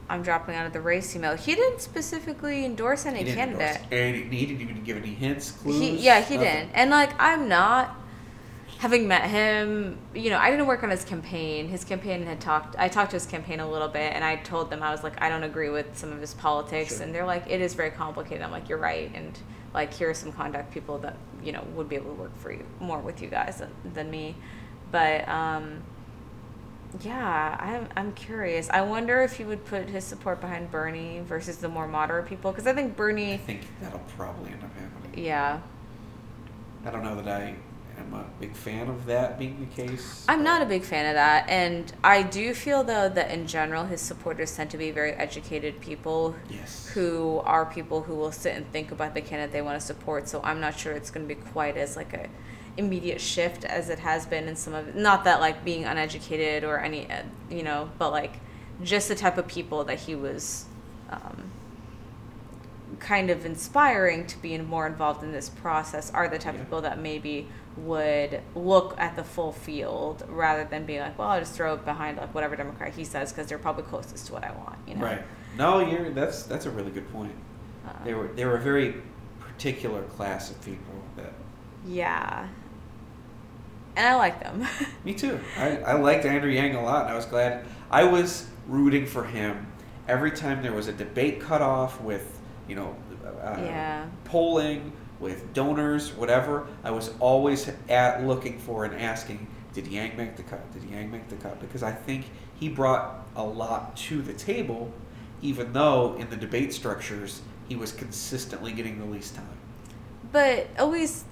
I'm 0.07 0.21
dropping 0.21 0.53
out 0.53 0.67
of 0.67 0.73
the 0.73 0.81
race 0.81 1.15
email. 1.15 1.35
He 1.35 1.55
didn't 1.55 1.81
specifically 1.81 2.63
endorse 2.63 3.07
any 3.07 3.17
He 3.17 3.23
didn't 3.23 3.37
candidate. 3.57 3.75
endorse 3.77 3.91
any. 3.91 4.21
He 4.37 4.45
didn't 4.45 4.61
even 4.61 4.83
give 4.83 4.97
any 4.97 5.15
hints, 5.15 5.49
clues. 5.49 5.79
He, 5.81 5.97
yeah, 5.97 6.21
he 6.21 6.35
nothing. 6.35 6.51
didn't. 6.51 6.69
And 6.75 6.91
like, 6.91 7.19
I'm 7.19 7.49
not 7.49 7.95
having 8.77 9.07
met 9.07 9.27
him. 9.31 9.97
You 10.13 10.29
know, 10.29 10.37
I 10.37 10.51
didn't 10.51 10.67
work 10.67 10.83
on 10.83 10.91
his 10.91 11.03
campaign. 11.03 11.67
His 11.67 11.83
campaign 11.83 12.23
had 12.23 12.39
talked. 12.39 12.75
I 12.77 12.87
talked 12.87 13.09
to 13.11 13.15
his 13.15 13.25
campaign 13.25 13.59
a 13.61 13.67
little 13.67 13.87
bit, 13.87 14.13
and 14.13 14.23
I 14.23 14.35
told 14.35 14.69
them 14.69 14.83
I 14.83 14.91
was 14.91 15.01
like, 15.01 15.19
I 15.23 15.27
don't 15.27 15.41
agree 15.41 15.69
with 15.71 15.97
some 15.97 16.11
of 16.11 16.21
his 16.21 16.35
politics, 16.35 16.97
Sure. 16.97 17.03
and 17.03 17.15
they're 17.15 17.25
like, 17.25 17.49
it 17.49 17.61
is 17.61 17.73
very 17.73 17.89
complicated. 17.89 18.43
I'm 18.43 18.51
like, 18.51 18.69
you're 18.69 18.77
right, 18.77 19.09
and 19.15 19.35
like, 19.75 19.93
here 19.93 20.09
are 20.09 20.13
some 20.15 20.31
contact 20.31 20.73
people 20.73 20.97
that 20.99 21.17
you 21.43 21.51
know 21.51 21.63
would 21.75 21.87
be 21.87 21.95
able 21.95 22.15
to 22.15 22.21
work 22.21 22.35
for 22.37 22.51
you 22.51 22.65
more 22.79 22.99
with 22.99 23.21
you 23.21 23.27
guys 23.29 23.57
than, 23.57 23.69
than 23.93 24.09
me. 24.09 24.35
But 24.91 25.27
um, 25.27 25.83
yeah, 27.01 27.57
I'm 27.59 27.89
I'm 27.95 28.13
curious. 28.13 28.69
I 28.69 28.81
wonder 28.81 29.21
if 29.21 29.35
he 29.35 29.43
would 29.43 29.65
put 29.65 29.89
his 29.89 30.03
support 30.03 30.41
behind 30.41 30.71
Bernie 30.71 31.19
versus 31.19 31.57
the 31.57 31.67
more 31.67 31.87
moderate 31.87 32.25
people, 32.25 32.51
because 32.51 32.65
I 32.65 32.73
think 32.73 32.95
bernie 32.95 33.33
I 33.33 33.37
think 33.37 33.61
that'll 33.81 33.99
probably 34.17 34.51
end 34.51 34.63
up 34.63 34.73
happening. 34.73 35.23
Yeah, 35.25 35.59
I 36.85 36.89
don't 36.89 37.03
know 37.03 37.21
that 37.21 37.27
I 37.27 37.55
am 37.99 38.13
a 38.13 38.25
big 38.39 38.55
fan 38.55 38.87
of 38.89 39.05
that 39.05 39.37
being 39.39 39.59
the 39.59 39.75
case. 39.83 40.25
I'm 40.27 40.43
not 40.43 40.61
a 40.61 40.65
big 40.65 40.83
fan 40.83 41.05
of 41.05 41.13
that, 41.15 41.49
and 41.49 41.91
I 42.03 42.23
do 42.23 42.53
feel 42.53 42.83
though 42.83 43.09
that 43.09 43.31
in 43.31 43.47
general 43.47 43.85
his 43.85 44.01
supporters 44.01 44.55
tend 44.55 44.69
to 44.71 44.77
be 44.77 44.91
very 44.91 45.11
educated 45.13 45.79
people 45.81 46.35
Yes. 46.49 46.89
who 46.93 47.41
are 47.45 47.65
people 47.65 48.01
who 48.03 48.15
will 48.15 48.31
sit 48.31 48.55
and 48.55 48.71
think 48.71 48.91
about 48.91 49.13
the 49.13 49.21
candidate 49.21 49.53
they 49.53 49.61
want 49.61 49.79
to 49.79 49.85
support. 49.85 50.27
So 50.29 50.41
I'm 50.43 50.59
not 50.59 50.77
sure 50.77 50.93
it's 50.93 51.11
going 51.11 51.27
to 51.27 51.33
be 51.35 51.39
quite 51.41 51.77
as 51.77 51.95
like 51.95 52.13
a 52.13 52.27
immediate 52.77 53.21
shift 53.21 53.63
as 53.63 53.87
it 53.89 53.99
has 53.99 54.25
been 54.25 54.47
in 54.49 54.55
some 54.55 54.73
of 54.73 54.95
not 54.95 55.23
that 55.23 55.39
like 55.39 55.63
being 55.63 55.85
uneducated 55.85 56.63
or 56.65 56.79
any 56.79 57.09
uh, 57.09 57.21
you 57.49 57.63
know, 57.63 57.89
but 57.97 58.11
like 58.11 58.33
just 58.83 59.07
the 59.07 59.15
type 59.15 59.37
of 59.37 59.47
people 59.47 59.85
that 59.85 59.99
he 59.99 60.13
was 60.15 60.65
um, 61.09 61.43
kind 62.99 63.29
of 63.29 63.45
inspiring 63.45 64.25
to 64.27 64.37
be 64.41 64.57
more 64.57 64.87
involved 64.87 65.23
in 65.23 65.31
this 65.31 65.49
process 65.49 66.11
are 66.11 66.27
the 66.27 66.37
type 66.37 66.53
Yeah. 66.55 66.61
of 66.61 66.65
people 66.67 66.81
that 66.81 66.99
maybe 66.99 67.47
would 67.77 68.41
look 68.55 68.95
at 68.97 69.15
the 69.15 69.23
full 69.23 69.51
field 69.51 70.23
rather 70.29 70.63
than 70.63 70.85
being 70.85 71.01
like, 71.01 71.17
well, 71.19 71.29
I'll 71.29 71.39
just 71.39 71.53
throw 71.55 71.73
it 71.73 71.83
behind 71.85 72.17
like 72.17 72.33
whatever 72.33 72.55
Democrat 72.55 72.93
he 72.93 73.03
says 73.03 73.31
because 73.33 73.47
they're 73.47 73.57
probably 73.57 73.83
closest 73.83 74.27
to 74.27 74.33
what 74.33 74.43
I 74.43 74.51
want, 74.51 74.77
you 74.87 74.95
know? 74.95 75.03
Right. 75.03 75.21
No, 75.57 75.79
you're 75.79 76.09
that's 76.11 76.43
that's 76.43 76.65
a 76.65 76.69
really 76.69 76.91
good 76.91 77.11
point. 77.11 77.33
Uh, 77.87 77.91
They 78.03 78.13
were 78.13 78.27
they 78.35 78.45
were 78.45 78.55
a 78.57 78.61
very 78.61 78.95
particular 79.39 80.03
class 80.03 80.51
of 80.51 80.63
people 80.63 80.93
that 81.17 81.33
yeah. 81.85 82.47
And 83.95 84.05
I 84.05 84.15
like 84.15 84.41
them. 84.41 84.67
Me 85.05 85.13
too. 85.13 85.39
I, 85.57 85.77
I 85.77 85.93
liked 85.93 86.25
Andrew 86.25 86.51
Yang 86.51 86.75
a 86.75 86.83
lot, 86.83 87.03
and 87.05 87.13
I 87.13 87.15
was 87.15 87.25
glad. 87.25 87.65
I 87.89 88.03
was 88.03 88.47
rooting 88.67 89.05
for 89.05 89.23
him 89.23 89.67
every 90.07 90.31
time 90.31 90.61
there 90.61 90.73
was 90.73 90.87
a 90.87 90.91
debate 90.93 91.39
cut 91.39 91.61
off 91.61 92.01
with, 92.01 92.39
you 92.67 92.75
know, 92.75 92.95
uh, 93.25 93.55
Yeah. 93.57 94.05
polling, 94.25 94.91
with 95.19 95.53
donors, 95.53 96.13
whatever. 96.13 96.67
I 96.83 96.91
was 96.91 97.11
always 97.19 97.69
at 97.89 98.25
looking 98.25 98.59
for 98.59 98.85
and 98.85 98.95
asking, 99.01 99.47
did 99.73 99.87
Yang 99.87 100.17
make 100.17 100.35
the 100.35 100.43
cut? 100.43 100.71
Did 100.73 100.83
Yang 100.89 101.11
make 101.11 101.29
the 101.29 101.35
cut? 101.37 101.59
Because 101.59 101.83
I 101.83 101.91
think 101.91 102.25
he 102.59 102.69
brought 102.69 103.25
a 103.35 103.43
lot 103.43 103.95
to 103.97 104.21
the 104.21 104.33
table, 104.33 104.91
even 105.41 105.73
though 105.73 106.15
in 106.15 106.29
the 106.29 106.35
debate 106.37 106.73
structures 106.73 107.41
he 107.67 107.75
was 107.75 107.91
consistently 107.91 108.71
getting 108.71 108.99
the 108.99 109.05
least 109.05 109.35
time. 109.35 109.47
but 110.31 110.67
at 110.77 110.89
least 110.89 111.25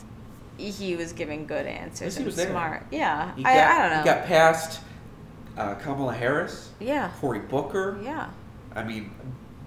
he 0.58 0.96
was 0.96 1.14
giving 1.14 1.46
good 1.48 1.66
answers 1.66 2.16
he 2.16 2.20
and 2.20 2.26
was 2.26 2.36
there. 2.36 2.50
smart. 2.50 2.86
Yeah. 2.92 3.34
He 3.36 3.44
I, 3.46 3.54
got, 3.56 3.72
I 3.72 3.80
don't 3.82 3.92
know. 3.92 3.98
He 4.00 4.04
got 4.20 4.26
past 4.28 4.82
uh, 5.58 5.76
Kamala 5.76 6.14
Harris, 6.14 6.70
yeah. 6.80 7.12
Cory 7.20 7.40
Booker. 7.40 8.00
Yeah. 8.04 8.30
I 8.76 8.84
mean, 8.84 9.12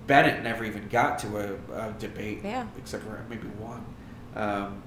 Bennet 0.06 0.42
never 0.42 0.64
even 0.64 0.88
got 0.88 1.18
to 1.20 1.38
a, 1.38 1.88
a 1.88 1.92
debate, 1.98 2.40
Yeah. 2.44 2.66
except 2.78 3.04
for 3.04 3.24
maybe 3.28 3.46
one. 3.58 3.84
Um, 4.36 4.82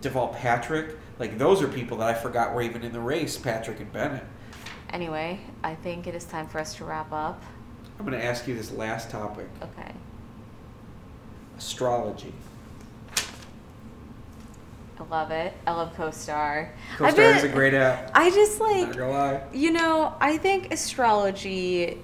Deval 0.00 0.34
Patrick, 0.34 0.96
like 1.18 1.38
those 1.38 1.62
are 1.62 1.68
people 1.68 1.98
that 1.98 2.08
I 2.08 2.14
forgot 2.14 2.54
were 2.54 2.62
even 2.62 2.82
in 2.82 2.92
the 2.92 3.00
race. 3.00 3.36
Patrick 3.36 3.80
and 3.80 3.92
Bennet. 3.92 4.24
Anyway, 4.90 5.40
I 5.62 5.74
think 5.74 6.06
it 6.06 6.14
is 6.14 6.24
time 6.24 6.46
for 6.46 6.58
us 6.58 6.74
to 6.76 6.84
wrap 6.84 7.12
up. 7.12 7.42
I'm 7.98 8.06
going 8.06 8.18
to 8.18 8.24
ask 8.24 8.46
you 8.48 8.54
this 8.56 8.72
last 8.72 9.10
topic: 9.10 9.46
Okay. 9.62 9.92
astrology. 11.56 12.32
I 14.98 15.02
love 15.10 15.30
it. 15.30 15.52
I 15.66 15.72
love 15.72 15.94
CoStar. 15.96 16.70
CoStar 16.96 17.36
is 17.36 17.44
a 17.44 17.48
great 17.48 17.74
app. 17.74 18.10
I 18.14 18.30
just 18.30 18.60
like. 18.60 18.94
You 19.52 19.72
know, 19.72 20.14
I 20.20 20.38
think 20.38 20.72
astrology, 20.72 21.98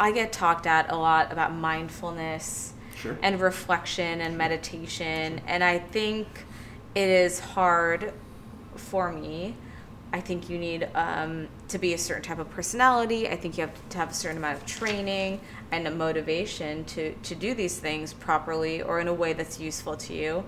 I 0.00 0.12
get 0.12 0.32
talked 0.32 0.66
at 0.66 0.90
a 0.90 0.96
lot 0.96 1.32
about 1.32 1.54
mindfulness 1.54 2.74
Sure. 3.00 3.18
and 3.22 3.40
reflection 3.40 4.20
and 4.20 4.36
meditation. 4.36 5.40
And 5.46 5.62
I 5.62 5.78
think 5.78 6.26
it 6.94 7.08
is 7.08 7.38
hard 7.38 8.12
for 8.74 9.12
me. 9.12 9.54
I 10.12 10.20
think 10.20 10.48
you 10.48 10.58
need 10.58 10.88
um, 10.94 11.48
to 11.68 11.78
be 11.78 11.92
a 11.92 11.98
certain 11.98 12.22
type 12.22 12.38
of 12.38 12.48
personality. 12.50 13.28
I 13.28 13.36
think 13.36 13.58
you 13.58 13.62
have 13.62 13.88
to 13.90 13.98
have 13.98 14.10
a 14.10 14.14
certain 14.14 14.38
amount 14.38 14.58
of 14.58 14.66
training 14.66 15.40
and 15.70 15.86
a 15.86 15.90
motivation 15.90 16.84
to, 16.86 17.12
to 17.14 17.34
do 17.34 17.54
these 17.54 17.78
things 17.78 18.14
properly 18.14 18.80
or 18.80 19.00
in 19.00 19.08
a 19.08 19.12
way 19.12 19.34
that's 19.34 19.60
useful 19.60 19.96
to 19.96 20.14
you. 20.14 20.44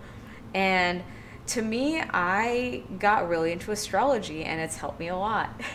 And 0.55 1.03
to 1.49 1.63
me, 1.63 2.01
I 2.01 2.85
got 2.99 3.29
really 3.29 3.53
into 3.53 3.71
astrology 3.71 4.45
and 4.45 4.61
it's 4.61 4.77
helped 4.77 4.99
me 4.99 5.09
a 5.09 5.17
lot. 5.17 5.51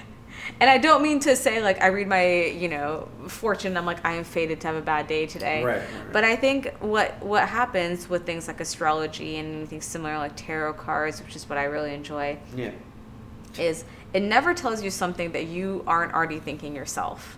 And 0.59 0.69
I 0.69 0.77
don't 0.77 1.01
mean 1.01 1.19
to 1.21 1.35
say 1.35 1.61
like 1.61 1.81
I 1.81 1.87
read 1.87 2.07
my, 2.07 2.45
you 2.45 2.67
know, 2.67 3.07
fortune. 3.27 3.75
I'm 3.77 3.85
like 3.85 4.05
I 4.05 4.13
am 4.13 4.23
fated 4.23 4.61
to 4.61 4.67
have 4.67 4.75
a 4.75 4.81
bad 4.81 5.07
day 5.07 5.25
today. 5.25 5.63
Right, 5.63 5.77
right, 5.77 5.83
right. 5.83 6.13
But 6.13 6.23
I 6.23 6.35
think 6.35 6.73
what 6.79 7.21
what 7.23 7.47
happens 7.47 8.09
with 8.09 8.25
things 8.25 8.47
like 8.47 8.59
astrology 8.59 9.37
and 9.37 9.55
anything 9.55 9.81
similar 9.81 10.17
like 10.17 10.35
tarot 10.35 10.73
cards, 10.73 11.21
which 11.21 11.35
is 11.35 11.49
what 11.49 11.57
I 11.57 11.63
really 11.63 11.93
enjoy, 11.93 12.37
Yeah. 12.55 12.71
is 13.57 13.85
it 14.13 14.21
never 14.21 14.53
tells 14.53 14.81
you 14.81 14.89
something 14.91 15.31
that 15.33 15.47
you 15.47 15.83
aren't 15.87 16.13
already 16.13 16.39
thinking 16.39 16.75
yourself. 16.75 17.37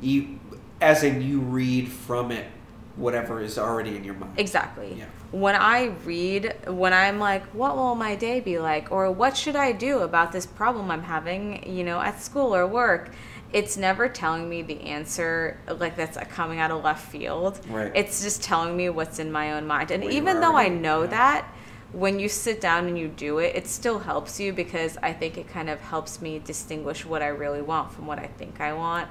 You, 0.00 0.38
as 0.80 1.02
in, 1.02 1.22
you 1.22 1.40
read 1.40 1.88
from 1.88 2.30
it 2.30 2.46
whatever 2.94 3.40
is 3.40 3.58
already 3.58 3.96
in 3.96 4.04
your 4.04 4.14
mind. 4.14 4.38
Exactly. 4.38 4.94
Yeah. 4.96 5.06
When 5.30 5.54
I 5.54 5.86
read, 6.04 6.56
when 6.66 6.94
I'm 6.94 7.18
like, 7.18 7.44
what 7.48 7.76
will 7.76 7.94
my 7.94 8.14
day 8.14 8.40
be 8.40 8.58
like? 8.58 8.90
Or 8.90 9.10
what 9.10 9.36
should 9.36 9.56
I 9.56 9.72
do 9.72 10.00
about 10.00 10.32
this 10.32 10.46
problem 10.46 10.90
I'm 10.90 11.02
having, 11.02 11.70
you 11.70 11.84
know, 11.84 12.00
at 12.00 12.20
school 12.20 12.54
or 12.54 12.66
work? 12.66 13.12
It's 13.52 13.76
never 13.76 14.08
telling 14.08 14.48
me 14.48 14.62
the 14.62 14.80
answer 14.82 15.58
like 15.66 15.96
that's 15.96 16.18
coming 16.30 16.58
out 16.58 16.70
of 16.70 16.82
left 16.84 17.10
field. 17.10 17.60
Right. 17.68 17.92
It's 17.94 18.22
just 18.22 18.42
telling 18.42 18.76
me 18.76 18.88
what's 18.90 19.18
in 19.18 19.32
my 19.32 19.52
own 19.52 19.66
mind. 19.66 19.90
And 19.90 20.04
even 20.04 20.40
though 20.40 20.56
I 20.56 20.68
know 20.68 21.02
yeah. 21.02 21.08
that, 21.08 21.54
when 21.92 22.18
you 22.18 22.28
sit 22.28 22.60
down 22.60 22.86
and 22.86 22.98
you 22.98 23.08
do 23.08 23.38
it, 23.38 23.56
it 23.56 23.66
still 23.66 23.98
helps 23.98 24.38
you 24.38 24.52
because 24.52 24.98
I 25.02 25.12
think 25.12 25.38
it 25.38 25.48
kind 25.48 25.70
of 25.70 25.80
helps 25.80 26.20
me 26.20 26.38
distinguish 26.38 27.06
what 27.06 27.22
I 27.22 27.28
really 27.28 27.62
want 27.62 27.92
from 27.92 28.06
what 28.06 28.18
I 28.18 28.26
think 28.26 28.60
I 28.60 28.74
want. 28.74 29.08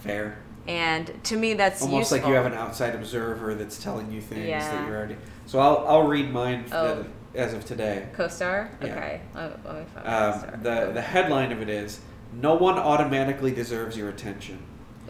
Fair. 0.00 0.38
And 0.68 1.12
to 1.24 1.36
me, 1.36 1.54
that's 1.54 1.82
Almost 1.82 2.12
like 2.12 2.24
you 2.26 2.34
have 2.34 2.46
an 2.46 2.54
outside 2.54 2.94
observer 2.94 3.54
that's 3.54 3.82
telling 3.82 4.12
you 4.12 4.20
things 4.20 4.46
Yeah. 4.46 4.60
that 4.60 4.86
you're 4.86 4.96
already. 4.96 5.16
So 5.46 5.58
I'll 5.58 5.84
I'll 5.88 6.06
read 6.06 6.32
mine 6.32 6.64
Oh. 6.72 7.04
as 7.34 7.52
of 7.52 7.64
today. 7.64 8.06
Co-star? 8.12 8.70
Yeah. 8.80 8.86
Okay. 8.86 9.20
Me 9.34 9.40
find 9.42 10.06
Um, 10.06 10.32
co-star. 10.32 10.58
the 10.62 10.92
the 10.92 11.00
headline 11.00 11.50
of 11.52 11.60
it 11.62 11.68
is 11.68 12.00
"No 12.40 12.54
one 12.54 12.78
automatically 12.78 13.50
deserves 13.50 13.96
your 13.96 14.08
attention," 14.08 14.58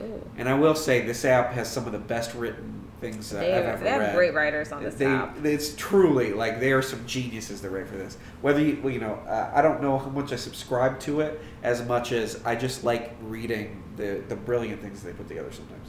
Ooh. 0.01 0.23
and 0.39 0.49
I 0.49 0.55
will 0.55 0.75
say 0.75 1.05
this 1.05 1.25
app 1.25 1.53
has 1.53 1.69
some 1.71 1.85
of 1.87 1.93
the 1.93 1.99
best 1.99 2.35
written 2.35 2.79
things 3.03 3.31
They, 3.31 3.53
I've 3.53 3.65
ever 3.65 3.83
they 3.85 3.91
have 3.91 4.01
read. 4.01 4.15
great 4.15 4.33
writers 4.35 4.71
on 4.71 4.85
this 4.85 4.95
they, 4.95 5.07
app. 5.07 5.45
It's 5.45 5.75
truly 5.75 6.33
like 6.33 6.61
they 6.61 6.71
are 6.73 6.81
some 6.83 7.05
geniuses 7.05 7.61
that 7.63 7.71
write 7.71 7.89
for 7.89 7.97
this. 7.97 8.17
Whether 8.43 8.61
you, 8.61 8.79
well, 8.81 8.93
you 8.93 9.01
know, 9.01 9.19
uh, 9.29 9.51
I 9.53 9.61
don't 9.61 9.83
know 9.83 9.99
how 9.99 10.09
much 10.09 10.33
I 10.33 10.37
subscribe 10.37 11.01
to 11.01 11.21
it 11.21 11.41
as 11.65 11.85
much 11.85 12.13
as 12.13 12.41
I 12.45 12.55
just 12.55 12.85
like 12.85 13.17
reading 13.21 13.82
the 13.97 14.23
the 14.29 14.37
brilliant 14.37 14.83
things 14.83 15.03
they 15.03 15.13
put 15.13 15.29
together 15.29 15.53
sometimes. 15.53 15.89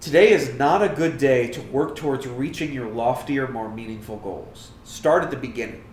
Today 0.00 0.32
is 0.32 0.54
not 0.54 0.82
a 0.82 0.88
good 0.88 1.16
day 1.16 1.46
to 1.48 1.60
work 1.60 1.94
towards 1.94 2.26
reaching 2.26 2.72
your 2.72 2.88
loftier, 2.88 3.46
more 3.46 3.70
meaningful 3.70 4.16
goals. 4.16 4.72
Start 4.82 5.22
at 5.22 5.30
the 5.30 5.36
beginning. 5.36 5.84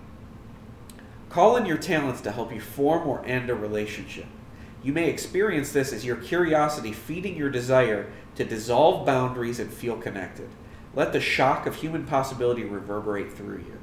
Call 1.29 1.55
in 1.57 1.67
your 1.67 1.77
talents 1.77 2.19
to 2.21 2.31
help 2.31 2.51
you 2.51 2.59
form 2.59 3.07
or 3.07 3.23
end 3.23 3.51
a 3.51 3.55
relationship. 3.55 4.25
You 4.81 4.93
may 4.93 5.09
experience 5.09 5.71
this 5.71 5.93
as 5.93 6.05
your 6.05 6.15
curiosity 6.15 6.91
feeding 6.91 7.35
your 7.35 7.51
desire 7.51 8.11
to 8.35 8.43
dissolve 8.43 9.05
boundaries 9.05 9.59
and 9.59 9.71
feel 9.71 9.95
connected. 9.95 10.49
Let 10.95 11.13
the 11.13 11.21
shock 11.21 11.67
of 11.67 11.75
human 11.75 12.05
possibility 12.05 12.63
reverberate 12.63 13.31
through 13.31 13.59
you. 13.59 13.77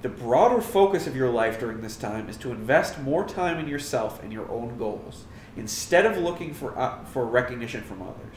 The 0.00 0.08
broader 0.08 0.62
focus 0.62 1.06
of 1.06 1.16
your 1.16 1.30
life 1.30 1.60
during 1.60 1.82
this 1.82 1.96
time 1.96 2.30
is 2.30 2.36
to 2.38 2.52
invest 2.52 3.00
more 3.00 3.26
time 3.28 3.58
in 3.58 3.68
yourself 3.68 4.22
and 4.22 4.32
your 4.32 4.50
own 4.50 4.78
goals 4.78 5.24
instead 5.56 6.04
of 6.06 6.16
looking 6.18 6.52
for, 6.52 6.78
uh, 6.78 7.04
for 7.04 7.24
recognition 7.24 7.82
from 7.82 8.02
others. 8.02 8.36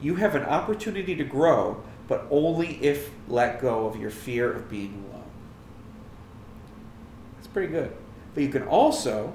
You 0.00 0.16
have 0.16 0.34
an 0.34 0.42
opportunity 0.44 1.14
to 1.16 1.24
grow, 1.24 1.82
but 2.08 2.26
only 2.30 2.82
if 2.84 3.10
let 3.28 3.60
go 3.60 3.86
of 3.86 3.96
your 4.00 4.10
fear 4.10 4.52
of 4.52 4.68
being 4.70 5.04
alone. 5.10 5.22
That's 7.36 7.46
pretty 7.48 7.72
good. 7.72 7.92
But 8.34 8.42
you 8.42 8.48
can 8.50 8.62
also 8.64 9.32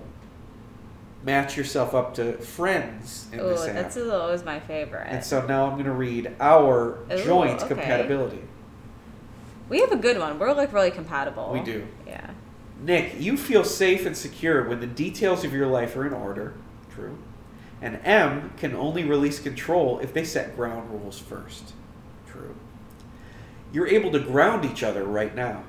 match 1.23 1.55
yourself 1.55 1.93
up 1.93 2.13
to 2.15 2.33
friends 2.33 3.27
in 3.31 3.39
Oh, 3.39 3.49
this 3.49 3.67
app. 3.67 3.73
that's 3.75 3.97
always 3.97 4.43
my 4.43 4.59
favorite. 4.59 5.05
and 5.07 5.23
so 5.23 5.45
now 5.45 5.65
I'm 5.65 5.73
going 5.73 5.85
to 5.85 5.91
read 5.91 6.35
our 6.39 6.97
Ooh, 7.11 7.23
joint 7.23 7.59
okay. 7.59 7.67
compatibility. 7.67 8.41
we 9.69 9.79
have 9.81 9.91
a 9.91 9.97
good 9.97 10.17
one. 10.17 10.39
We're 10.39 10.53
like 10.53 10.73
really 10.73 10.89
compatible. 10.91 11.51
We 11.53 11.61
do. 11.61 11.87
Yeah. 12.07 12.31
Nick, 12.83 13.19
you 13.19 13.37
feel 13.37 13.63
safe 13.63 14.05
and 14.07 14.17
secure 14.17 14.67
when 14.67 14.79
the 14.79 14.87
details 14.87 15.43
of 15.43 15.53
your 15.53 15.67
life 15.67 15.95
are 15.95 16.05
in 16.07 16.13
order. 16.13 16.53
True. 17.01 17.17
And 17.81 17.99
M 18.03 18.53
can 18.57 18.75
only 18.75 19.03
release 19.03 19.39
control 19.39 19.97
if 19.99 20.13
they 20.13 20.23
set 20.23 20.55
ground 20.55 20.91
rules 20.91 21.17
first. 21.17 21.73
True. 22.27 22.55
You're 23.73 23.87
able 23.87 24.11
to 24.11 24.19
ground 24.19 24.65
each 24.65 24.83
other 24.83 25.03
right 25.03 25.33
now. 25.33 25.63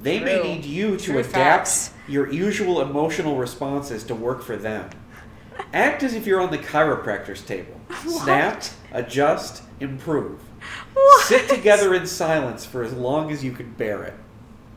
They 0.00 0.20
may 0.20 0.40
need 0.42 0.64
you 0.64 0.96
to 0.96 1.04
True 1.04 1.18
adapt 1.18 1.32
facts. 1.32 1.92
your 2.06 2.32
usual 2.32 2.80
emotional 2.80 3.36
responses 3.36 4.04
to 4.04 4.14
work 4.14 4.42
for 4.42 4.56
them. 4.56 4.88
Act 5.74 6.02
as 6.04 6.14
if 6.14 6.26
you're 6.26 6.40
on 6.40 6.50
the 6.50 6.58
chiropractor's 6.58 7.42
table. 7.42 7.78
Snap, 8.06 8.62
adjust, 8.92 9.62
improve. 9.80 10.40
What? 10.94 11.26
Sit 11.26 11.48
together 11.48 11.94
in 11.94 12.06
silence 12.06 12.64
for 12.64 12.82
as 12.84 12.92
long 12.92 13.30
as 13.30 13.42
you 13.42 13.52
can 13.52 13.72
bear 13.72 14.04
it. 14.04 14.14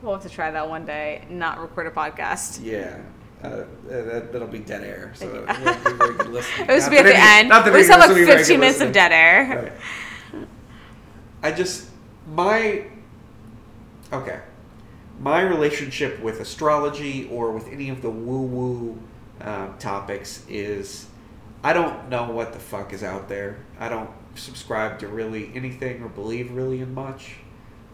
We'll 0.02 0.14
have 0.14 0.24
to 0.24 0.30
try 0.30 0.52
that 0.52 0.68
one 0.68 0.86
day. 0.86 1.26
Not 1.30 1.62
record 1.62 1.88
a 1.88 1.91
podcast. 1.91 2.60
Yeah. 2.64 3.00
Uh, 3.44 3.66
that, 3.89 4.32
that'll 4.32 4.48
be 4.48 4.60
dead 4.60 4.84
air, 4.84 5.12
so 5.16 5.28
it 5.28 5.44
Yeah. 5.48 5.64
won't 5.66 5.84
be 5.84 5.91
very 5.94 6.14
good 6.16 6.28
listening. 6.30 6.66
It 6.70 6.74
was 6.74 6.84
Not 6.86 6.91
be 6.91 6.98
at 6.98 7.04
the 7.04 7.14
any- 7.16 7.39
end. 7.41 7.50
not 7.50 7.66
that 7.66 7.74
We 7.74 7.80
any 7.80 7.84
still 7.88 8.00
have 8.00 8.10
like 8.10 8.16
will 8.16 8.22
be 8.22 8.26
very 8.26 8.38
15 8.39 8.56
good 8.56 8.60
minutes 8.62 8.82
of 8.82 8.91
dead 8.94 9.12
air. 9.12 9.74
Right. 10.34 10.48
I 11.44 11.52
just 11.52 11.89
my 12.34 12.86
okay, 14.14 14.39
my 15.20 15.41
relationship 15.41 16.22
with 16.22 16.39
astrology 16.39 17.28
or 17.30 17.52
with 17.52 17.68
any 17.68 17.89
of 17.89 18.02
the 18.02 18.10
woo 18.10 18.44
woo 18.44 19.00
uh, 19.41 19.68
topics 19.78 20.46
is 20.48 21.08
I 21.66 21.74
don't 21.74 22.08
know 22.10 22.32
what 22.32 22.54
the 22.54 22.60
fuck 22.60 22.94
is 22.94 23.04
out 23.04 23.28
there. 23.28 23.58
I 23.78 23.89
don't 23.89 24.10
subscribe 24.36 25.00
to 25.00 25.08
really 25.10 25.52
anything 25.54 26.02
or 26.02 26.08
believe 26.08 26.52
really 26.52 26.80
in 26.80 26.94
much. 26.94 27.36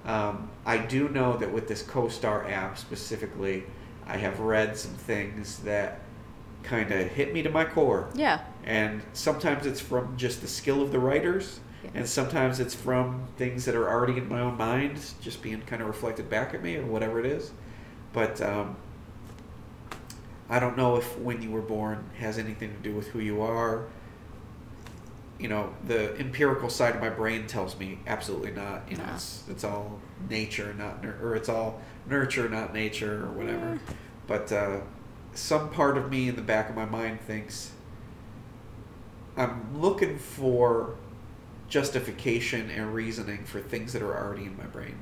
Um, 0.06 0.50
I 0.66 0.78
do 0.78 1.10
know 1.10 1.38
that 1.38 1.52
with 1.52 1.68
this 1.68 1.82
CoStar 1.84 2.50
app 2.52 2.78
specifically, 2.78 3.64
I 4.10 4.18
have 4.18 4.40
read 4.40 4.76
some 4.76 4.92
things 4.96 5.60
that 5.60 6.00
kind 6.64 6.92
of 6.92 7.08
hit 7.08 7.34
me 7.34 7.44
to 7.44 7.50
my 7.50 7.64
core. 7.64 8.10
Yeah. 8.16 8.42
And 8.66 9.02
sometimes 9.14 9.66
it's 9.66 9.80
from 9.80 10.18
just 10.18 10.42
the 10.42 10.48
skill 10.48 10.82
of 10.82 10.92
the 10.92 11.00
writers, 11.00 11.60
Yeah. 11.84 11.92
and 11.94 12.10
sometimes 12.10 12.60
it's 12.60 12.74
from 12.76 13.28
things 13.38 13.66
that 13.66 13.76
are 13.76 13.88
already 13.88 14.18
in 14.18 14.28
my 14.28 14.42
own 14.42 14.58
mind, 14.58 15.00
just 15.22 15.42
being 15.42 15.62
kind 15.62 15.82
of 15.82 15.88
reflected 15.88 16.30
back 16.30 16.54
at 16.54 16.62
me 16.64 16.76
or 16.76 16.86
whatever 16.86 17.20
it 17.20 17.26
is. 17.26 17.52
But 18.12 18.42
um, 18.42 18.76
I 20.50 20.60
don't 20.60 20.76
know 20.76 20.96
if 20.98 21.18
when 21.20 21.42
you 21.42 21.52
were 21.52 21.62
born 21.62 22.10
has 22.18 22.38
anything 22.40 22.74
to 22.74 22.80
do 22.82 22.94
with 22.96 23.08
who 23.10 23.20
you 23.20 23.42
are. 23.42 23.86
You 25.38 25.48
know, 25.48 25.74
the 25.86 26.18
empirical 26.18 26.70
side 26.70 26.96
of 26.96 27.02
my 27.02 27.10
brain 27.10 27.48
tells 27.48 27.78
me 27.80 28.00
absolutely 28.08 28.52
not. 28.52 28.82
You 28.90 28.98
know, 28.98 29.06
it's 29.14 29.44
it's 29.50 29.64
all 29.64 30.00
nature, 30.30 30.74
not 30.78 31.06
or 31.06 31.36
it's 31.36 31.48
all 31.48 31.80
nurture, 32.10 32.50
not 32.50 32.74
nature, 32.74 33.26
or 33.26 33.32
whatever. 33.32 33.80
But 34.28 34.52
uh, 34.52 34.82
some 35.34 35.70
part 35.70 35.98
of 35.98 36.10
me 36.10 36.30
in 36.30 36.36
the 36.36 36.42
back 36.42 36.70
of 36.70 36.76
my 36.76 36.86
mind 36.86 37.22
thinks 37.22 37.72
I'm 39.38 39.80
looking 39.80 40.18
for 40.18 40.96
justification 41.70 42.70
and 42.72 42.94
reasoning 42.94 43.46
for 43.46 43.62
things 43.62 43.94
that 43.94 44.02
are 44.02 44.18
already 44.18 44.46
in 44.46 44.58
my 44.58 44.66
brain. 44.66 44.98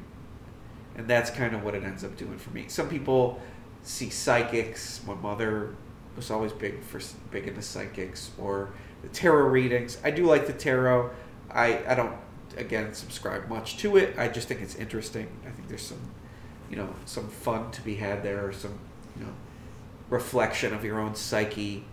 And 0.95 1.07
that's 1.07 1.29
kind 1.29 1.55
of 1.55 1.63
what 1.63 1.75
it 1.75 1.83
ends 1.83 2.03
up 2.03 2.17
doing 2.17 2.37
for 2.37 2.49
me. 2.51 2.65
Some 2.67 2.89
people 2.89 3.39
see 3.83 4.09
psychics. 4.09 5.01
My 5.05 5.13
mother 5.15 5.75
was 6.15 6.29
always 6.31 6.51
big 6.51 6.81
for 6.83 6.99
big 7.31 7.47
into 7.47 7.61
psychics 7.61 8.31
or 8.37 8.71
the 9.01 9.07
tarot 9.09 9.47
readings. 9.47 9.97
I 10.03 10.11
do 10.11 10.25
like 10.25 10.47
the 10.47 10.53
tarot. 10.53 11.11
I 11.49 11.83
I 11.87 11.95
don't 11.95 12.15
again 12.57 12.93
subscribe 12.93 13.47
much 13.47 13.77
to 13.77 13.97
it. 13.97 14.17
I 14.17 14.27
just 14.27 14.47
think 14.47 14.61
it's 14.61 14.75
interesting. 14.75 15.27
I 15.45 15.51
think 15.51 15.67
there's 15.67 15.83
some 15.83 16.01
you 16.69 16.75
know 16.75 16.89
some 17.05 17.27
fun 17.27 17.71
to 17.71 17.81
be 17.81 17.95
had 17.95 18.23
there 18.23 18.45
or 18.45 18.53
some 18.53 18.77
you 19.17 19.23
know 19.23 19.33
reflection 20.09 20.73
of 20.73 20.83
your 20.83 20.99
own 20.99 21.15
psyche 21.15 21.83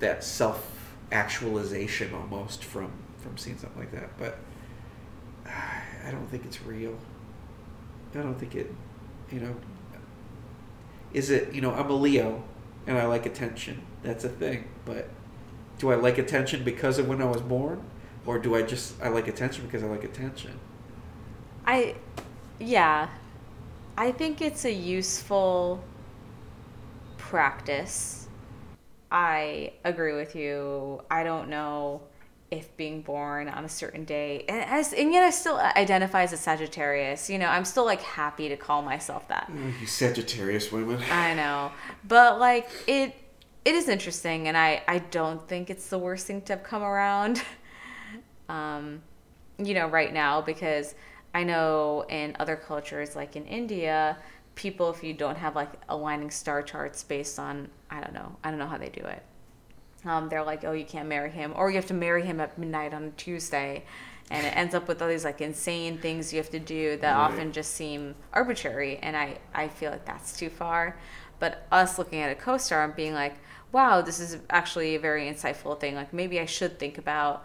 that 0.00 0.22
self 0.22 0.94
actualization 1.10 2.12
almost 2.14 2.64
from 2.64 2.92
from 3.18 3.36
seeing 3.36 3.58
something 3.58 3.80
like 3.80 3.92
that. 3.92 4.10
But 4.18 4.38
i 5.46 6.10
don't 6.10 6.28
think 6.30 6.44
it's 6.44 6.62
real. 6.62 6.96
I 8.14 8.18
don't 8.18 8.38
think 8.38 8.54
it 8.54 8.72
you 9.30 9.40
know 9.40 9.54
is 11.12 11.30
it 11.30 11.54
you 11.54 11.60
know 11.60 11.72
i'm 11.72 11.90
a 11.90 11.94
leo 11.94 12.42
and 12.86 12.98
i 12.98 13.06
like 13.06 13.26
attention. 13.26 13.82
That's 14.02 14.24
a 14.24 14.28
thing. 14.28 14.64
But 14.84 15.08
do 15.78 15.90
i 15.90 15.94
like 15.94 16.18
attention 16.18 16.64
because 16.64 16.98
of 16.98 17.08
when 17.08 17.20
i 17.20 17.26
was 17.26 17.42
born? 17.42 17.82
Or 18.26 18.38
do 18.38 18.54
i 18.54 18.62
just 18.62 19.00
i 19.02 19.08
like 19.08 19.28
attention 19.28 19.64
because 19.66 19.82
i 19.82 19.86
like 19.86 20.04
attention? 20.04 20.58
I, 21.66 21.96
yeah, 22.58 23.08
I 23.98 24.12
think 24.12 24.40
it's 24.40 24.64
a 24.64 24.72
useful 24.72 25.82
practice. 27.16 28.28
I 29.10 29.72
agree 29.84 30.14
with 30.14 30.36
you. 30.36 31.02
I 31.10 31.24
don't 31.24 31.48
know 31.48 32.02
if 32.52 32.74
being 32.76 33.02
born 33.02 33.48
on 33.48 33.64
a 33.64 33.68
certain 33.68 34.04
day, 34.04 34.44
and, 34.48 34.62
as, 34.70 34.92
and 34.92 35.12
yet 35.12 35.24
I 35.24 35.30
still 35.30 35.58
identify 35.58 36.22
as 36.22 36.32
a 36.32 36.36
Sagittarius. 36.36 37.28
You 37.28 37.40
know, 37.40 37.48
I'm 37.48 37.64
still 37.64 37.84
like 37.84 38.00
happy 38.00 38.48
to 38.48 38.56
call 38.56 38.82
myself 38.82 39.26
that. 39.28 39.50
you 39.80 39.86
sagittarius 39.88 40.70
women 40.70 41.02
I 41.10 41.34
know, 41.34 41.72
but 42.06 42.38
like 42.38 42.70
it, 42.86 43.16
it 43.64 43.74
is 43.74 43.88
interesting, 43.88 44.46
and 44.46 44.56
I 44.56 44.80
I 44.86 45.00
don't 45.00 45.46
think 45.48 45.70
it's 45.70 45.88
the 45.88 45.98
worst 45.98 46.28
thing 46.28 46.40
to 46.42 46.52
have 46.52 46.62
come 46.62 46.84
around. 46.84 47.42
um, 48.48 49.02
you 49.58 49.74
know, 49.74 49.88
right 49.88 50.14
now 50.14 50.40
because 50.40 50.94
I 51.34 51.44
know 51.44 52.04
in 52.08 52.36
other 52.38 52.56
cultures, 52.56 53.14
like 53.16 53.36
in 53.36 53.44
India, 53.46 54.16
people 54.54 54.90
if 54.90 55.04
you 55.04 55.14
don't 55.14 55.36
have 55.36 55.54
like 55.54 55.70
aligning 55.88 56.30
star 56.30 56.62
charts 56.62 57.04
based 57.04 57.38
on 57.38 57.68
I 57.90 58.00
don't 58.00 58.12
know, 58.14 58.36
I 58.42 58.50
don't 58.50 58.58
know 58.58 58.66
how 58.66 58.78
they 58.78 58.88
do 58.88 59.02
it. 59.02 59.22
Um, 60.04 60.28
they're 60.28 60.44
like, 60.44 60.64
oh, 60.64 60.72
you 60.72 60.84
can't 60.84 61.08
marry 61.08 61.30
him, 61.30 61.52
or 61.56 61.70
you 61.70 61.76
have 61.76 61.86
to 61.86 61.94
marry 61.94 62.24
him 62.24 62.40
at 62.40 62.56
midnight 62.56 62.94
on 62.94 63.04
a 63.04 63.10
Tuesday, 63.10 63.84
and 64.30 64.46
it 64.46 64.56
ends 64.56 64.74
up 64.74 64.86
with 64.88 65.02
all 65.02 65.08
these 65.08 65.24
like 65.24 65.40
insane 65.40 65.98
things 65.98 66.32
you 66.32 66.38
have 66.38 66.50
to 66.50 66.60
do 66.60 66.96
that 66.98 67.14
Right. 67.16 67.24
often 67.32 67.52
just 67.52 67.72
seem 67.74 68.14
arbitrary, 68.32 68.98
and 68.98 69.16
I 69.16 69.38
I 69.54 69.68
feel 69.68 69.90
like 69.90 70.04
that's 70.04 70.36
too 70.38 70.50
far. 70.50 70.98
But 71.40 71.66
us 71.70 71.98
looking 71.98 72.20
at 72.20 72.30
a 72.32 72.34
co-star 72.34 72.84
and 72.84 72.94
being 72.96 73.14
like, 73.14 73.36
wow, 73.72 74.00
this 74.00 74.18
is 74.20 74.38
actually 74.50 74.94
a 74.96 75.00
very 75.00 75.28
insightful 75.32 75.78
thing. 75.78 75.94
Like 75.94 76.12
maybe 76.12 76.40
I 76.40 76.46
should 76.46 76.78
think 76.78 76.98
about, 76.98 77.44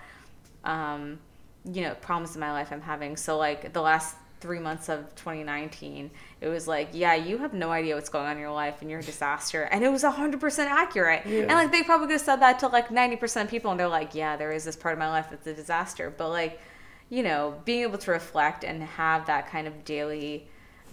um, 0.63 1.19
you 1.65 1.81
know, 1.81 1.95
problems 1.95 2.35
in 2.35 2.39
my 2.39 2.51
life 2.51 2.69
I'm 2.71 2.81
having. 2.81 3.17
So 3.17 3.37
like 3.37 3.73
the 3.73 3.81
last 3.81 4.15
three 4.41 4.59
months 4.59 4.89
of 4.89 4.99
2019, 5.15 6.11
it 6.41 6.47
was 6.49 6.67
like, 6.67 6.89
yeah, 6.91 7.15
you 7.15 7.37
have 7.37 7.53
no 7.53 7.71
idea 7.71 7.95
what's 7.95 8.09
going 8.09 8.25
on 8.25 8.33
in 8.33 8.39
your 8.39 8.51
life 8.51 8.81
and 8.81 8.89
you're 8.91 8.99
a 8.99 9.03
disaster. 9.03 9.63
And 9.63 9.83
it 9.83 9.89
was 9.89 10.03
100% 10.03 10.65
accurate. 10.65 11.25
Yeah. 11.25 11.41
And 11.41 11.51
like 11.51 11.71
they 11.71 11.81
probably 11.81 12.07
could 12.07 12.13
have 12.13 12.21
said 12.21 12.41
that 12.41 12.59
to 12.59 12.67
like 12.67 12.89
90% 12.89 13.43
of 13.43 13.49
people 13.49 13.71
and 13.71 13.79
they're 13.79 13.87
like, 13.87 14.13
yeah, 14.13 14.35
there 14.35 14.51
is 14.51 14.65
this 14.65 14.75
part 14.75 14.93
of 14.93 14.99
my 14.99 15.07
life 15.07 15.27
that's 15.29 15.47
a 15.47 15.53
disaster. 15.53 16.13
But 16.15 16.29
like, 16.29 16.59
you 17.09 17.23
know, 17.23 17.55
being 17.63 17.83
able 17.83 17.97
to 17.99 18.11
reflect 18.11 18.65
and 18.65 18.83
have 18.83 19.25
that 19.27 19.47
kind 19.47 19.65
of 19.65 19.85
daily, 19.85 20.49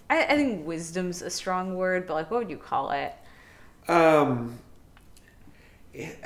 I, 0.08 0.24
I 0.24 0.36
think 0.36 0.64
wisdom's 0.64 1.20
a 1.20 1.30
strong 1.30 1.74
word, 1.76 2.06
but 2.06 2.14
like, 2.14 2.30
what 2.30 2.40
would 2.40 2.50
you 2.50 2.56
call 2.56 2.92
it? 2.92 3.12
Um, 3.88 4.58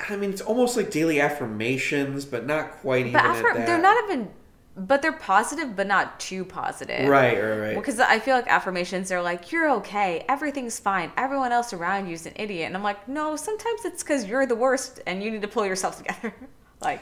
I 0.09 0.15
mean, 0.15 0.29
it's 0.29 0.41
almost 0.41 0.77
like 0.77 0.91
daily 0.91 1.19
affirmations, 1.19 2.25
but 2.25 2.45
not 2.45 2.71
quite 2.81 3.07
even 3.07 3.13
But 3.13 3.65
they're 3.65 3.81
not 3.81 4.03
even, 4.05 4.29
but 4.77 5.01
they're 5.01 5.11
positive, 5.11 5.75
but 5.75 5.87
not 5.87 6.19
too 6.19 6.45
positive. 6.45 7.07
right, 7.09 7.41
right, 7.41 7.57
right. 7.57 7.75
Because 7.75 7.99
I 7.99 8.19
feel 8.19 8.35
like 8.35 8.47
affirmations 8.47 9.11
are 9.11 9.21
like, 9.21 9.51
you're 9.51 9.69
okay, 9.77 10.23
everything's 10.29 10.79
fine, 10.79 11.11
everyone 11.17 11.51
else 11.51 11.73
around 11.73 12.07
you 12.07 12.13
is 12.13 12.25
an 12.25 12.33
idiot. 12.35 12.67
And 12.67 12.77
I'm 12.77 12.83
like, 12.83 13.07
no, 13.07 13.35
sometimes 13.35 13.85
it's 13.85 14.03
because 14.03 14.25
you're 14.25 14.45
the 14.45 14.55
worst 14.55 14.99
and 15.07 15.23
you 15.23 15.31
need 15.31 15.41
to 15.41 15.47
pull 15.47 15.65
yourself 15.65 15.97
together. 16.03 16.33
like, 16.81 17.01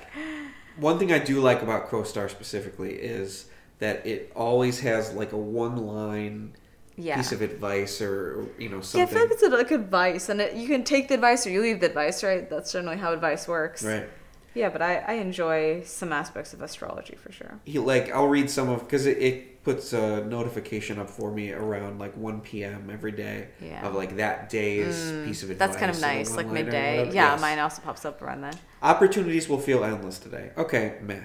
One 0.78 0.98
thing 1.00 1.12
I 1.12 1.20
do 1.20 1.42
like 1.42 1.62
about 1.62 1.90
CoStar 1.90 2.30
specifically 2.30 2.94
is 2.94 3.46
that 3.80 4.06
it 4.08 4.32
always 4.36 4.80
has 4.80 5.14
like 5.14 5.34
a 5.34 5.38
one-line 5.38 6.54
yeah. 6.98 7.16
piece 7.18 7.32
of 7.32 7.42
advice 7.42 8.02
or 8.02 8.46
you 8.58 8.70
know 8.70 8.82
something. 8.82 9.00
Yeah, 9.00 9.06
I 9.06 9.08
feel 9.08 9.22
like 9.22 9.32
it's 9.32 9.72
like 9.72 9.72
advice, 9.72 10.30
and 10.30 10.42
it, 10.42 10.56
you 10.56 10.68
can 10.68 10.84
take 10.84 11.08
the 11.08 11.16
advice 11.16 11.46
or 11.48 11.50
you 11.50 11.62
leave 11.62 11.80
the 11.80 11.88
advice, 11.88 12.24
right? 12.24 12.50
That's 12.50 12.72
generally 12.72 12.98
how 12.98 13.14
advice 13.14 13.48
works. 13.48 13.84
right. 13.84 14.10
Yeah, 14.56 14.70
but 14.70 14.84
I, 14.84 14.98
I 14.98 15.14
enjoy 15.14 15.82
some 15.84 16.14
aspects 16.14 16.54
of 16.54 16.62
astrology 16.62 17.16
for 17.16 17.32
sure. 17.32 17.60
He 17.66 17.80
like 17.80 18.12
I'll 18.12 18.28
read 18.28 18.50
some 18.52 18.70
of 18.70 18.82
because 18.82 19.08
it, 19.08 19.18
it 19.18 19.64
puts 19.64 19.94
a 19.94 20.24
notification 20.26 21.00
up 21.00 21.10
for 21.10 21.32
me 21.32 21.52
around 21.52 21.98
like 21.98 22.16
1 22.18 22.42
p.m. 22.42 22.90
every 22.92 23.14
day 23.14 23.48
Yeah. 23.62 23.88
of 23.88 23.96
like 23.96 24.18
that 24.18 24.50
day's 24.50 24.96
mm, 24.96 25.26
piece 25.26 25.42
of 25.42 25.50
advice. 25.50 25.68
That's 25.70 25.80
kind 25.80 25.90
of 25.90 26.00
nice, 26.02 26.36
like 26.36 26.48
midday. 26.48 27.06
Yeah, 27.08 27.32
Yes. 27.32 27.42
mine 27.42 27.58
also 27.60 27.82
pops 27.82 28.06
up 28.06 28.22
around 28.22 28.42
then. 28.42 28.54
Opportunities 28.84 29.48
will 29.50 29.58
feel 29.60 29.84
endless 29.84 30.20
today. 30.20 30.52
Okay, 30.58 30.98
meh. 31.02 31.22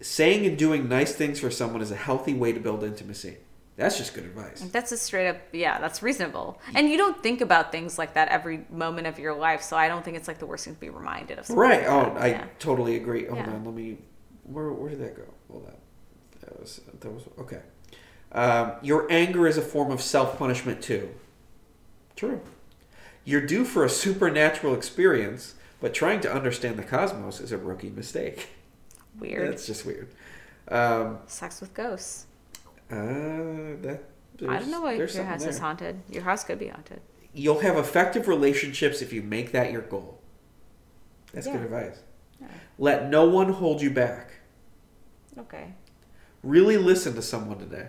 Saying 0.00 0.46
and 0.46 0.56
doing 0.56 0.88
nice 0.88 1.14
things 1.14 1.40
for 1.40 1.50
someone 1.50 1.82
is 1.82 1.90
a 1.90 1.96
healthy 1.96 2.34
way 2.34 2.52
to 2.52 2.60
build 2.60 2.84
intimacy. 2.84 3.38
That's 3.76 3.98
just 3.98 4.14
good 4.14 4.24
advice. 4.24 4.62
That's 4.72 4.90
a 4.92 4.96
straight 4.96 5.28
up, 5.28 5.36
yeah, 5.52 5.78
that's 5.78 6.02
reasonable. 6.02 6.58
And 6.74 6.88
you 6.88 6.96
don't 6.96 7.22
think 7.22 7.42
about 7.42 7.70
things 7.72 7.98
like 7.98 8.14
that 8.14 8.28
every 8.28 8.64
moment 8.70 9.06
of 9.06 9.18
your 9.18 9.34
life, 9.34 9.60
so 9.62 9.76
I 9.76 9.86
don't 9.88 10.02
think 10.04 10.16
it's 10.16 10.28
like 10.28 10.38
the 10.38 10.46
worst 10.46 10.64
thing 10.64 10.74
to 10.74 10.80
be 10.80 10.88
reminded 10.88 11.38
of. 11.38 11.50
Right. 11.50 11.80
like 11.82 11.90
Oh, 11.90 12.14
that. 12.14 12.22
I 12.22 12.26
yeah. 12.28 12.44
totally 12.58 12.96
agree. 12.96 13.26
Hold 13.26 13.38
Yeah. 13.38 13.52
on. 13.52 13.64
Let 13.64 13.74
me. 13.74 13.98
Where 14.44 14.72
Where 14.72 14.88
did 14.88 15.00
that 15.00 15.14
go? 15.16 15.24
Hold 15.50 15.66
on. 15.66 15.74
That 16.40 16.58
was 16.58 16.80
that 17.00 17.10
was 17.12 17.24
okay. 17.38 17.60
Um, 18.32 18.72
your 18.82 19.06
anger 19.12 19.46
is 19.46 19.58
a 19.58 19.62
form 19.62 19.90
of 19.90 20.00
self 20.00 20.38
punishment 20.38 20.80
too. 20.82 21.10
True. 22.14 22.40
You're 23.24 23.44
due 23.44 23.64
for 23.64 23.84
a 23.84 23.90
supernatural 23.90 24.74
experience, 24.74 25.54
but 25.80 25.92
trying 25.92 26.20
to 26.20 26.32
understand 26.32 26.78
the 26.78 26.82
cosmos 26.84 27.40
is 27.40 27.52
a 27.52 27.58
rookie 27.58 27.90
mistake. 27.90 28.48
Weird. 29.18 29.52
That's 29.52 29.66
just 29.66 29.84
weird. 29.84 30.08
Um, 30.68 31.18
Sex 31.26 31.60
with 31.60 31.74
ghosts. 31.74 32.26
Uh, 32.90 33.80
that. 33.82 34.02
I 34.46 34.58
don't 34.58 34.70
know 34.70 34.82
why 34.82 34.94
your 34.94 35.08
house 35.24 35.44
is 35.44 35.58
haunted. 35.58 36.00
Your 36.10 36.22
house 36.22 36.44
could 36.44 36.58
be 36.58 36.68
haunted. 36.68 37.00
You'll 37.32 37.60
have 37.60 37.76
effective 37.76 38.28
relationships 38.28 39.02
if 39.02 39.12
you 39.12 39.22
make 39.22 39.52
that 39.52 39.72
your 39.72 39.82
goal. 39.82 40.20
That's 41.32 41.46
good 41.46 41.62
advice. 41.62 42.02
Yeah. 42.40 42.48
Let 42.78 43.08
no 43.08 43.26
one 43.26 43.52
hold 43.52 43.80
you 43.82 43.90
back. 43.90 44.32
Okay. 45.38 45.74
Really 46.42 46.76
listen 46.76 47.14
to 47.14 47.22
someone 47.22 47.58
today. 47.58 47.88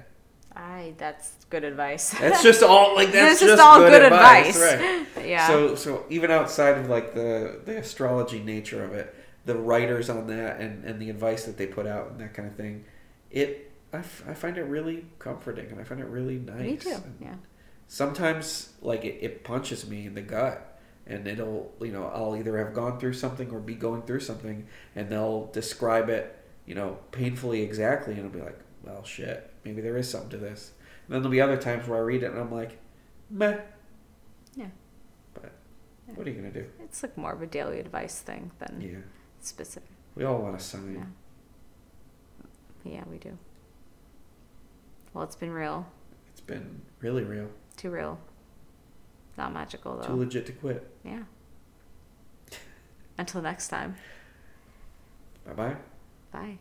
I 0.58 0.95
that's 0.98 1.34
good 1.50 1.64
advice. 1.64 2.10
That's 2.20 2.41
just 2.41 2.64
all 2.64 2.95
like 2.95 3.12
that's, 3.12 3.39
That's 3.39 3.52
just 3.52 3.62
all 3.62 3.80
good 3.80 4.02
advice, 4.02 4.56
advice. 4.62 5.06
right? 5.16 5.26
yeah. 5.28 5.48
So 5.48 5.76
so 5.76 6.06
even 6.10 6.32
outside 6.32 6.78
of 6.78 6.89
like 6.89 7.14
the 7.14 7.62
the 7.64 7.78
astrology 7.78 8.39
nature 8.39 8.84
of 8.84 8.93
it, 8.93 9.14
the 9.45 9.56
writers 9.56 10.10
on 10.10 10.28
that 10.28 10.60
and 10.60 10.84
and 10.84 11.00
the 11.00 11.10
advice 11.10 11.45
that 11.45 11.58
they 11.58 11.68
put 11.68 11.86
out 11.86 12.12
and 12.12 12.20
that 12.20 12.34
kind 12.34 12.48
of 12.48 12.56
thing, 12.56 12.86
it 13.30 13.66
I, 13.94 13.98
f- 14.00 14.24
I 14.28 14.34
find 14.34 14.58
it 14.58 14.64
really 14.64 15.06
comforting 15.20 15.72
and 15.72 15.80
I 15.80 15.84
find 15.84 16.02
it 16.02 16.08
really 16.08 16.38
nice. 16.38 16.62
Me 16.62 16.78
too. 16.78 16.90
And 16.92 17.16
Yeah. 17.22 17.36
Sometimes 17.88 18.74
like 18.82 19.06
it, 19.06 19.20
it 19.22 19.44
punches 19.44 19.88
me 19.88 20.06
in 20.08 20.14
the 20.14 20.22
gut 20.22 20.80
and 21.06 21.26
it'll 21.28 21.74
you 21.80 21.92
know 21.92 22.06
I'll 22.14 22.36
either 22.36 22.58
have 22.58 22.74
gone 22.74 23.00
through 23.00 23.14
something 23.14 23.50
or 23.52 23.60
be 23.60 23.76
going 23.76 24.02
through 24.02 24.20
something 24.20 24.68
and 24.96 25.10
they'll 25.10 25.48
describe 25.54 26.10
it 26.10 26.34
you 26.66 26.76
know, 26.76 26.98
painfully 27.14 27.62
exactly, 27.62 28.16
and 28.16 28.24
I'll 28.26 28.30
be 28.30 28.42
like, 28.42 28.60
well, 28.84 29.02
shit, 29.06 29.50
maybe 29.64 29.80
there 29.82 29.96
is 29.96 30.10
something 30.12 30.32
to 30.32 30.38
this. 30.38 30.74
And 31.08 31.14
then 31.16 31.22
there'll 31.22 31.32
be 31.32 31.40
other 31.40 31.56
times 31.56 31.88
where 31.88 31.98
I 31.98 32.02
read 32.02 32.24
it 32.24 32.32
and 32.32 32.38
I'm 32.42 32.52
like, 32.52 32.78
meh. 33.30 33.58
Yeah. 34.54 34.66
But 35.34 35.54
what 36.14 36.28
are 36.28 36.30
you 36.30 36.36
gonna 36.36 36.52
do? 36.52 36.66
It's 36.84 37.02
like 37.02 37.18
more 37.18 37.32
of 37.32 37.42
a 37.42 37.48
daily 37.48 37.80
advice 37.80 38.20
thing 38.20 38.52
than 38.60 38.82
Yeah, 38.82 38.98
specific. 39.40 39.88
we 40.14 40.26
all 40.26 40.40
want 40.40 40.58
a 40.58 40.60
sign. 40.60 41.08
Yeah. 42.84 42.92
Yeah, 42.94 43.04
we 43.10 43.18
do. 43.18 43.38
Well, 45.18 45.26
it's 45.26 45.36
been 45.36 45.51
real. 45.51 45.88
It's 46.30 46.41
been 46.41 46.80
really 46.99 47.24
real. 47.24 47.49
Too 47.76 47.89
real. 47.89 48.20
Not 49.36 49.51
magical, 49.51 49.97
though. 49.97 50.05
Too 50.05 50.13
legit 50.13 50.45
to 50.45 50.51
quit. 50.51 50.88
yeah. 51.03 51.24
Until 53.18 53.41
next 53.41 53.70
time. 53.70 53.95
Bye 55.43 55.53
bye 55.53 55.76
bye. 56.32 56.59